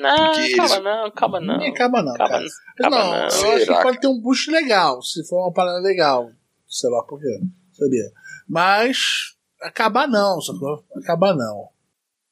Não, 0.00 0.16
Porque 0.32 0.40
eles- 0.52 0.80
não, 0.80 1.10
calma 1.10 1.40
não. 1.40 1.58
Nem 1.58 1.70
acaba 1.70 2.02
não, 2.02 2.14
Calma 2.14 2.28
cara. 2.30 2.44
não. 2.78 2.90
não, 2.90 3.16
eu 3.16 3.26
acho 3.26 3.42
que 3.58 3.64
Será, 3.64 3.82
pode 3.82 4.00
ter 4.00 4.06
um 4.06 4.20
boost 4.20 4.48
legal, 4.50 5.02
se 5.02 5.26
for 5.26 5.42
uma 5.44 5.52
parada 5.52 5.80
legal. 5.80 6.30
Sei 6.68 6.88
lá 6.88 7.02
por 7.02 7.18
quê. 7.20 7.40
Seria. 7.72 8.10
Mas 8.48 9.34
acabar 9.60 10.06
não, 10.06 10.40
sacou? 10.40 10.84
Acabar 11.02 11.34
não. 11.34 11.68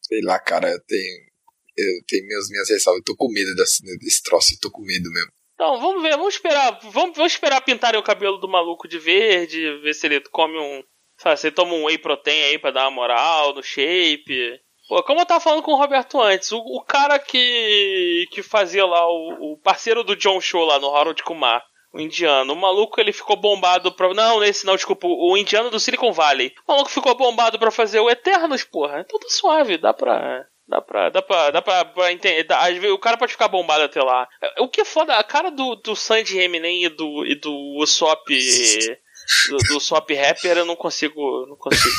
Sei 0.01 0.21
lá, 0.23 0.39
cara, 0.39 0.71
eu 0.71 0.81
tenho. 0.87 1.27
Eu 1.77 2.05
tenho 2.07 2.27
minhas, 2.27 2.49
minhas 2.49 2.71
ressalvas. 2.71 3.01
Eu 3.01 3.05
tô 3.05 3.17
com 3.17 3.31
medo 3.31 3.55
desse, 3.55 3.83
desse 3.99 4.23
troço, 4.23 4.55
eu 4.55 4.59
tô 4.61 4.71
com 4.71 4.83
medo 4.83 5.11
mesmo. 5.11 5.31
Então, 5.55 5.81
vamos 5.81 6.03
ver, 6.03 6.11
vamos 6.17 6.35
esperar. 6.35 6.79
Vamos, 6.83 7.17
vamos 7.17 7.33
esperar 7.33 7.61
pintarem 7.63 7.99
o 7.99 8.05
cabelo 8.05 8.39
do 8.39 8.49
maluco 8.49 8.87
de 8.89 8.99
verde, 8.99 9.81
ver 9.83 9.95
se 9.95 10.07
ele 10.07 10.21
come 10.31 10.57
um. 10.59 10.83
Sabe, 11.19 11.39
se 11.41 11.47
ele 11.49 11.55
toma 11.57 11.73
um 11.75 11.85
whey 11.87 11.99
protein 11.99 12.43
aí 12.45 12.59
pra 12.59 12.71
dar 12.71 12.85
uma 12.85 12.91
moral 12.93 13.55
no 13.55 13.63
shape. 13.63 14.61
Pô, 14.89 15.03
como 15.03 15.21
eu 15.21 15.27
tava 15.27 15.41
falando 15.41 15.63
com 15.63 15.73
o 15.73 15.77
Roberto 15.77 16.21
antes, 16.21 16.53
o, 16.53 16.59
o 16.59 16.81
cara 16.83 17.19
que. 17.19 18.27
que 18.31 18.43
fazia 18.43 18.87
lá, 18.87 19.07
o, 19.09 19.53
o 19.53 19.57
parceiro 19.59 20.05
do 20.05 20.15
John 20.17 20.41
Show 20.41 20.65
lá 20.65 20.79
no 20.79 20.95
Harold 20.95 21.23
Kumar, 21.25 21.65
o 21.93 22.01
indiano, 22.01 22.53
o 22.53 22.57
maluco 22.57 23.01
ele 23.01 23.13
ficou 23.13 23.37
bombado 23.37 23.91
pra. 23.93 24.13
Não, 24.15 24.45
esse 24.45 24.65
não, 24.65 24.77
desculpa, 24.77 25.07
o 25.09 25.37
indiano 25.37 25.71
do 25.71 25.81
Silicon 25.81 26.13
Valley. 26.13 26.53
O 26.67 26.73
maluco 26.73 26.91
ficou 26.91 27.15
bombado 27.17 27.59
pra 27.59 27.71
fazer 27.71 27.99
o 28.01 28.09
Eternos, 28.11 28.63
porra. 28.65 29.01
Então 29.01 29.19
tá 29.19 29.29
suave, 29.29 29.77
dá 29.79 29.93
pra. 29.93 30.45
Dá 30.69 30.81
pra, 30.83 31.11
dá 31.11 31.23
pra, 31.23 31.51
dá 31.53 31.63
pra, 31.63 31.85
pra 31.85 32.13
entender. 32.13 32.43
dá- 32.43 32.61
o 32.93 32.99
cara 32.99 33.17
pode 33.17 33.31
ficar 33.31 33.47
bombado 33.47 33.85
até 33.85 34.03
lá. 34.03 34.27
O 34.59 34.69
que 34.69 34.81
é 34.81 34.85
foda, 34.85 35.15
a 35.15 35.23
cara 35.23 35.49
do, 35.49 35.77
do 35.77 35.95
Sandy 35.95 36.41
Eminem 36.41 36.85
e 36.85 36.89
do, 36.89 37.25
e 37.25 37.37
do 37.37 37.53
Usopp. 37.79 38.29
Do, 39.51 39.57
do 39.59 39.77
Usopp 39.77 40.13
Rapper 40.15 40.59
eu 40.59 40.65
não 40.65 40.77
consigo. 40.77 41.47
Não 41.49 41.57
consigo. 41.57 41.95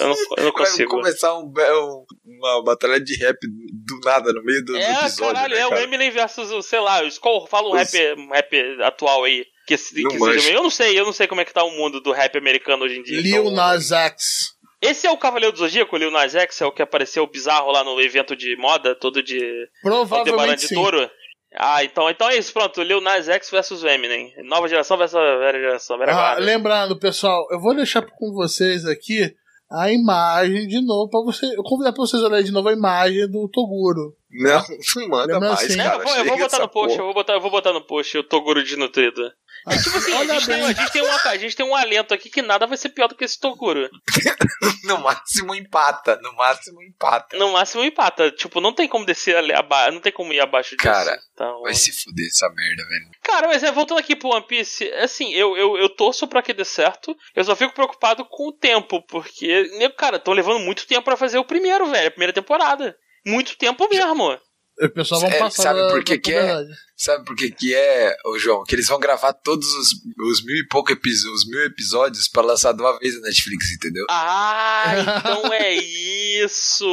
Eu 0.00 0.08
não, 0.08 0.14
eu 0.16 0.44
não 0.44 0.52
Vai 0.52 0.52
consigo. 0.52 0.90
começar 0.90 1.34
um, 1.38 1.44
um- 1.46 2.04
uma 2.24 2.62
batalha 2.64 3.00
de 3.00 3.16
rap 3.16 3.38
do 3.42 4.00
nada 4.04 4.32
no 4.32 4.42
meio 4.44 4.64
do, 4.64 4.72
do 4.72 4.78
É, 4.78 4.90
episódio. 5.00 5.34
caralho, 5.34 5.54
né, 5.54 5.60
é 5.60 5.66
o 5.66 5.70
cara? 5.70 5.82
Eminem 5.82 6.10
versus, 6.10 6.66
sei 6.66 6.80
lá, 6.80 7.00
qual, 7.20 7.46
fala 7.46 7.68
um 7.68 7.72
Os- 7.80 7.92
rap, 7.92 8.14
rap 8.30 8.82
atual 8.82 9.24
aí. 9.24 9.44
Que, 9.66 9.76
que 9.76 10.18
seja, 10.18 10.50
eu 10.52 10.62
não 10.62 10.70
sei, 10.70 10.98
eu 10.98 11.04
não 11.04 11.12
sei 11.12 11.26
como 11.26 11.40
é 11.40 11.44
que 11.44 11.52
tá 11.52 11.64
o 11.64 11.72
mundo 11.72 12.00
do 12.00 12.12
rap 12.12 12.36
americano 12.38 12.84
hoje 12.84 12.98
em 12.98 13.02
dia. 13.02 13.20
Lil 13.20 13.42
então- 13.42 13.52
Nas 13.54 13.90
X. 13.90 14.54
Esse 14.80 15.06
é 15.06 15.10
o 15.10 15.16
Cavaleiro 15.16 15.52
do 15.52 15.58
Zodíaco, 15.58 15.96
o 15.96 15.98
Lil 15.98 16.10
Nas 16.10 16.34
X, 16.34 16.60
é 16.60 16.66
o 16.66 16.70
que 16.70 16.82
apareceu 16.82 17.26
bizarro 17.26 17.72
lá 17.72 17.82
no 17.82 17.98
evento 18.00 18.36
de 18.36 18.54
moda, 18.56 18.94
todo 18.94 19.22
de 19.22 19.36
Aldebaran 19.82 20.06
Provavelmente 20.06 20.60
de 20.60 20.68
sim. 20.68 20.74
touro. 20.74 21.10
Ah, 21.58 21.82
então, 21.82 22.08
então 22.10 22.28
é 22.28 22.36
isso, 22.36 22.52
pronto. 22.52 22.82
Lil 22.82 23.00
Nas 23.00 23.28
X 23.28 23.50
versus 23.50 23.82
Eminem. 23.82 24.32
Nova 24.44 24.68
geração 24.68 24.96
versus 24.96 25.18
velha 25.18 25.58
geração. 25.58 25.98
Velha 25.98 26.12
Ah, 26.12 26.34
lembrando, 26.38 26.98
pessoal, 26.98 27.46
eu 27.50 27.60
vou 27.60 27.74
deixar 27.74 28.02
com 28.02 28.32
vocês 28.32 28.84
aqui 28.84 29.34
a 29.70 29.90
imagem 29.90 30.66
de 30.66 30.80
novo 30.84 31.10
para 31.10 31.20
você. 31.20 31.46
Eu 31.46 31.62
convidar 31.62 31.92
para 31.92 32.02
vocês 32.02 32.22
olharem 32.22 32.44
de 32.44 32.52
novo 32.52 32.68
a 32.68 32.72
imagem 32.72 33.28
do 33.28 33.48
Toguro. 33.48 34.14
Não, 34.30 34.62
manda 35.08 35.32
Lembra 35.34 35.48
mais, 35.48 35.64
assim? 35.64 35.76
Não, 35.76 35.84
cara. 35.84 35.98
eu 35.98 36.04
vou, 36.04 36.16
eu 36.16 36.24
vou 36.24 36.38
botar 36.38 36.58
no 36.58 36.68
post, 36.68 36.88
porra. 36.88 37.00
eu 37.00 37.04
vou 37.04 37.14
botar, 37.14 37.32
eu 37.32 37.40
vou 37.40 37.50
botar 37.50 37.72
no 37.72 37.80
post 37.80 38.18
o 38.18 38.22
Toguro 38.22 38.62
desnutrido. 38.62 39.22
Ah, 39.64 39.76
Tipo 39.76 39.96
assim, 39.96 40.12
a 40.12 40.24
gente, 40.24 40.46
tem, 40.46 40.62
a, 40.62 40.72
gente 40.72 40.92
tem 40.92 41.02
um, 41.02 41.12
a 41.12 41.36
gente 41.36 41.56
tem 41.56 41.66
um 41.66 41.74
alento 41.74 42.14
aqui 42.14 42.30
que 42.30 42.42
nada 42.42 42.66
vai 42.66 42.76
ser 42.76 42.90
pior 42.90 43.08
do 43.08 43.14
que 43.14 43.24
esse 43.24 43.38
Toguro. 43.38 43.88
No 44.84 44.98
máximo 44.98 45.54
empata, 45.54 46.16
no 46.22 46.32
máximo 46.34 46.82
empata. 46.82 47.36
No 47.36 47.52
máximo 47.52 47.84
empata. 47.84 48.30
Tipo, 48.30 48.60
não 48.60 48.72
tem 48.72 48.88
como 48.88 49.04
descer 49.04 49.36
ali 49.36 49.52
abaixo. 49.52 49.92
Não 49.92 50.00
tem 50.00 50.12
como 50.12 50.32
ir 50.32 50.40
abaixo 50.40 50.76
disso. 50.76 50.88
Cara, 50.88 51.18
Então, 51.34 51.60
Vai 51.62 51.74
se 51.74 51.92
fuder 51.92 52.26
essa 52.26 52.48
merda, 52.48 52.84
velho. 52.88 53.10
Cara, 53.22 53.48
mas 53.48 53.62
é, 53.62 53.72
voltando 53.72 53.98
aqui 53.98 54.14
pro 54.14 54.30
One 54.30 54.46
Piece, 54.46 54.88
assim, 54.94 55.32
eu, 55.34 55.56
eu, 55.56 55.76
eu 55.76 55.88
torço 55.88 56.26
pra 56.28 56.42
que 56.42 56.52
dê 56.54 56.64
certo, 56.64 57.16
eu 57.34 57.44
só 57.44 57.54
fico 57.56 57.74
preocupado 57.74 58.24
com 58.24 58.48
o 58.48 58.52
tempo, 58.52 59.02
porque, 59.08 59.64
né, 59.78 59.88
cara, 59.88 60.16
estão 60.16 60.32
levando 60.32 60.60
muito 60.60 60.86
tempo 60.86 61.02
pra 61.04 61.16
fazer 61.16 61.38
o 61.38 61.44
primeiro, 61.44 61.86
velho, 61.86 62.08
a 62.08 62.12
primeira 62.12 62.32
temporada. 62.32 62.96
Muito 63.26 63.56
tempo 63.56 63.88
mesmo. 63.88 64.38
O 64.78 64.88
pessoal 64.90 65.20
vai 65.22 65.30
É, 65.30 65.38
passar 65.38 65.62
sabe 65.62 65.80
da- 65.80 65.88
por 65.90 66.04
que 66.04 66.18
que 66.18 66.34
é? 66.34 66.64
Sabe 66.94 67.24
por 67.24 67.34
que 67.34 67.50
que 67.50 67.74
é, 67.74 68.14
ô 68.26 68.38
João? 68.38 68.62
Que 68.64 68.74
eles 68.74 68.86
vão 68.88 68.98
gravar 68.98 69.32
todos 69.32 69.66
os, 69.74 69.88
os 70.30 70.44
mil 70.44 70.56
e 70.56 70.66
pouco 70.68 70.92
episódios, 70.92 71.40
os 71.42 71.48
mil 71.48 71.62
episódios 71.64 72.28
pra 72.28 72.42
lançar 72.42 72.72
de 72.72 72.82
uma 72.82 72.98
vez 72.98 73.14
na 73.20 73.28
Netflix, 73.28 73.72
entendeu? 73.72 74.04
Ah, 74.10 74.84
então 74.98 75.52
é 75.52 75.74
isso. 75.74 76.86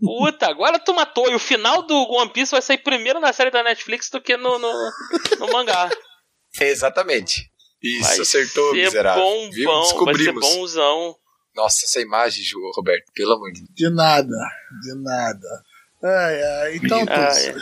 Puta, 0.00 0.46
agora 0.46 0.78
tu 0.78 0.92
matou. 0.94 1.30
E 1.30 1.34
o 1.34 1.38
final 1.38 1.82
do 1.86 1.94
One 1.94 2.30
Piece 2.32 2.52
vai 2.52 2.60
sair 2.62 2.78
primeiro 2.78 3.18
na 3.20 3.32
série 3.32 3.50
da 3.50 3.62
Netflix 3.62 4.10
do 4.10 4.20
que 4.20 4.36
no, 4.36 4.58
no, 4.58 4.90
no 5.38 5.52
mangá. 5.52 5.88
Exatamente. 6.60 7.50
Isso, 7.82 8.02
Vai 8.08 8.20
acertou, 8.20 8.70
ser 8.74 8.84
miserável. 8.84 9.22
bom, 9.22 9.50
Viu? 9.50 9.64
bom, 9.66 9.74
vai 9.74 9.82
ser 9.84 9.92
Descobrimos. 9.92 10.40
bonzão. 10.56 11.16
Nossa, 11.54 11.84
essa 11.84 12.00
imagem, 12.00 12.42
Ju, 12.42 12.58
Roberto, 12.74 13.12
pelo 13.14 13.32
amor 13.34 13.52
de 13.52 13.60
Deus. 13.60 13.70
De 13.74 13.90
nada, 13.90 14.26
de 14.82 15.02
nada. 15.02 15.48
Ai, 16.04 16.42
ai, 16.42 16.76
então, 16.76 16.98
tudo. 17.00 17.12
é. 17.12 17.54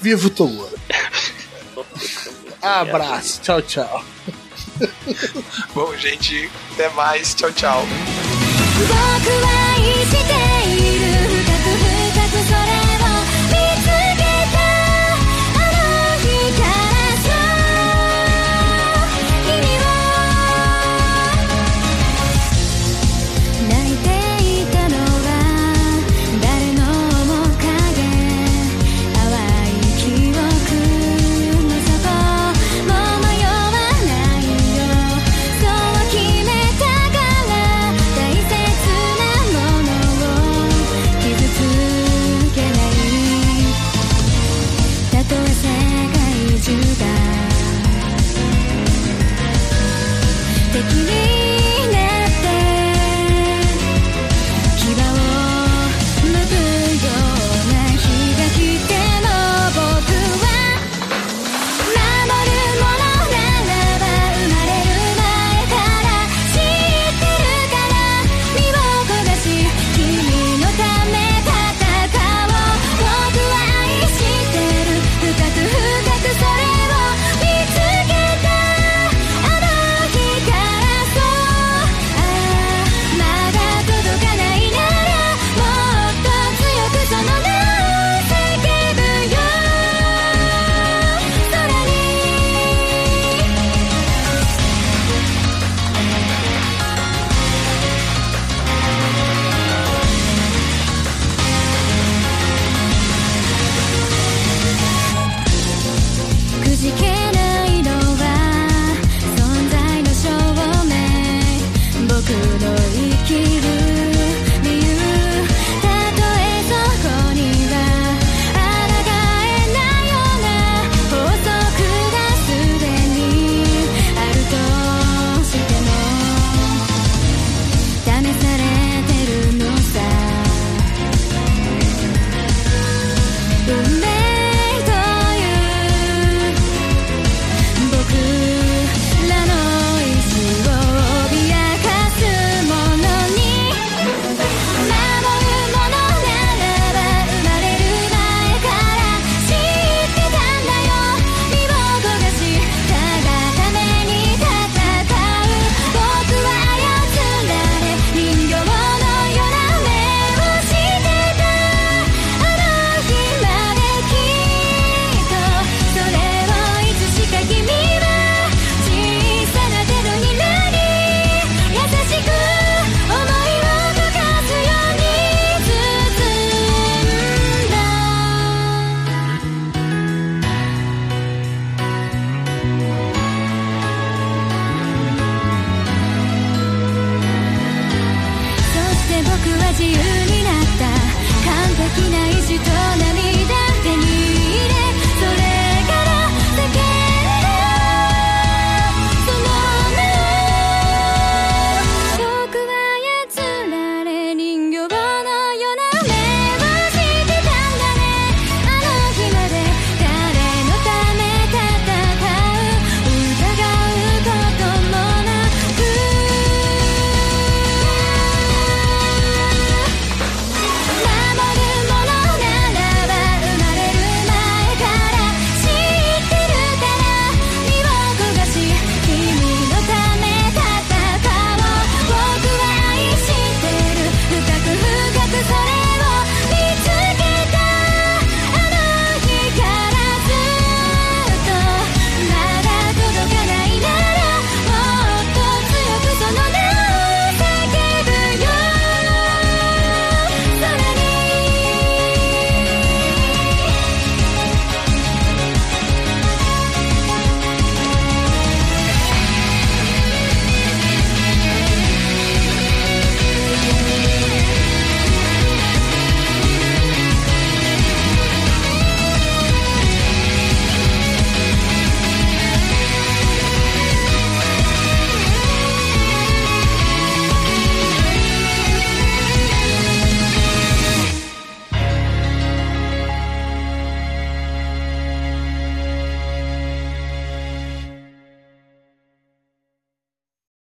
Viva 0.00 0.26
o 0.26 0.30
Toguro. 0.30 0.78
Abraço, 2.62 3.40
tchau, 3.42 3.60
tchau. 3.62 4.04
Bom, 5.74 5.96
gente, 5.96 6.48
até 6.72 6.88
mais. 6.90 7.34
Tchau, 7.34 7.50
tchau. 7.52 7.82